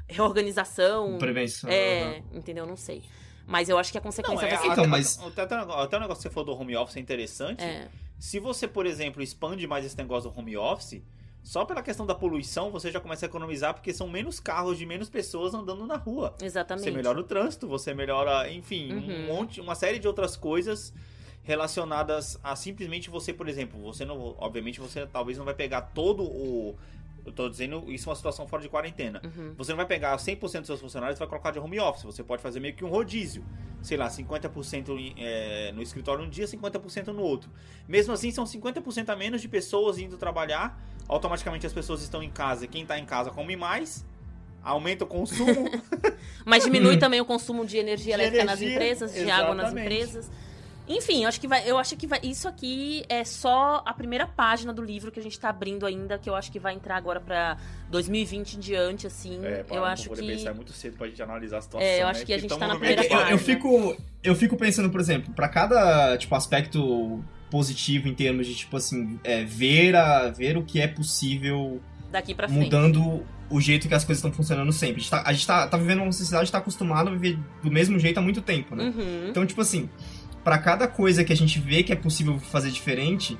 reorganização. 0.07 1.17
Prevenção. 1.17 1.69
É, 1.69 2.23
entendeu? 2.33 2.65
Não 2.65 2.75
sei. 2.75 3.03
Mas 3.47 3.69
eu 3.69 3.77
acho 3.77 3.91
que 3.91 3.97
a 3.97 4.01
consequência 4.01 4.41
Não, 4.41 4.47
é, 4.47 4.55
vai 4.55 4.57
ser. 4.57 4.71
Então, 4.71 4.83
até, 4.83 4.87
mas- 4.91 5.19
até, 5.19 5.41
até, 5.43 5.55
até 5.55 5.97
o 5.97 5.99
negócio 5.99 6.21
que 6.23 6.29
você 6.29 6.33
falou 6.33 6.55
do 6.55 6.61
home 6.61 6.75
office 6.75 6.97
é 6.97 6.99
interessante. 6.99 7.63
É, 7.63 7.87
Se 8.17 8.39
você, 8.39 8.67
por 8.67 8.85
exemplo, 8.85 9.21
expande 9.21 9.67
mais 9.67 9.85
esse 9.85 9.97
negócio 9.97 10.29
do 10.31 10.39
home 10.39 10.57
office, 10.57 11.01
só 11.45 11.63
pela 11.63 11.83
questão 11.83 12.07
da 12.07 12.15
poluição, 12.15 12.71
você 12.71 12.91
já 12.91 12.99
começa 12.99 13.23
a 13.25 13.27
economizar 13.27 13.71
porque 13.75 13.93
são 13.93 14.09
menos 14.09 14.39
carros 14.39 14.79
de 14.79 14.85
menos 14.85 15.09
pessoas 15.09 15.53
andando 15.53 15.85
na 15.85 15.95
rua. 15.95 16.35
exatamente. 16.41 16.83
Você 16.85 16.91
melhora 16.91 17.19
o 17.19 17.23
trânsito, 17.23 17.67
você 17.67 17.93
melhora, 17.93 18.51
enfim, 18.51 18.91
um 18.93 18.97
Uhum. 18.97 19.27
monte, 19.27 19.61
uma 19.61 19.75
série 19.75 19.99
de 19.99 20.07
outras 20.07 20.35
coisas 20.35 20.91
relacionadas 21.43 22.39
a 22.43 22.55
simplesmente 22.55 23.09
você, 23.09 23.31
por 23.31 23.47
exemplo, 23.47 23.79
você 23.79 24.03
não, 24.03 24.35
obviamente 24.39 24.79
você 24.79 25.05
talvez 25.05 25.37
não 25.37 25.45
vai 25.45 25.53
pegar 25.53 25.81
todo 25.81 26.23
o 26.23 26.75
eu 27.25 27.31
tô 27.31 27.49
dizendo 27.49 27.91
isso 27.91 28.07
é 28.07 28.09
uma 28.11 28.15
situação 28.15 28.47
fora 28.47 28.61
de 28.61 28.69
quarentena. 28.69 29.19
Uhum. 29.23 29.55
Você 29.57 29.71
não 29.71 29.77
vai 29.77 29.87
pegar 29.87 30.15
100% 30.15 30.59
dos 30.59 30.67
seus 30.67 30.79
funcionários 30.79 31.17
e 31.17 31.19
vai 31.19 31.27
colocar 31.27 31.49
de 31.49 31.57
home 31.57 31.79
office. 31.79 32.03
Você 32.03 32.23
pode 32.23 32.39
fazer 32.39 32.59
meio 32.59 32.75
que 32.75 32.85
um 32.85 32.87
rodízio. 32.87 33.43
Sei 33.81 33.97
lá, 33.97 34.07
50% 34.11 34.95
em- 34.95 35.15
é, 35.17 35.71
no 35.71 35.81
escritório 35.81 36.23
um 36.23 36.29
dia, 36.29 36.45
50% 36.45 37.07
no 37.07 37.23
outro. 37.23 37.49
Mesmo 37.87 38.13
assim, 38.13 38.29
são 38.29 38.45
50% 38.45 39.09
a 39.09 39.15
menos 39.15 39.41
de 39.41 39.47
pessoas 39.47 39.97
indo 39.97 40.17
trabalhar. 40.17 40.79
Automaticamente 41.07 41.65
as 41.65 41.73
pessoas 41.73 42.01
estão 42.01 42.21
em 42.21 42.29
casa. 42.29 42.65
E 42.65 42.67
quem 42.67 42.85
tá 42.85 42.97
em 42.97 43.05
casa 43.05 43.29
come 43.31 43.55
mais. 43.55 44.05
Aumenta 44.63 45.03
o 45.03 45.07
consumo. 45.07 45.69
Mas 46.43 46.63
diminui 46.63 46.97
também 46.97 47.21
o 47.21 47.25
consumo 47.25 47.65
de 47.65 47.77
energia 47.77 48.15
De 48.15 48.21
elétrica 48.21 48.45
nas 48.45 48.59
energia, 48.59 48.75
empresas, 48.75 49.13
de 49.13 49.29
água 49.29 49.53
nas 49.53 49.67
exatamente. 49.67 49.93
empresas. 49.93 50.31
Enfim, 50.87 51.23
eu 51.23 51.29
acho 51.29 51.41
que 51.41 51.47
vai, 51.47 51.67
eu 51.67 51.77
acho 51.79 51.95
que 51.95 52.05
vai, 52.05 52.19
isso 52.21 52.47
aqui 52.47 53.03
é 53.09 53.23
só 53.23 53.81
a 53.85 53.93
primeira 53.93 54.27
página 54.27 54.71
do 54.71 54.83
livro 54.83 55.11
que 55.11 55.19
a 55.19 55.23
gente 55.23 55.39
tá 55.39 55.49
abrindo 55.49 55.83
ainda, 55.85 56.17
que 56.19 56.29
eu 56.29 56.35
acho 56.35 56.51
que 56.51 56.59
vai 56.59 56.75
entrar 56.75 56.95
agora 56.95 57.19
pra 57.19 57.57
2020 57.89 58.53
em 58.53 58.59
diante, 58.59 59.07
assim. 59.07 59.43
É, 59.43 59.63
para 59.63 59.75
eu 59.75 59.81
não 59.81 59.87
acho 59.87 60.09
que 60.09 60.15
pensar 60.15 60.51
é 60.51 60.53
muito 60.53 60.71
cedo 60.73 60.95
pra 60.95 61.07
gente 61.07 61.21
analisar 61.23 61.57
a 61.57 61.61
situação. 61.61 61.87
É, 61.87 62.01
eu 62.01 62.05
né? 62.05 62.11
acho 62.11 62.25
que 62.25 62.33
a 62.33 62.37
gente 62.37 62.49
tamo 62.49 62.59
tá 62.59 62.67
na 62.67 62.75
primeira 62.75 63.01
eu, 63.01 63.09
eu 63.09 63.17
página. 63.17 63.37
fico, 63.39 63.97
eu 64.23 64.35
fico 64.35 64.55
pensando, 64.57 64.91
por 64.91 64.99
exemplo, 64.99 65.33
pra 65.33 65.49
cada 65.49 66.15
tipo, 66.17 66.35
aspecto 66.35 67.23
positivo 67.49 68.07
em 68.07 68.13
termos 68.13 68.47
de, 68.47 68.55
tipo 68.55 68.75
assim, 68.77 69.19
é, 69.23 69.43
ver, 69.43 69.95
a, 69.95 70.29
ver 70.29 70.57
o 70.57 70.63
que 70.63 70.79
é 70.81 70.87
possível 70.87 71.81
daqui 72.11 72.33
frente. 72.33 72.51
mudando 72.51 73.23
o 73.49 73.61
jeito 73.61 73.87
que 73.87 73.93
as 73.93 74.03
coisas 74.03 74.19
estão 74.23 74.31
funcionando 74.35 74.71
sempre. 74.73 74.95
A 74.95 74.99
gente 74.99 75.09
tá, 75.11 75.23
a 75.25 75.33
gente 75.33 75.45
tá, 75.47 75.67
tá 75.67 75.77
vivendo 75.77 76.01
uma 76.01 76.11
sociedade 76.11 76.47
que 76.47 76.51
tá 76.51 76.57
acostumado 76.57 77.09
a 77.09 77.11
viver 77.11 77.37
do 77.63 77.69
mesmo 77.71 77.99
jeito 77.99 78.17
há 78.17 78.21
muito 78.21 78.41
tempo, 78.41 78.75
né? 78.75 78.85
Uhum. 78.95 79.27
Então, 79.29 79.45
tipo 79.45 79.61
assim, 79.61 79.87
pra 80.43 80.57
cada 80.57 80.87
coisa 80.87 81.23
que 81.23 81.31
a 81.31 81.35
gente 81.35 81.59
vê 81.59 81.83
que 81.83 81.91
é 81.93 81.95
possível 81.95 82.39
fazer 82.39 82.71
diferente, 82.71 83.37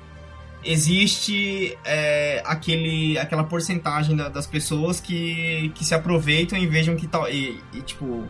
existe 0.64 1.76
é, 1.84 2.42
aquele, 2.44 3.18
aquela 3.18 3.44
porcentagem 3.44 4.16
da- 4.16 4.28
das 4.28 4.46
pessoas 4.46 5.00
que, 5.00 5.70
que 5.74 5.84
se 5.84 5.94
aproveitam 5.94 6.58
e 6.58 6.66
vejam 6.66 6.96
que 6.96 7.06
tal. 7.06 7.28
E, 7.30 7.60
e, 7.72 7.80
tipo. 7.82 8.24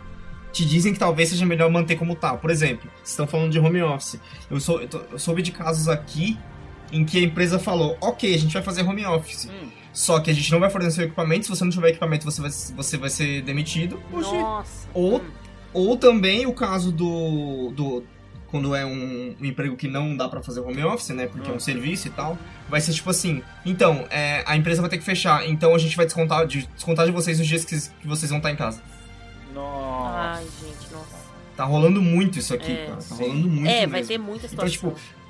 Te 0.57 0.64
dizem 0.64 0.92
que 0.95 0.99
talvez 0.99 1.29
seja 1.29 1.45
melhor 1.45 1.71
manter 1.71 1.97
como 1.97 2.14
tá. 2.16 2.35
Por 2.35 2.51
exemplo, 2.51 2.90
estão 3.05 3.27
falando 3.27 3.53
de 3.53 3.59
home 3.59 3.83
office. 3.83 4.19
Eu, 4.51 4.59
sou, 4.59 4.81
eu, 4.81 4.88
tô- 4.88 5.03
eu 5.12 5.19
soube 5.19 5.42
de 5.42 5.53
casos 5.53 5.87
aqui 5.87 6.38
em 6.90 7.05
que 7.05 7.19
a 7.19 7.21
empresa 7.23 7.59
falou: 7.59 7.97
ok, 8.01 8.35
a 8.35 8.38
gente 8.38 8.55
vai 8.55 8.62
fazer 8.62 8.83
home 8.83 9.05
office. 9.05 9.47
Hum, 9.51 9.69
Só 9.92 10.19
que 10.21 10.31
a 10.31 10.35
gente 10.35 10.51
não 10.51 10.59
vai 10.59 10.71
fornecer 10.71 11.03
o 11.03 11.05
equipamento. 11.05 11.45
Se 11.45 11.51
você 11.51 11.62
não 11.64 11.71
tiver 11.71 11.88
equipamento, 11.90 12.25
você 12.25 12.40
vai, 12.40 12.51
você 12.51 12.97
vai 12.97 13.11
ser 13.11 13.42
demitido. 13.42 14.01
Nossa. 14.11 14.88
Ou- 14.95 15.19
Hum. 15.19 15.25
Ou 15.75 15.97
também 15.99 16.47
o 16.47 16.55
caso 16.55 16.90
do. 16.90 17.71
do 17.77 18.03
quando 18.47 18.75
é 18.75 18.87
um, 18.87 19.35
um 19.38 19.45
emprego 19.45 19.77
que 19.77 19.88
não 19.88 20.16
dá 20.16 20.27
pra 20.27 20.42
fazer 20.42 20.61
home 20.61 20.83
office, 20.85 21.11
né? 21.11 21.27
Porque 21.27 21.51
é 21.51 21.53
um 21.53 21.57
Hum. 21.57 21.61
serviço 21.61 22.07
e 22.09 22.11
tal. 22.12 22.38
Vai 22.71 22.81
ser 22.81 22.95
tipo 22.95 23.11
assim. 23.11 23.42
Então, 23.66 24.07
é, 24.09 24.42
a 24.47 24.57
empresa 24.57 24.81
vai 24.81 24.88
ter 24.88 24.97
que 24.97 25.05
fechar. 25.05 25.47
Então 25.47 25.75
a 25.75 25.79
gente 25.79 25.95
vai 25.95 26.07
descontar 26.07 26.47
de, 26.47 26.66
descontar 26.75 27.05
de 27.05 27.12
vocês 27.12 27.38
os 27.40 27.47
dias 27.47 27.62
que, 27.64 27.77
que 27.79 28.07
vocês 28.09 28.31
vão 28.31 28.38
estar 28.38 28.51
em 28.51 28.57
casa. 28.57 28.81
Nossa. 29.53 29.86
Tá 31.57 31.64
rolando 31.64 32.03
muito 32.03 32.38
isso 32.38 32.53
aqui, 32.55 32.73
É, 32.73 32.77
cara. 32.87 32.97
Tá 32.97 33.01
sim. 33.01 33.14
rolando 33.14 33.49
muito. 33.49 33.69
é, 33.69 33.87
vai 33.87 34.01
mesmo. 34.01 34.09
ter 34.09 34.19
muita 34.19 34.47
Então, 34.47 34.69
situação. 34.69 34.90
tipo, 34.95 35.27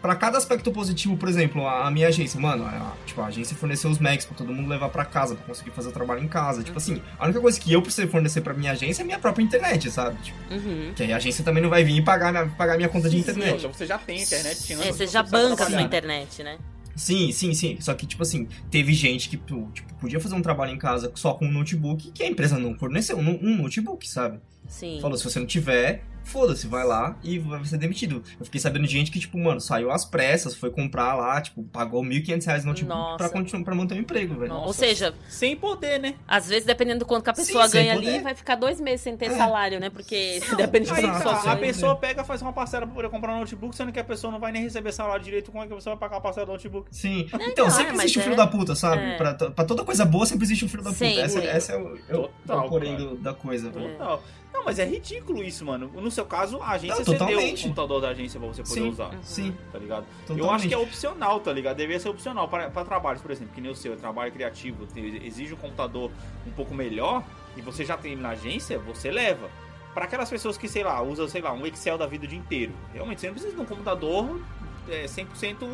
Pra 0.00 0.14
cada 0.14 0.38
aspecto 0.38 0.70
positivo, 0.70 1.16
por 1.16 1.28
exemplo, 1.28 1.66
a, 1.66 1.88
a 1.88 1.90
minha 1.90 2.06
agência, 2.06 2.38
mano, 2.40 2.64
a, 2.64 2.92
tipo, 3.04 3.20
a 3.20 3.26
agência 3.26 3.56
forneceu 3.56 3.90
os 3.90 3.98
Macs 3.98 4.24
pra 4.24 4.36
todo 4.36 4.52
mundo 4.52 4.68
levar 4.68 4.90
pra 4.90 5.04
casa, 5.04 5.34
pra 5.34 5.44
conseguir 5.44 5.72
fazer 5.72 5.88
o 5.88 5.92
trabalho 5.92 6.22
em 6.22 6.28
casa. 6.28 6.62
Tipo 6.62 6.78
assim, 6.78 7.02
a 7.18 7.24
única 7.24 7.40
coisa 7.40 7.58
que 7.58 7.72
eu 7.72 7.82
precisei 7.82 8.06
fornecer 8.08 8.40
pra 8.42 8.54
minha 8.54 8.70
agência 8.70 9.02
é 9.02 9.04
a 9.04 9.06
minha 9.06 9.18
própria 9.18 9.42
internet, 9.42 9.90
sabe? 9.90 10.16
Tipo, 10.22 10.38
Uhum. 10.54 10.92
que 10.94 11.02
aí 11.02 11.12
a 11.12 11.16
agência 11.16 11.42
também 11.42 11.60
não 11.60 11.68
vai 11.68 11.82
vir 11.82 11.96
e 11.96 12.02
pagar, 12.02 12.30
minha- 12.30 12.46
pagar 12.46 12.76
minha 12.76 12.88
conta 12.88 13.08
de 13.10 13.16
Sim, 13.16 13.22
internet. 13.22 13.56
Então 13.58 13.72
você 13.72 13.86
já 13.86 13.98
tem 13.98 14.22
internet 14.22 14.62
tinha 14.62 14.78
É, 14.78 14.92
você 14.92 15.04
de 15.04 15.12
já 15.12 15.22
banca 15.24 15.64
a 15.64 15.70
sua 15.70 15.82
internet, 15.82 16.44
né? 16.44 16.58
Sim, 16.94 17.32
sim, 17.32 17.52
sim. 17.52 17.76
Só 17.80 17.92
que, 17.94 18.06
tipo 18.06 18.22
assim, 18.22 18.46
teve 18.70 18.92
gente 18.94 19.28
que 19.28 19.36
tipo, 19.36 19.72
podia 20.00 20.20
fazer 20.20 20.36
um 20.36 20.42
trabalho 20.42 20.72
em 20.72 20.78
casa 20.78 21.10
só 21.16 21.34
com 21.34 21.44
um 21.46 21.50
notebook 21.52 22.12
que 22.12 22.22
a 22.22 22.26
empresa 22.28 22.56
não 22.56 22.76
forneceu 22.78 23.16
um, 23.18 23.38
um 23.42 23.56
notebook, 23.62 24.08
sabe? 24.08 24.38
Sim. 24.68 25.00
Falou, 25.00 25.16
se 25.16 25.24
você 25.24 25.38
não 25.38 25.46
tiver, 25.46 26.04
foda-se, 26.28 26.66
vai 26.66 26.84
lá 26.84 27.16
e 27.22 27.38
vai 27.38 27.64
ser 27.64 27.78
demitido. 27.78 28.22
Eu 28.38 28.44
fiquei 28.44 28.60
sabendo 28.60 28.86
de 28.86 28.92
gente 28.92 29.10
que, 29.10 29.18
tipo, 29.18 29.38
mano, 29.38 29.60
saiu 29.60 29.90
às 29.90 30.04
pressas, 30.04 30.54
foi 30.54 30.70
comprar 30.70 31.14
lá, 31.14 31.40
tipo, 31.40 31.62
pagou 31.64 32.02
1.500 32.02 32.44
reais 32.46 32.64
no 32.64 32.70
notebook 32.70 32.96
Nossa. 32.98 33.16
pra, 33.16 33.28
continuar, 33.28 33.64
pra 33.64 33.74
manter 33.74 33.94
o 33.94 33.98
emprego, 33.98 34.34
velho. 34.38 34.52
Ou 34.54 34.72
seja, 34.72 35.14
Sem 35.28 35.56
poder, 35.56 35.98
né? 35.98 36.14
às 36.26 36.48
vezes, 36.48 36.64
dependendo 36.64 37.00
do 37.00 37.06
quanto 37.06 37.24
que 37.24 37.30
a 37.30 37.34
pessoa 37.34 37.66
Sim, 37.66 37.72
ganha 37.78 37.92
ali, 37.94 38.20
vai 38.20 38.34
ficar 38.34 38.54
dois 38.54 38.80
meses 38.80 39.00
sem 39.00 39.16
ter 39.16 39.26
É. 39.26 39.36
salário, 39.36 39.80
né? 39.80 39.90
Porque 39.90 40.40
depende 40.56 40.86
de 40.86 40.92
Aí 40.94 41.04
outras 41.04 41.22
tá, 41.22 41.30
a 41.30 41.36
situações. 41.36 41.60
pessoa 41.60 41.96
pega, 41.96 42.24
faz 42.24 42.42
uma 42.42 42.52
parcela 42.52 42.86
pra 42.86 42.94
poder 42.94 43.08
comprar 43.08 43.34
um 43.34 43.40
notebook, 43.40 43.74
sendo 43.74 43.92
que 43.92 43.98
a 44.00 44.04
pessoa 44.04 44.32
não 44.32 44.38
vai 44.40 44.52
nem 44.52 44.62
receber 44.62 44.92
salário 44.92 45.24
direito. 45.24 45.50
Como 45.50 45.62
é 45.64 45.66
que 45.66 45.74
você 45.74 45.88
vai 45.88 45.98
pagar 45.98 46.18
a 46.18 46.20
parcela 46.20 46.46
do 46.46 46.52
notebook? 46.52 46.88
Sim. 46.90 47.26
não, 47.32 47.40
Então, 47.46 47.70
sempre 47.70 47.92
é, 47.92 47.92
mas 47.92 48.00
existe 48.04 48.18
um 48.18 48.22
filho 48.22 48.34
é- 48.34 48.36
da 48.36 48.46
puta, 48.46 48.74
sabe? 48.74 49.02
é. 49.02 49.16
Pra, 49.16 49.34
pra 49.34 49.64
toda 49.64 49.84
coisa 49.84 50.04
boa 50.04 50.26
sempre 50.26 50.44
existe 50.44 50.64
um 50.64 50.68
filho 50.68 50.82
da 50.82 50.90
puta. 50.90 51.04
Sim, 51.04 51.18
essa, 51.20 51.38
essa 51.40 51.72
é 51.72 51.76
o, 51.76 51.98
é 52.08 52.16
o, 52.16 52.28
Total, 52.28 52.62
é 52.62 52.66
o 52.66 52.68
porém 52.68 53.16
da 53.20 53.32
coisa, 53.34 53.70
velho. 53.70 53.90
Total. 53.92 54.22
Não, 54.52 54.64
mas 54.64 54.78
é 54.78 54.84
ridículo 54.84 55.44
isso, 55.44 55.64
mano. 55.64 55.88
No 55.94 56.10
seu 56.18 56.26
caso, 56.26 56.60
a 56.62 56.70
agência 56.70 56.98
Não, 56.98 57.04
cedeu 57.04 57.38
o 57.38 57.60
computador 57.62 58.00
da 58.00 58.08
agência 58.08 58.38
pra 58.40 58.48
você 58.48 58.62
poder 58.62 58.80
Sim. 58.80 58.88
usar. 58.88 59.10
Sim, 59.22 59.56
Tá 59.72 59.78
ligado? 59.78 60.04
Eu 60.28 60.36
totalmente. 60.36 60.54
acho 60.56 60.68
que 60.68 60.74
é 60.74 60.78
opcional, 60.78 61.40
tá 61.40 61.52
ligado? 61.52 61.76
Deveria 61.76 62.00
ser 62.00 62.08
opcional 62.08 62.48
para, 62.48 62.68
trabalhos, 62.84 63.22
por 63.22 63.30
exemplo, 63.30 63.52
que 63.54 63.60
nem 63.60 63.70
o 63.70 63.74
seu, 63.74 63.96
trabalho 63.96 64.32
criativo, 64.32 64.86
exige 65.22 65.54
um 65.54 65.56
computador 65.56 66.10
um 66.46 66.50
pouco 66.50 66.74
melhor 66.74 67.22
e 67.56 67.60
você 67.62 67.84
já 67.84 67.96
tem 67.96 68.12
ele 68.12 68.20
na 68.22 68.30
agência, 68.30 68.78
você 68.78 69.10
leva. 69.10 69.48
Para 69.94 70.04
aquelas 70.04 70.28
pessoas 70.30 70.56
que, 70.56 70.68
sei 70.68 70.84
lá, 70.84 71.00
usam, 71.02 71.26
sei 71.28 71.40
lá, 71.40 71.52
um 71.52 71.66
Excel 71.66 71.98
da 71.98 72.06
vida 72.06 72.24
o 72.24 72.28
dia 72.28 72.38
inteiro. 72.38 72.72
Realmente, 72.92 73.20
você 73.20 73.26
não 73.28 73.34
precisa 73.34 73.54
de 73.54 73.60
um 73.60 73.64
computador 73.64 74.40
é, 74.88 75.04
100% 75.06 75.66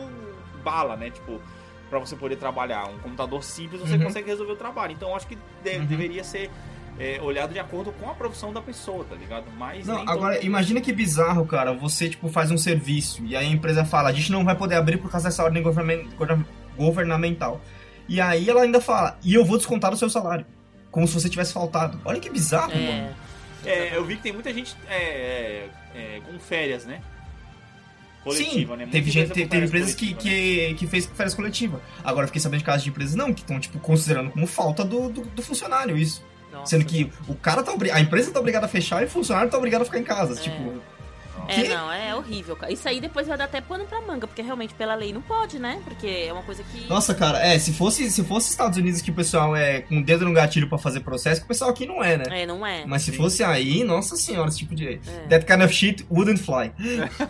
bala, 0.62 0.96
né? 0.96 1.10
Tipo, 1.10 1.40
para 1.90 1.98
você 1.98 2.16
poder 2.16 2.36
trabalhar. 2.36 2.88
Um 2.88 2.98
computador 2.98 3.42
simples 3.44 3.80
você 3.80 3.96
Uhum. 3.96 4.04
consegue 4.04 4.26
resolver 4.28 4.52
o 4.52 4.56
trabalho. 4.56 4.92
Então, 4.92 5.10
eu 5.10 5.16
acho 5.16 5.26
que 5.26 5.36
de- 5.62 5.76
Uhum. 5.76 5.84
deveria 5.86 6.24
ser 6.24 6.50
é, 6.98 7.20
olhado 7.20 7.52
de 7.52 7.58
acordo 7.58 7.92
com 7.92 8.08
a 8.08 8.14
profissão 8.14 8.52
da 8.52 8.60
pessoa, 8.62 9.04
tá 9.04 9.14
ligado? 9.16 9.44
Mas 9.58 9.86
Não, 9.86 10.08
agora 10.08 10.36
todo- 10.36 10.44
imagina 10.46 10.80
que 10.80 10.92
bizarro, 10.92 11.44
cara. 11.46 11.72
Você, 11.74 12.08
tipo, 12.08 12.28
faz 12.28 12.50
um 12.50 12.58
serviço 12.58 13.24
e 13.24 13.34
aí 13.36 13.46
a 13.46 13.50
empresa 13.50 13.84
fala, 13.84 14.08
a 14.08 14.12
gente 14.12 14.30
não 14.30 14.44
vai 14.44 14.54
poder 14.56 14.76
abrir 14.76 14.98
por 14.98 15.10
causa 15.10 15.28
dessa 15.28 15.42
ordem 15.42 15.62
governamen- 15.62 16.08
governa- 16.16 16.46
governamental. 16.76 17.60
E 18.08 18.20
aí 18.20 18.48
ela 18.48 18.62
ainda 18.62 18.80
fala, 18.80 19.18
e 19.24 19.34
eu 19.34 19.44
vou 19.44 19.56
descontar 19.56 19.92
o 19.92 19.96
seu 19.96 20.08
salário. 20.10 20.46
Como 20.90 21.08
se 21.08 21.14
você 21.14 21.28
tivesse 21.28 21.52
faltado. 21.52 22.00
Olha 22.04 22.20
que 22.20 22.30
bizarro, 22.30 22.72
É. 22.72 22.76
mano. 23.02 23.14
É, 23.66 23.96
eu 23.96 24.04
vi 24.04 24.16
que 24.16 24.22
tem 24.22 24.32
muita 24.32 24.52
gente 24.52 24.76
é, 24.88 24.94
é, 24.94 25.68
é, 25.94 26.20
com 26.20 26.38
férias, 26.38 26.84
né? 26.84 27.00
Coletiva, 28.22 28.72
Sim, 28.74 28.78
né? 28.78 28.88
Teve, 28.90 29.10
gente, 29.10 29.24
empresa 29.30 29.34
teve, 29.34 29.48
teve 29.48 29.66
empresas 29.66 29.94
que, 29.94 30.06
né? 30.12 30.18
que, 30.18 30.74
que 30.78 30.86
fez 30.86 31.04
férias 31.06 31.34
coletiva. 31.34 31.80
Agora 32.02 32.24
eu 32.24 32.28
fiquei 32.28 32.40
sabendo 32.40 32.60
de 32.60 32.64
casos 32.64 32.82
de 32.84 32.88
empresas 32.90 33.14
não, 33.14 33.34
que 33.34 33.40
estão, 33.42 33.60
tipo, 33.60 33.78
considerando 33.80 34.30
como 34.30 34.46
falta 34.46 34.82
do, 34.84 35.10
do, 35.10 35.22
do 35.22 35.42
funcionário 35.42 35.96
isso. 35.96 36.24
Nossa. 36.54 36.70
Sendo 36.70 36.84
que 36.84 37.10
o 37.28 37.34
cara 37.34 37.62
tá 37.62 37.72
obri- 37.72 37.90
a 37.90 38.00
empresa 38.00 38.30
tá 38.32 38.38
obrigada 38.40 38.66
a 38.66 38.68
fechar 38.68 39.02
e 39.02 39.06
o 39.06 39.10
funcionário 39.10 39.50
tá 39.50 39.58
obrigado 39.58 39.82
a 39.82 39.84
ficar 39.84 39.98
em 39.98 40.04
casa. 40.04 40.32
É. 40.38 40.42
Tipo, 40.42 40.80
É, 41.46 41.54
que- 41.62 41.68
não, 41.68 41.92
é 41.92 42.14
horrível, 42.14 42.56
cara. 42.56 42.72
Isso 42.72 42.88
aí 42.88 43.00
depois 43.02 43.26
vai 43.26 43.36
dar 43.36 43.44
até 43.44 43.60
pano 43.60 43.84
pra 43.84 44.00
manga, 44.00 44.26
porque 44.26 44.40
realmente 44.40 44.72
pela 44.72 44.94
lei 44.94 45.12
não 45.12 45.20
pode, 45.20 45.58
né? 45.58 45.78
Porque 45.84 46.06
é 46.06 46.32
uma 46.32 46.42
coisa 46.42 46.62
que. 46.62 46.86
Nossa, 46.86 47.14
cara, 47.14 47.38
é, 47.44 47.58
se 47.58 47.72
fosse, 47.74 48.10
se 48.10 48.24
fosse 48.24 48.50
Estados 48.50 48.78
Unidos 48.78 49.02
que 49.02 49.10
o 49.10 49.14
pessoal 49.14 49.54
é 49.54 49.82
com 49.82 49.98
o 49.98 50.02
dedo 50.04 50.24
no 50.24 50.32
gatilho 50.32 50.68
pra 50.70 50.78
fazer 50.78 51.00
processo, 51.00 51.40
que 51.42 51.44
o 51.44 51.48
pessoal 51.48 51.68
aqui 51.70 51.84
não 51.84 52.02
é, 52.02 52.16
né? 52.16 52.24
É, 52.42 52.46
não 52.46 52.64
é. 52.66 52.86
Mas 52.86 53.02
se 53.02 53.10
Sim. 53.10 53.16
fosse 53.18 53.44
aí, 53.44 53.84
nossa 53.84 54.16
senhora, 54.16 54.48
esse 54.48 54.58
tipo 54.58 54.74
de. 54.74 54.88
É. 54.94 54.98
That 55.28 55.44
kind 55.44 55.62
of 55.62 55.74
shit 55.74 56.06
wouldn't 56.10 56.40
fly. 56.42 56.72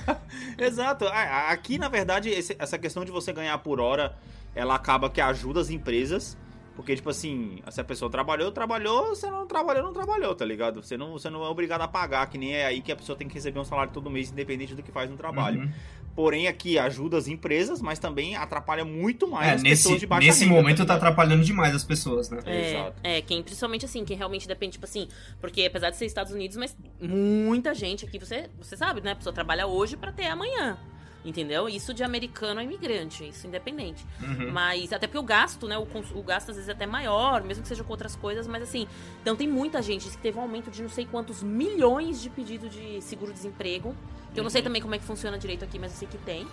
Exato. 0.59 1.07
Ah, 1.09 1.49
Aqui, 1.51 1.79
na 1.79 1.89
verdade, 1.89 2.29
esse- 2.31 2.55
essa 2.59 2.79
questão 2.79 3.05
de 3.05 3.11
você 3.11 3.33
ganhar 3.33 3.57
por 3.59 3.81
hora, 3.81 4.15
ela 4.55 4.75
acaba 4.77 5.11
que 5.11 5.21
ajuda 5.21 5.61
as 5.61 5.71
empresas. 5.71 6.37
Porque, 6.77 6.97
tipo 6.97 7.09
assim, 7.09 7.61
se 7.71 7.81
a 7.81 7.85
pessoa 7.85 8.11
trabalhou, 8.11 8.51
trabalhou, 8.51 9.11
você 9.15 9.31
não 9.31 9.47
trabalhou, 9.47 9.85
não 9.85 9.93
trabalhou, 9.93 10.35
tá 10.35 10.45
ligado? 10.45 10.83
Você 10.83 10.97
não, 10.97 11.13
você 11.13 11.31
não 11.31 11.45
é 11.45 11.49
obrigado 11.49 11.83
a 11.83 11.89
pagar, 11.89 12.27
que 12.29 12.37
nem 12.37 12.55
é 12.55 12.67
aí 12.67 12.81
que 12.81 12.91
a 12.91 12.97
pessoa 12.97 13.17
tem 13.17 13.29
que 13.29 13.35
receber 13.35 13.61
um 13.61 13.65
salário 13.65 13.93
todo 13.93 14.11
mês, 14.11 14.33
independente 14.33 14.75
do 14.75 14.83
que 14.83 14.91
faz 14.91 15.09
no 15.09 15.17
trabalho. 15.17 15.61
Uhum. 15.61 15.73
Porém, 16.17 16.47
aqui 16.47 16.79
ajuda 16.79 17.17
as 17.17 17.27
empresas, 17.27 17.81
mas 17.81 17.99
também 17.99 18.37
atrapalha 18.37 18.85
muito 18.85 19.27
mais 19.27 19.49
É, 19.49 19.55
as 19.55 19.63
pessoas 19.63 19.95
nesse, 19.95 20.01
de 20.01 20.07
baixa 20.07 20.27
nesse 20.27 20.45
renda, 20.45 20.55
momento 20.57 20.77
tá 20.79 20.83
ligado? 20.83 20.97
atrapalhando 20.97 21.45
demais 21.45 21.75
as 21.75 21.85
pessoas, 21.85 22.31
né? 22.31 22.41
É, 22.45 22.71
Exato. 22.71 23.01
é, 23.03 23.21
quem 23.23 23.43
principalmente 23.43 23.85
assim, 23.85 24.05
quem 24.05 24.17
realmente 24.17 24.47
depende, 24.47 24.73
tipo 24.73 24.85
assim, 24.85 25.09
porque 25.41 25.65
apesar 25.65 25.91
de 25.91 25.97
ser 25.97 26.07
Estados 26.07 26.33
Unidos, 26.33 26.57
mas 26.57 26.77
muita 27.01 27.75
gente 27.75 28.05
aqui, 28.05 28.19
você, 28.19 28.49
você 28.61 28.77
sabe, 28.77 29.01
né? 29.01 29.13
A 29.13 29.17
pessoa 29.17 29.33
trabalha 29.33 29.67
hoje 29.67 29.97
pra 29.97 30.13
ter 30.13 30.27
amanhã. 30.27 30.79
Entendeu? 31.25 31.69
Isso 31.69 31.95
de 31.95 32.05
americano 32.05 32.61
é 32.61 32.65
imigrante, 32.65 33.27
isso 33.27 33.47
independente. 33.47 34.05
Uhum. 34.23 34.51
Mas 34.53 34.93
até 34.93 35.07
porque 35.07 35.19
o 35.19 35.23
gasto, 35.23 35.67
né? 35.67 35.79
O, 35.79 35.87
o 36.15 36.23
gasto 36.23 36.51
às 36.51 36.57
vezes 36.57 36.69
é 36.69 36.73
até 36.73 36.85
maior, 36.87 37.43
mesmo 37.43 37.63
que 37.63 37.69
seja 37.69 37.83
com 37.83 37.91
outras 37.93 38.15
coisas, 38.15 38.47
mas 38.47 38.63
assim, 38.63 38.87
então 39.23 39.35
tem 39.35 39.49
muita 39.49 39.81
gente 39.81 40.09
que 40.11 40.19
teve 40.19 40.39
um 40.39 40.43
aumento 40.43 40.71
de 40.71 40.83
não 40.83 40.91
sei 40.91 41.07
quantos 41.07 41.43
milhões 41.43 42.21
de 42.21 42.29
pedido 42.29 42.69
de 42.69 43.01
seguro-desemprego. 43.01 43.95
Que 44.35 44.41
eu 44.41 44.45
não 44.45 44.51
sei 44.51 44.61
Uhum. 44.61 44.65
também 44.65 44.83
como 44.83 44.95
é 44.95 44.99
que 44.99 45.05
funciona 45.05 45.39
direito 45.39 45.65
aqui, 45.65 45.79
mas 45.79 45.93
eu 45.93 45.99
sei 45.99 46.09
que 46.09 46.19
tem. 46.19 46.47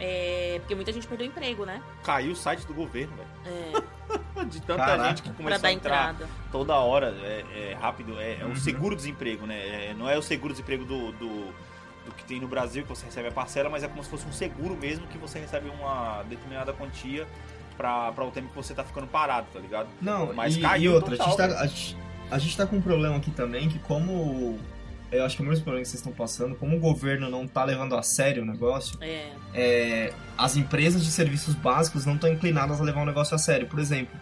É, 0.00 0.56
porque 0.60 0.74
muita 0.74 0.92
gente 0.92 1.06
perdeu 1.06 1.26
emprego, 1.26 1.64
né? 1.64 1.80
Caiu 2.02 2.32
o 2.32 2.36
site 2.36 2.66
do 2.66 2.74
governo, 2.74 3.14
velho. 3.16 3.28
É, 3.46 4.44
De 4.46 4.60
tanta 4.60 4.84
Caraca. 4.84 5.08
gente 5.10 5.22
que 5.22 5.32
começou 5.32 5.62
dar 5.62 5.68
a 5.68 5.72
entrar 5.72 6.12
entrada. 6.14 6.28
toda 6.50 6.74
hora, 6.76 7.14
é, 7.22 7.44
é 7.70 7.78
rápido, 7.80 8.18
é, 8.18 8.40
é 8.40 8.44
Uhum. 8.44 8.52
o 8.52 8.56
seguro-desemprego, 8.56 9.46
né? 9.46 9.90
É, 9.90 9.94
não 9.94 10.08
é 10.08 10.18
o 10.18 10.22
seguro-desemprego 10.22 10.84
do, 10.84 11.12
do, 11.12 11.54
do 12.04 12.12
que 12.12 12.24
tem 12.24 12.40
no 12.40 12.48
Brasil, 12.48 12.82
que 12.82 12.88
você 12.88 13.06
recebe 13.06 13.28
a 13.28 13.32
parcela, 13.32 13.68
mas 13.70 13.82
é 13.82 13.88
como 13.88 14.02
se 14.02 14.10
fosse 14.10 14.26
um 14.26 14.32
seguro 14.32 14.76
mesmo, 14.76 15.06
que 15.06 15.18
você 15.18 15.38
recebe 15.38 15.68
uma 15.70 16.22
determinada 16.28 16.72
quantia 16.72 17.26
pra, 17.76 18.12
pra 18.12 18.24
o 18.24 18.30
tempo 18.30 18.48
que 18.48 18.56
você 18.56 18.74
tá 18.74 18.84
ficando 18.84 19.06
parado, 19.06 19.46
tá 19.52 19.58
ligado? 19.60 19.88
Não, 20.00 20.32
Mas 20.32 20.56
e, 20.56 20.60
e 20.60 20.88
outra, 20.88 21.16
total, 21.16 21.38
a, 21.56 21.66
gente 21.66 21.94
tá, 21.94 22.00
a, 22.30 22.36
a 22.36 22.38
gente 22.38 22.56
tá 22.56 22.66
com 22.66 22.76
um 22.76 22.82
problema 22.82 23.16
aqui 23.16 23.30
também, 23.30 23.68
que 23.68 23.78
como. 23.80 24.58
Eu 25.10 25.26
acho 25.26 25.36
que 25.36 25.42
é 25.42 25.44
o 25.44 25.48
mesmo 25.48 25.62
problema 25.62 25.82
que 25.84 25.90
vocês 25.90 26.00
estão 26.00 26.12
passando, 26.12 26.54
como 26.56 26.74
o 26.74 26.80
governo 26.80 27.28
não 27.28 27.46
tá 27.46 27.62
levando 27.64 27.94
a 27.94 28.02
sério 28.02 28.42
o 28.42 28.46
negócio, 28.46 28.96
É. 29.02 29.30
é, 29.52 30.14
as 30.38 30.56
empresas 30.56 31.04
de 31.04 31.10
serviços 31.10 31.54
básicos 31.54 32.06
não 32.06 32.14
estão 32.14 32.32
inclinadas 32.32 32.80
a 32.80 32.84
levar 32.84 33.02
o 33.02 33.04
negócio 33.04 33.34
a 33.34 33.38
sério. 33.38 33.66
Por 33.66 33.78
exemplo, 33.78 34.18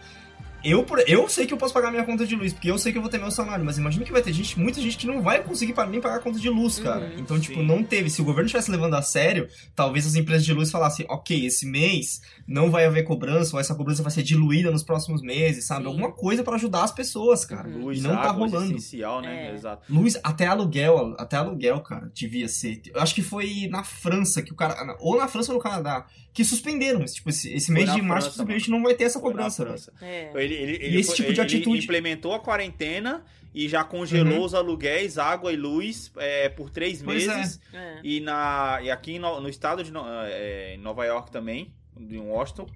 eu, 0.64 0.82
por- 0.84 1.02
eu 1.06 1.28
sei 1.28 1.46
que 1.46 1.54
eu 1.54 1.58
posso 1.58 1.72
pagar 1.74 1.90
minha 1.90 2.04
conta 2.04 2.26
de 2.26 2.34
luz, 2.36 2.52
porque 2.52 2.70
eu 2.70 2.78
sei 2.78 2.92
que 2.92 2.98
eu 2.98 3.02
vou 3.02 3.10
ter 3.10 3.18
meu 3.18 3.30
salário, 3.30 3.64
mas 3.64 3.78
imagina 3.78 4.04
que 4.04 4.12
vai 4.12 4.22
ter 4.22 4.32
gente, 4.32 4.58
muita 4.58 4.80
gente 4.80 4.96
que 4.96 5.06
não 5.06 5.22
vai 5.22 5.42
conseguir 5.42 5.72
pa- 5.72 5.86
nem 5.86 6.00
pagar 6.00 6.16
a 6.16 6.20
conta 6.20 6.38
de 6.38 6.48
luz, 6.48 6.78
cara. 6.78 7.06
Uhum, 7.06 7.18
então, 7.18 7.40
tipo, 7.40 7.60
sim. 7.60 7.66
não 7.66 7.82
teve. 7.82 8.10
Se 8.10 8.20
o 8.20 8.24
governo 8.24 8.46
estivesse 8.46 8.70
levando 8.70 8.94
a 8.94 9.02
sério, 9.02 9.48
talvez 9.74 10.06
as 10.06 10.14
empresas 10.14 10.44
de 10.44 10.52
luz 10.52 10.70
falassem, 10.70 11.06
ok, 11.08 11.46
esse 11.46 11.66
mês 11.66 12.20
não 12.46 12.70
vai 12.70 12.84
haver 12.86 13.04
cobrança, 13.04 13.54
ou 13.56 13.60
essa 13.60 13.74
cobrança 13.74 14.02
vai 14.02 14.12
ser 14.12 14.22
diluída 14.22 14.70
nos 14.70 14.82
próximos 14.82 15.22
meses, 15.22 15.64
sabe? 15.66 15.82
Sim. 15.82 15.88
Alguma 15.88 16.12
coisa 16.12 16.42
pra 16.42 16.54
ajudar 16.56 16.84
as 16.84 16.92
pessoas, 16.92 17.44
cara. 17.44 17.68
Uhum. 17.68 17.84
Luz, 17.84 17.98
E 17.98 18.02
não 18.02 18.14
tá 18.16 18.30
água, 18.30 18.46
rolando. 18.46 18.72
essencial, 18.76 19.20
né? 19.22 19.48
É. 19.50 19.54
Exato. 19.54 19.82
Luz, 19.92 20.18
até 20.22 20.46
aluguel, 20.46 21.14
até 21.18 21.36
aluguel, 21.36 21.80
cara, 21.80 22.10
devia 22.14 22.48
ser. 22.48 22.80
Eu 22.94 23.00
acho 23.00 23.14
que 23.14 23.22
foi 23.22 23.68
na 23.70 23.82
França 23.84 24.42
que 24.42 24.52
o 24.52 24.56
cara. 24.56 24.96
Ou 25.00 25.16
na 25.16 25.28
França 25.28 25.52
ou 25.52 25.58
no 25.58 25.62
Canadá, 25.62 26.06
que 26.32 26.44
suspenderam. 26.44 27.04
Tipo, 27.04 27.30
esse, 27.30 27.52
esse 27.52 27.72
mês 27.72 27.86
na 27.88 27.94
de 27.94 28.02
março, 28.02 28.28
França, 28.28 28.38
simplesmente 28.42 28.70
não 28.70 28.82
vai 28.82 28.94
ter 28.94 29.04
essa 29.04 29.18
Foi 29.18 29.30
na 29.30 29.36
cobrança, 29.36 29.64
velho. 29.64 29.76
França. 29.78 29.92
É. 30.02 30.30
Ele, 30.54 30.62
ele, 30.74 30.84
E 30.84 30.86
ele 30.86 31.00
esse 31.00 31.08
foi- 31.08 31.16
tipo 31.16 31.32
de 31.32 31.40
ele 31.40 31.46
atitude- 31.46 31.84
implementou 31.84 32.32
a 32.34 32.40
quarentena 32.40 33.24
e 33.54 33.68
já 33.68 33.82
congelou 33.84 34.38
Uhum. 34.38 34.44
os 34.44 34.54
aluguéis, 34.54 35.18
água 35.18 35.52
e 35.52 35.56
luz 35.56 36.12
é, 36.16 36.48
por 36.48 36.70
três 36.70 37.02
Pois 37.02 37.26
é. 37.26 37.36
meses. 37.36 37.60
É. 37.72 38.00
E, 38.04 38.20
na, 38.20 38.78
e 38.82 38.90
aqui 38.90 39.18
no, 39.18 39.40
no 39.40 39.48
estado 39.48 39.82
de 39.82 39.90
No- 39.92 40.04
é, 40.24 40.74
em 40.74 40.78
Nova 40.78 41.04
York 41.04 41.30
também, 41.30 41.72
em 41.98 42.18
Washington, 42.18 42.66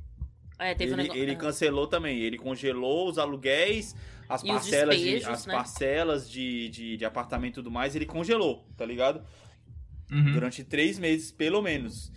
É, 0.59 0.75
teve 0.75 0.93
um 0.93 0.95
ele, 0.95 1.03
negócio. 1.05 1.23
ele 1.23 1.33
é. 1.33 1.35
cancelou 1.37 1.87
também. 1.87 2.19
Ele 2.21 2.37
congelou 2.39 3.09
os 3.09 3.19
aluguéis, 3.19 3.95
as 4.29 4.43
E 4.43 4.47
parcelas, 4.49 4.99
de, 4.99 5.17
as 5.25 5.47
né? 5.47 5.55
parcelas 5.55 6.31
de, 6.31 6.69
de, 6.71 6.97
de 6.97 7.05
apartamento 7.05 7.53
e 7.53 7.55
tudo 7.57 7.71
mais, 7.71 7.95
ele 7.95 8.07
congelou, 8.07 8.65
tá 8.77 8.85
ligado? 8.85 9.23
Uhum. 10.11 10.33
Durante 10.33 10.63
três 10.65 10.99
meses, 10.99 11.31
pelo 11.33 11.61
menos. 11.63 12.11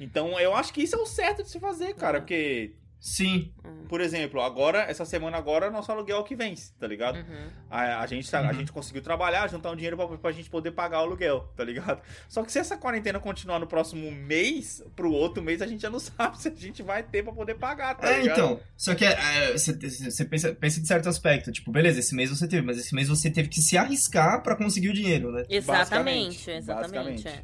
Então 0.00 0.38
eu 0.40 0.54
acho 0.54 0.72
que 0.72 0.82
isso 0.82 0.96
é 0.96 0.98
o 0.98 1.06
certo 1.06 1.42
de 1.42 1.50
se 1.50 1.60
fazer, 1.60 1.94
cara. 1.94 2.18
Uhum. 2.18 2.22
Porque, 2.22 2.72
Sim. 3.04 3.52
por 3.88 4.00
exemplo, 4.00 4.40
agora, 4.40 4.78
essa 4.88 5.04
semana 5.04 5.36
agora, 5.36 5.68
nosso 5.70 5.90
aluguel 5.90 6.18
é 6.18 6.20
o 6.20 6.24
que 6.24 6.36
vence, 6.36 6.72
tá 6.78 6.86
ligado? 6.86 7.16
Uhum. 7.16 7.48
A, 7.68 7.98
a 8.00 8.06
gente, 8.06 8.30
tá- 8.30 8.38
a 8.38 8.42
Uhum. 8.46 8.54
gente 8.54 8.70
conseguiu 8.72 9.02
trabalhar, 9.02 9.50
juntar 9.50 9.72
um 9.72 9.74
dinheiro 9.76 9.96
pra, 9.96 10.06
pra 10.16 10.30
gente 10.30 10.48
poder 10.48 10.70
pagar 10.70 11.00
o 11.00 11.02
aluguel, 11.02 11.40
tá 11.56 11.64
ligado? 11.64 12.00
Só 12.28 12.44
que 12.44 12.52
se 12.52 12.60
essa 12.60 12.76
quarentena 12.76 13.18
continuar 13.18 13.58
no 13.58 13.66
próximo 13.66 14.08
mês, 14.12 14.82
pro 14.94 15.10
outro 15.12 15.42
mês, 15.42 15.60
a 15.60 15.66
gente 15.66 15.82
já 15.82 15.90
não 15.90 15.98
sabe 16.00 16.40
se 16.40 16.46
a 16.48 16.54
gente 16.54 16.80
vai 16.80 17.02
ter 17.02 17.24
pra 17.24 17.32
poder 17.32 17.56
pagar, 17.56 17.96
tá 17.96 18.08
É, 18.08 18.20
ligado? 18.22 18.38
então. 18.38 18.60
Só 18.76 18.94
que 18.94 19.04
é, 19.04 19.50
você 19.52 19.72
você 19.74 20.24
pensa, 20.24 20.54
pensa 20.54 20.80
de 20.80 20.86
certo 20.86 21.08
aspecto. 21.08 21.50
Tipo, 21.50 21.72
beleza, 21.72 21.98
esse 21.98 22.14
mês 22.14 22.30
você 22.30 22.46
teve, 22.46 22.64
mas 22.64 22.78
esse 22.78 22.94
mês 22.94 23.08
você 23.08 23.28
teve 23.28 23.48
que 23.48 23.60
se 23.60 23.76
arriscar 23.76 24.42
pra 24.44 24.54
conseguir 24.54 24.90
o 24.90 24.92
dinheiro, 24.94 25.32
né? 25.32 25.44
Exatamente, 25.50 26.46
Basicamente, 26.46 26.50
exatamente. 26.52 27.24
basicamente. 27.24 27.28
é. 27.28 27.42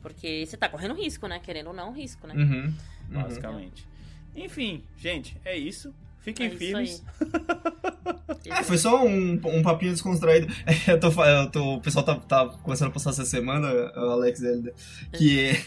Porque 0.00 0.44
você 0.46 0.56
tá 0.56 0.68
correndo 0.68 0.94
risco, 0.94 1.26
né? 1.26 1.40
Querendo 1.42 1.68
ou 1.68 1.72
não, 1.72 1.92
risco, 1.92 2.26
né? 2.26 2.34
Uhum. 2.34 2.74
uhum. 3.10 3.22
Basicamente. 3.22 3.86
Enfim, 4.34 4.82
gente, 4.96 5.36
é 5.44 5.56
isso. 5.56 5.94
Fiquem 6.20 6.46
É 6.46 6.48
isso 6.48 6.58
firmes. 6.58 7.02
É, 8.46 8.62
foi 8.62 8.76
só 8.76 9.02
um, 9.04 9.40
um 9.44 9.62
papinho 9.62 9.92
descontraído. 9.92 10.46
Eu 10.86 11.00
tô, 11.00 11.08
eu 11.24 11.50
tô, 11.50 11.74
o 11.76 11.80
pessoal 11.80 12.04
tá, 12.04 12.14
tá 12.16 12.46
começando 12.62 12.88
a 12.88 12.90
postar 12.90 13.10
essa 13.10 13.24
semana, 13.24 13.68
o 13.96 14.10
Alex 14.10 14.40
Zelda, 14.40 14.72
que 15.12 15.58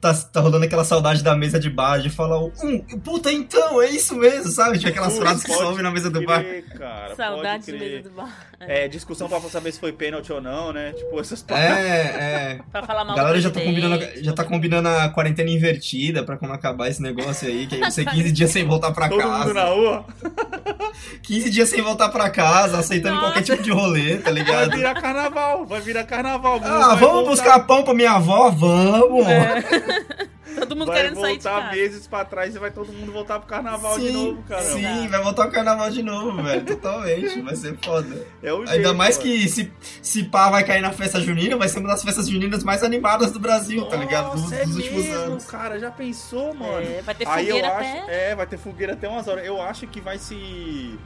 tá, 0.00 0.14
tá 0.14 0.40
rolando 0.40 0.64
aquela 0.64 0.84
saudade 0.84 1.22
da 1.22 1.34
mesa 1.36 1.58
de 1.58 1.68
bar 1.70 1.98
de 1.98 2.10
falar 2.10 2.38
o 2.40 2.52
um, 2.62 2.78
puta, 3.00 3.30
então, 3.32 3.80
é 3.82 3.90
isso 3.90 4.14
mesmo, 4.16 4.50
sabe? 4.50 4.78
Tipo 4.78 4.90
aquelas 4.90 5.12
Putz, 5.14 5.18
frases 5.20 5.44
que 5.44 5.52
sobem 5.52 5.82
na 5.82 5.90
mesa 5.90 6.10
do 6.10 6.24
bar. 6.24 6.40
crer, 6.42 6.64
cara, 6.76 7.14
Saudade 7.16 7.66
de 7.66 7.72
mesa 7.72 8.02
do 8.08 8.10
bar. 8.10 8.48
É, 8.60 8.88
discussão 8.88 9.28
pra 9.28 9.38
saber 9.40 9.70
se 9.72 9.78
foi 9.78 9.92
pênalti 9.92 10.32
ou 10.32 10.40
não, 10.40 10.72
né? 10.72 10.92
Tipo, 10.92 11.20
essas 11.20 11.42
paradas. 11.42 11.78
É, 11.78 12.00
é. 12.00 12.60
Pra 12.72 12.82
falar 12.84 13.04
mal 13.04 13.14
A 13.14 13.16
galera 13.16 13.40
já 13.40 13.50
tá, 13.50 13.60
combinando, 13.60 14.04
já 14.22 14.32
tá 14.32 14.44
combinando 14.44 14.88
a 14.88 15.08
quarentena 15.10 15.48
invertida 15.50 16.24
pra 16.24 16.36
quando 16.36 16.52
acabar 16.54 16.88
esse 16.88 17.00
negócio 17.00 17.46
aí, 17.48 17.66
que 17.66 17.76
aí 17.76 17.80
você 17.90 18.04
15 18.06 18.32
dias 18.32 18.50
sem 18.50 18.64
voltar 18.64 18.90
pra 18.92 19.08
Todo 19.08 19.18
casa. 19.20 19.38
mundo 19.44 19.54
na 19.54 19.64
rua. 19.64 20.04
15 21.22 21.50
dias 21.50 21.68
sem 21.68 21.80
voltar 21.82 22.08
pra 22.08 22.28
casa, 22.30 22.78
aceitando 22.78 23.14
Nossa. 23.16 23.26
qualquer 23.28 23.42
tipo 23.42 23.62
de 23.62 23.70
rolê, 23.70 24.16
tá 24.16 24.24
Vai 24.24 24.32
ligado? 24.32 24.70
virar 24.76 24.94
carnaval, 25.00 25.64
vai 25.66 25.80
virar 25.80 26.04
carnaval. 26.04 26.60
Ah, 26.64 26.88
Vai 26.88 26.96
vamos 26.96 27.00
voltar- 27.14 27.30
buscar 27.30 27.60
pão 27.60 27.82
pra 27.84 27.94
minha 27.94 28.12
avó? 28.12 28.50
Vamos! 28.50 29.26
É. 29.28 29.57
Todo 30.58 30.74
mundo 30.74 30.88
Vai 30.88 30.96
querendo 31.02 31.20
sair 31.20 31.36
de 31.36 31.42
voltar 31.44 31.62
casa. 31.62 31.76
meses 31.76 32.06
pra 32.08 32.24
trás 32.24 32.54
e 32.56 32.58
vai 32.58 32.70
todo 32.70 32.92
mundo 32.92 33.12
voltar 33.12 33.38
pro 33.38 33.46
carnaval 33.48 33.96
de 33.98 34.06
sim, 34.08 34.12
novo, 34.12 34.42
cara. 34.42 34.62
sim, 34.62 35.06
vai 35.08 35.22
voltar 35.22 35.46
o 35.46 35.50
carnaval 35.52 35.90
de 35.90 36.02
novo, 36.02 36.42
velho. 36.42 36.64
Totalmente, 36.64 37.40
vai 37.42 37.54
ser 37.54 37.78
foda. 37.84 38.26
É 38.42 38.52
o 38.52 38.60
Ainda 38.60 38.72
jeito, 38.72 38.94
mais 38.94 39.18
mano. 39.18 39.30
que 39.30 39.48
se, 39.48 39.72
se 40.02 40.24
pá 40.24 40.50
vai 40.50 40.64
cair 40.64 40.80
na 40.80 40.90
festa 40.90 41.20
junina, 41.20 41.56
vai 41.56 41.68
ser 41.68 41.78
uma 41.78 41.88
das 41.90 42.02
festas 42.02 42.28
juninas 42.28 42.64
mais 42.64 42.82
animadas 42.82 43.30
do 43.30 43.38
Brasil, 43.38 43.84
tá 43.86 43.96
ligado? 43.96 44.32
Dos, 44.32 44.42
Nossa, 44.42 44.54
é 44.56 44.64
dos 44.64 44.76
últimos 44.76 45.04
mesmo, 45.04 45.20
anos. 45.22 45.44
cara. 45.44 45.78
Já 45.78 45.90
pensou, 45.92 46.52
mano? 46.54 46.80
É, 46.84 47.02
vai 47.02 47.14
ter 47.14 47.28
Aí 47.28 47.48
eu 47.48 47.56
fogueira 47.56 47.76
acho, 47.76 47.98
até. 48.02 48.30
é, 48.30 48.34
vai 48.34 48.46
ter 48.46 48.58
fogueira 48.58 48.92
até 48.94 49.08
umas 49.08 49.28
horas. 49.28 49.44
Eu 49.46 49.60
acho 49.62 49.86
que 49.86 50.00
vai 50.00 50.18
se 50.18 50.98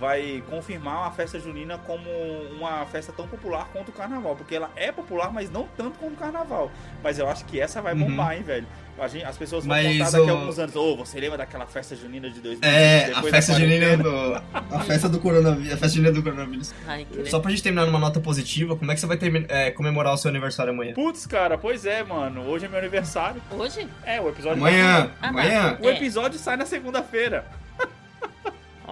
vai 0.00 0.42
confirmar 0.48 1.06
a 1.06 1.10
festa 1.10 1.38
junina 1.38 1.76
como 1.78 2.08
uma 2.56 2.86
festa 2.86 3.12
tão 3.12 3.28
popular 3.28 3.68
quanto 3.72 3.90
o 3.90 3.92
carnaval. 3.92 4.34
Porque 4.34 4.54
ela 4.54 4.70
é 4.74 4.90
popular, 4.90 5.30
mas 5.32 5.50
não 5.50 5.68
tanto 5.76 5.98
como 5.98 6.12
o 6.12 6.16
carnaval. 6.16 6.70
Mas 7.04 7.18
eu 7.18 7.28
acho 7.28 7.44
que 7.44 7.60
essa 7.60 7.82
vai 7.82 7.92
Uhum. 7.92 8.00
bombar, 8.08 8.34
hein, 8.36 8.42
velho. 8.42 8.66
A 8.98 9.08
gente- 9.08 9.24
as 9.24 9.36
pessoas 9.38 9.64
vão 9.64 9.74
Mas 9.74 9.86
contar 9.98 10.10
daqui 10.10 10.30
a 10.30 10.34
o- 10.34 10.38
alguns 10.38 10.58
anos. 10.58 10.76
Ô, 10.76 10.96
você 10.96 11.18
lembra 11.18 11.38
daquela 11.38 11.64
festa 11.66 11.96
junina 11.96 12.28
de 12.28 12.38
2000? 12.40 12.68
É, 12.68 13.10
a 13.14 13.22
festa 13.22 13.54
junina 13.54 13.86
quarentena?" 13.96 14.02
do. 14.02 14.74
A 14.76 14.80
festa 14.80 15.08
do 15.08 15.18
coronavírus. 15.20 15.72
A 15.72 15.76
festa 15.78 15.96
junina 15.96 16.12
do 16.12 16.22
coronavírus. 16.22 16.74
Ai, 16.86 17.06
Só 17.26 17.38
pra 17.40 17.50
gente 17.50 17.62
terminar 17.62 17.86
numa 17.86 17.98
nota 17.98 18.20
positiva, 18.20 18.76
como 18.76 18.90
é 18.90 18.94
que 18.94 19.00
você 19.00 19.06
vai 19.06 19.16
termi- 19.16 19.46
é, 19.48 19.70
comemorar 19.70 20.12
o 20.12 20.16
seu 20.18 20.28
aniversário 20.28 20.72
amanhã? 20.72 20.92
Putz, 20.92 21.24
cara, 21.26 21.56
pois 21.56 21.86
é, 21.86 22.02
mano. 22.02 22.42
Hoje 22.46 22.66
é 22.66 22.68
meu 22.68 22.78
aniversário. 22.78 23.40
Hoje? 23.50 23.88
É, 24.04 24.20
o 24.20 24.28
episódio 24.28 24.58
Amanhã! 24.58 25.10
Ah, 25.22 25.28
Amanhã! 25.28 25.78
O 25.80 25.88
É. 25.88 25.96
episódio 25.96 26.38
sai 26.38 26.56
na 26.58 26.66
segunda-feira. 26.66 27.46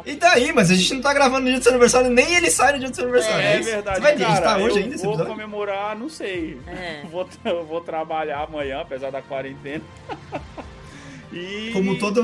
E 0.09 0.17
daí? 0.17 0.53
Mas 0.55 0.71
a 0.71 0.75
gente 0.75 0.95
não 0.95 1.03
tá 1.03 1.13
gravando 1.13 1.43
no 1.43 1.51
dia 1.51 1.59
do 1.59 1.63
seu 1.63 1.73
aniversário, 1.73 2.11
nem 2.11 2.35
ele 2.35 2.51
sai 2.51 2.73
no 2.73 2.79
dia 2.79 2.89
do 2.89 2.97
seu 2.97 3.05
aniversário. 3.05 3.45
É, 3.47 3.61
isso? 3.61 3.71
verdade, 3.71 3.97
Você 3.97 4.03
vai 4.03 4.17
cara. 4.17 4.33
editar 4.33 4.59
hoje 4.59 4.77
eu 4.79 4.83
ainda 4.83 4.95
esse 4.95 5.05
vou 5.05 5.13
episódio? 5.13 5.33
comemorar, 5.35 5.99
não 5.99 6.09
sei. 6.09 6.59
É. 6.67 7.03
Vou, 7.13 7.29
eu 7.45 7.65
vou 7.67 7.81
trabalhar 7.83 8.45
amanhã, 8.45 8.81
apesar 8.81 9.11
da 9.11 9.21
quarentena. 9.21 9.85
E... 11.31 11.73
Como, 11.75 11.99
todo, 11.99 12.23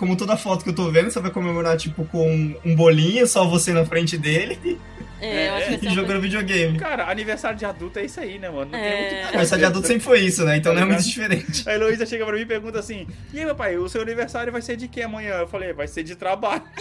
como 0.00 0.16
toda 0.16 0.36
foto 0.36 0.64
que 0.64 0.70
eu 0.70 0.74
tô 0.74 0.90
vendo, 0.90 1.08
você 1.08 1.20
vai 1.20 1.30
comemorar, 1.30 1.76
tipo, 1.76 2.04
com 2.06 2.56
um 2.64 2.74
bolinho, 2.74 3.24
só 3.24 3.46
você 3.46 3.72
na 3.72 3.86
frente 3.86 4.18
dele 4.18 4.80
É, 5.24 5.48
eu 5.48 5.54
acho 5.54 5.66
que 5.68 5.74
e 5.74 5.78
ser 5.78 5.86
uma 5.86 5.94
jogando 5.94 6.20
videogame. 6.20 6.78
Cara, 6.78 7.08
aniversário 7.10 7.56
de 7.56 7.64
adulto 7.64 7.98
é 7.98 8.04
isso 8.04 8.20
aí, 8.20 8.38
né, 8.38 8.50
mano? 8.50 8.70
Não 8.72 8.78
É. 8.78 8.90
tem 8.90 9.12
muito 9.14 9.28
Aniversário 9.28 9.62
de 9.62 9.66
adulto 9.70 9.86
sempre 9.88 10.02
foi 10.02 10.20
isso, 10.20 10.44
né? 10.44 10.56
Então 10.56 10.74
Tá 10.74 10.80
não 10.80 10.86
é 10.86 10.90
muito 10.90 11.04
diferente. 11.06 11.68
A 11.68 11.74
Heloísa 11.74 12.04
chega 12.06 12.24
pra 12.26 12.34
mim 12.34 12.40
e 12.42 12.46
pergunta 12.46 12.78
assim: 12.78 13.06
E 13.32 13.38
aí, 13.38 13.44
meu 13.44 13.54
pai, 13.54 13.76
o 13.76 13.88
seu 13.88 14.02
aniversário 14.02 14.52
vai 14.52 14.60
ser 14.62 14.76
de 14.76 14.88
que 14.88 15.00
amanhã? 15.02 15.34
Eu 15.34 15.46
falei: 15.48 15.72
Vai 15.72 15.86
ser 15.86 16.02
de 16.02 16.16
trabalho. 16.16 16.62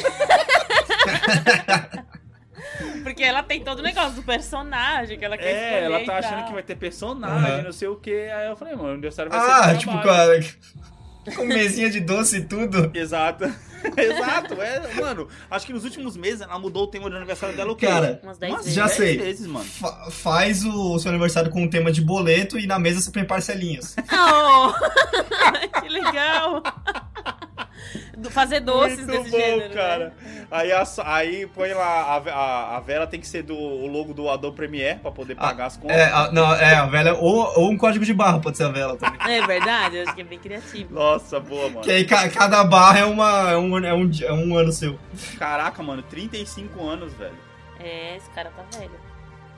Porque 3.04 3.24
ela 3.24 3.42
tem 3.44 3.64
todo 3.64 3.80
o 3.80 3.84
negócio 3.84 4.14
do 4.14 4.24
personagem 4.24 5.18
que 5.18 5.26
ela 5.26 5.38
quer 5.38 5.46
É, 5.46 5.84
ela 5.86 6.04
tá 6.06 6.18
achando 6.18 6.46
que 6.46 6.54
vai 6.54 6.64
ter 6.64 6.76
personagem, 6.76 7.54
Aham. 7.56 7.64
não 7.64 7.72
sei 7.72 7.88
o 7.88 7.96
que. 7.96 8.12
Aí 8.14 8.48
eu 8.50 8.56
falei: 8.56 8.76
Mano, 8.76 8.90
o 8.90 8.92
aniversário 8.94 9.32
vai 9.32 9.40
ser 9.40 9.52
Ah, 9.70 9.74
de 9.74 9.80
tipo, 9.80 9.92
trabalho. 10.00 10.44
com, 11.26 11.32
a, 11.32 11.36
com 11.36 11.46
mesinha 11.46 11.90
de 11.90 12.00
doce 12.00 12.38
e 12.38 12.42
tudo. 12.46 12.92
Exato. 12.94 13.52
Exato. 13.98 14.62
É, 14.62 14.94
mano, 15.02 15.28
acho 15.50 15.66
que 15.66 15.74
nos 15.74 15.84
últimos 15.84 16.16
meses 16.18 16.42
ela 16.42 16.58
mudou 16.60 16.84
o 16.84 16.88
tema 16.88 17.10
do 17.10 17.16
aniversário 17.18 17.56
dela 17.56 17.72
o 17.72 17.76
quê? 17.76 17.88
Cara, 17.88 18.20
Umas 18.24 18.38
10 18.38 18.52
Umas 18.54 18.62
vezes. 18.66 18.76
já 18.76 18.86
10 18.86 18.98
sei. 18.98 19.18
vezes, 19.18 19.48
mano. 19.48 19.66
Fa- 19.66 20.10
faz 20.12 20.64
o 20.66 20.98
seu 21.00 21.10
aniversário 21.10 21.50
com 21.52 21.64
um 21.64 21.70
tema 21.70 21.92
de 21.92 22.02
boleto 22.02 22.58
e 22.60 22.68
na 22.68 22.78
mesa 22.80 23.02
você 23.02 23.12
põe 23.12 23.24
parcelinhas. 23.26 23.96
Oh, 24.14 24.72
que 25.82 25.90
legal! 25.90 26.62
Fazer 28.30 28.60
doces 28.62 29.06
Muito 29.06 29.12
desse 29.12 29.32
bom, 29.32 29.38
gênero, 29.38 29.74
cara. 29.74 30.14
né? 30.24 30.46
Aí, 30.50 30.72
a, 30.72 30.84
aí 31.06 31.48
põe 31.48 31.74
lá, 31.74 31.84
a, 31.86 32.18
a, 32.18 32.78
a 32.78 32.80
vela 32.80 33.08
tem 33.08 33.20
que 33.20 33.28
ser 33.28 33.44
do 33.44 33.56
o 33.56 33.88
logo 33.88 34.14
do 34.14 34.30
Adobe 34.30 34.56
Premiere 34.56 35.00
pra 35.00 35.12
poder 35.12 35.36
pagar 35.36 35.66
as 35.68 35.78
contas. 35.78 35.98
É, 35.98 36.06
a, 36.06 36.32
não, 36.32 36.54
é, 36.54 36.76
a 36.76 36.86
velha. 36.86 37.14
Ou, 37.16 37.60
ou 37.60 37.70
um 37.72 37.78
código 37.78 38.06
de 38.06 38.14
barra 38.14 38.40
pode 38.40 38.58
ser 38.58 38.64
a 38.66 38.70
vela 38.70 38.96
também. 38.98 39.20
É 39.38 39.46
verdade, 39.46 39.98
eu 39.98 40.04
acho 40.04 40.16
que 40.16 40.22
é 40.22 40.26
bem 40.26 40.40
criativo. 40.40 40.94
Nossa, 40.94 41.40
boa, 41.40 41.70
mano. 41.70 41.82
Que 41.82 41.92
aí 41.92 42.06
ca- 42.06 42.30
cada 42.30 42.64
barra 42.64 43.00
é, 43.00 43.06
uma, 43.06 43.52
é, 43.52 43.58
um, 43.58 43.78
é, 43.86 43.94
um, 43.94 44.12
é 44.24 44.34
um 44.34 44.58
ano 44.58 44.72
seu. 44.72 44.98
Caraca, 45.38 45.82
mano, 45.84 46.02
35 46.04 46.88
anos, 46.88 47.14
velho. 47.14 47.36
É, 47.80 48.16
esse 48.18 48.30
cara 48.32 48.52
tá 48.52 48.64
velho. 48.78 48.92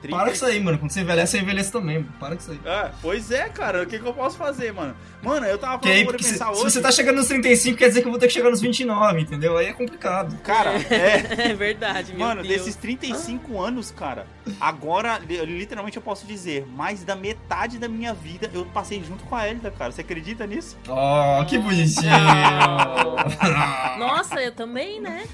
30... 0.08 0.16
Para 0.16 0.26
com 0.28 0.34
isso 0.34 0.44
aí, 0.46 0.60
mano. 0.60 0.78
Quando 0.78 0.90
você 0.90 1.00
envelhece, 1.00 1.32
você 1.32 1.38
envelhece 1.38 1.72
também. 1.72 1.98
mano. 2.00 2.12
Para 2.20 2.36
com 2.36 2.40
isso 2.42 2.50
aí. 2.52 2.60
É, 2.64 2.90
pois 3.00 3.30
é, 3.30 3.48
cara. 3.48 3.82
O 3.82 3.86
que, 3.86 3.98
que 3.98 4.06
eu 4.06 4.12
posso 4.14 4.36
fazer, 4.36 4.72
mano? 4.72 4.94
Mano, 5.22 5.46
eu 5.46 5.56
tava 5.56 5.82
falando 5.82 6.22
se, 6.22 6.30
pensar 6.30 6.46
se 6.46 6.50
hoje. 6.60 6.70
você 6.72 6.80
tá 6.82 6.92
chegando 6.92 7.16
nos 7.16 7.28
35, 7.28 7.78
quer 7.78 7.88
dizer 7.88 8.02
que 8.02 8.06
eu 8.06 8.10
vou 8.10 8.20
ter 8.20 8.26
que 8.26 8.32
chegar 8.34 8.50
nos 8.50 8.60
29, 8.60 9.20
entendeu? 9.22 9.56
Aí 9.56 9.66
é 9.66 9.72
complicado. 9.72 10.36
Cara, 10.42 10.72
é. 10.74 11.44
É 11.50 11.54
verdade, 11.54 12.12
meu 12.12 12.26
Mano, 12.26 12.42
Deus. 12.42 12.54
desses 12.54 12.76
35 12.76 13.60
anos, 13.60 13.90
cara, 13.90 14.26
agora, 14.60 15.18
li- 15.18 15.44
literalmente 15.44 15.96
eu 15.96 16.02
posso 16.02 16.26
dizer, 16.26 16.66
mais 16.66 17.02
da 17.04 17.14
metade 17.16 17.78
da 17.78 17.88
minha 17.88 18.12
vida 18.12 18.50
eu 18.52 18.64
passei 18.66 19.02
junto 19.02 19.24
com 19.24 19.34
a 19.36 19.48
Elida, 19.48 19.70
cara. 19.70 19.92
Você 19.92 20.00
acredita 20.02 20.46
nisso? 20.46 20.76
Oh, 20.88 21.44
que 21.46 21.56
bonitinho. 21.58 22.10
Nossa, 23.98 24.40
eu 24.42 24.52
também, 24.52 25.00
né? 25.00 25.24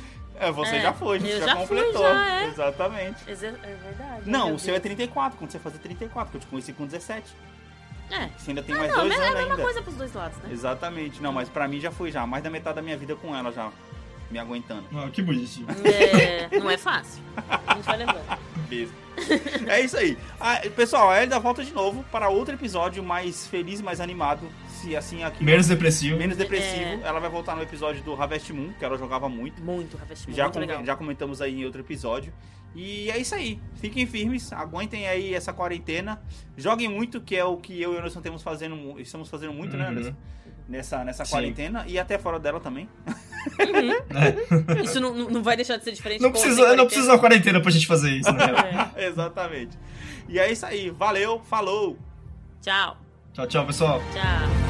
É, 0.41 0.51
você 0.51 0.77
É, 0.77 0.81
já 0.81 0.93
foi, 0.93 1.17
a 1.17 1.21
gente 1.21 1.31
eu 1.33 1.39
já, 1.41 1.47
já 1.47 1.57
fui, 1.67 1.77
completou. 1.77 2.03
já, 2.03 2.41
é. 2.41 2.47
Exatamente. 2.47 3.31
Exe- 3.31 3.47
É 3.47 3.77
verdade. 3.85 4.23
Não, 4.31 4.55
o 4.55 4.59
seu 4.59 4.75
é 4.75 4.81
Deus. 4.81 4.83
34, 4.97 5.39
quando 5.39 5.51
você 5.51 5.59
fazer 5.59 5.79
34, 5.79 6.31
que 6.31 6.37
eu 6.39 6.41
te 6.41 6.47
conheci 6.47 6.73
com 6.73 6.87
17. 6.87 7.31
É. 8.11 8.29
Você 8.37 8.51
ainda 8.51 8.63
tem 8.63 8.75
Ah, 8.75 8.79
mais 8.79 8.91
não, 8.91 9.01
dois 9.01 9.13
é 9.13 9.17
a 9.17 9.21
anos 9.21 9.35
mesma 9.35 9.51
ainda. 9.53 9.63
coisa 9.63 9.83
pros 9.83 9.95
dois 9.97 10.13
lados, 10.15 10.37
né? 10.39 10.49
Exatamente. 10.51 11.23
Não, 11.23 11.33
mas 11.33 11.49
pra 11.49 11.69
mim 11.69 11.79
já 11.79 11.93
foi 11.93 12.11
já. 12.11 12.27
Mais 12.27 12.43
da 12.43 12.51
metade 12.51 12.77
da 12.77 12.83
minha 12.83 12.97
vida 12.97 13.15
com 13.15 13.37
ela 13.37 13.53
já. 13.53 13.71
Me 14.31 14.39
aguentando. 14.39 14.85
Oh, 14.93 15.11
que 15.11 15.21
bonitinho. 15.23 15.67
É, 15.85 16.59
não 16.59 16.71
é 16.71 16.77
fácil. 16.79 17.23
A 17.67 17.75
gente 17.75 17.85
vai 17.85 17.99
Beijo. 18.71 18.93
é 19.69 19.81
isso 19.81 19.97
aí. 19.99 20.17
Ah, 20.41 20.61
pessoal, 20.75 21.11
a 21.11 21.19
Elida 21.19 21.39
volta 21.39 21.63
de 21.63 21.73
novo 21.75 22.05
para 22.11 22.29
outro 22.31 22.55
episódio 22.55 23.03
mais 23.03 23.47
feliz 23.47 23.81
e 23.81 23.83
mais 23.83 24.01
animado. 24.01 24.49
Se 24.81 24.97
assim 24.97 25.23
aqui. 25.23 25.45
Menos 25.45 25.67
depressivo. 25.67 26.17
menos 26.17 26.39
depressivo. 26.39 26.85
É. 26.85 27.01
Ela 27.05 27.21
vai 27.21 27.29
voltar 27.29 27.55
no 27.55 27.63
episódio 27.63 28.03
do 28.03 28.15
Harvest 28.15 28.51
Moon, 28.53 28.73
que 28.79 28.83
ela 28.85 28.97
jogava 28.97 29.29
muito. 29.29 29.61
Muito, 29.63 29.97
Ravestimento. 29.99 30.37
Já, 30.37 30.45
muito 30.45 30.55
com- 30.55 30.61
legal. 30.61 30.85
já 30.87 30.97
comentamos 30.97 31.43
aí 31.43 31.61
em 31.61 31.65
outro 31.67 31.81
episódio. 31.83 32.33
E 32.75 33.11
é 33.11 33.19
isso 33.19 33.35
aí. 33.35 33.61
Fiquem 33.75 34.07
firmes, 34.07 34.53
aguentem 34.53 35.07
aí 35.09 35.35
essa 35.35 35.53
quarentena. 35.53 36.23
Joguem 36.57 36.89
muito, 36.89 37.21
que 37.21 37.37
é 37.37 37.45
o 37.45 37.57
que 37.59 37.79
eu 37.83 37.93
e 37.93 37.97
o 37.97 37.99
Anderson 37.99 38.21
temos 38.23 38.43
fazendo, 38.43 38.99
estamos 39.01 39.29
fazendo 39.29 39.53
muito, 39.53 39.77
né, 39.77 39.85
Uhum. 39.85 39.91
Anderson? 39.91 40.15
Nessa, 40.69 41.05
nessa 41.05 41.25
Sim. 41.25 41.33
quarentena 41.33 41.85
e 41.89 41.99
até 41.99 42.17
fora 42.17 42.39
dela 42.39 42.61
também. 42.61 42.89
Isso 44.85 45.01
não, 45.01 45.15
não 45.15 45.43
vai 45.43 45.57
deixar 45.57 45.77
de 45.77 45.85
ser 45.85 45.93
diferente. 45.93 46.21
Não 46.21 46.31
precisa, 46.31 46.57
não 46.57 46.57
quarentena. 46.65 46.87
precisa 46.87 47.13
uma 47.13 47.19
quarentena 47.19 47.61
pra 47.61 47.71
gente 47.71 47.87
fazer 47.87 48.11
isso, 48.11 48.33
né? 48.33 48.91
É. 48.97 49.07
Exatamente. 49.07 49.79
E 50.29 50.39
é 50.39 50.51
isso 50.51 50.65
aí. 50.67 50.91
Valeu, 50.91 51.41
falou! 51.49 51.97
Tchau. 52.61 52.97
tchau, 53.33 53.47
tchau, 53.47 53.67
pessoal. 53.67 54.03
Tchau. 54.13 54.70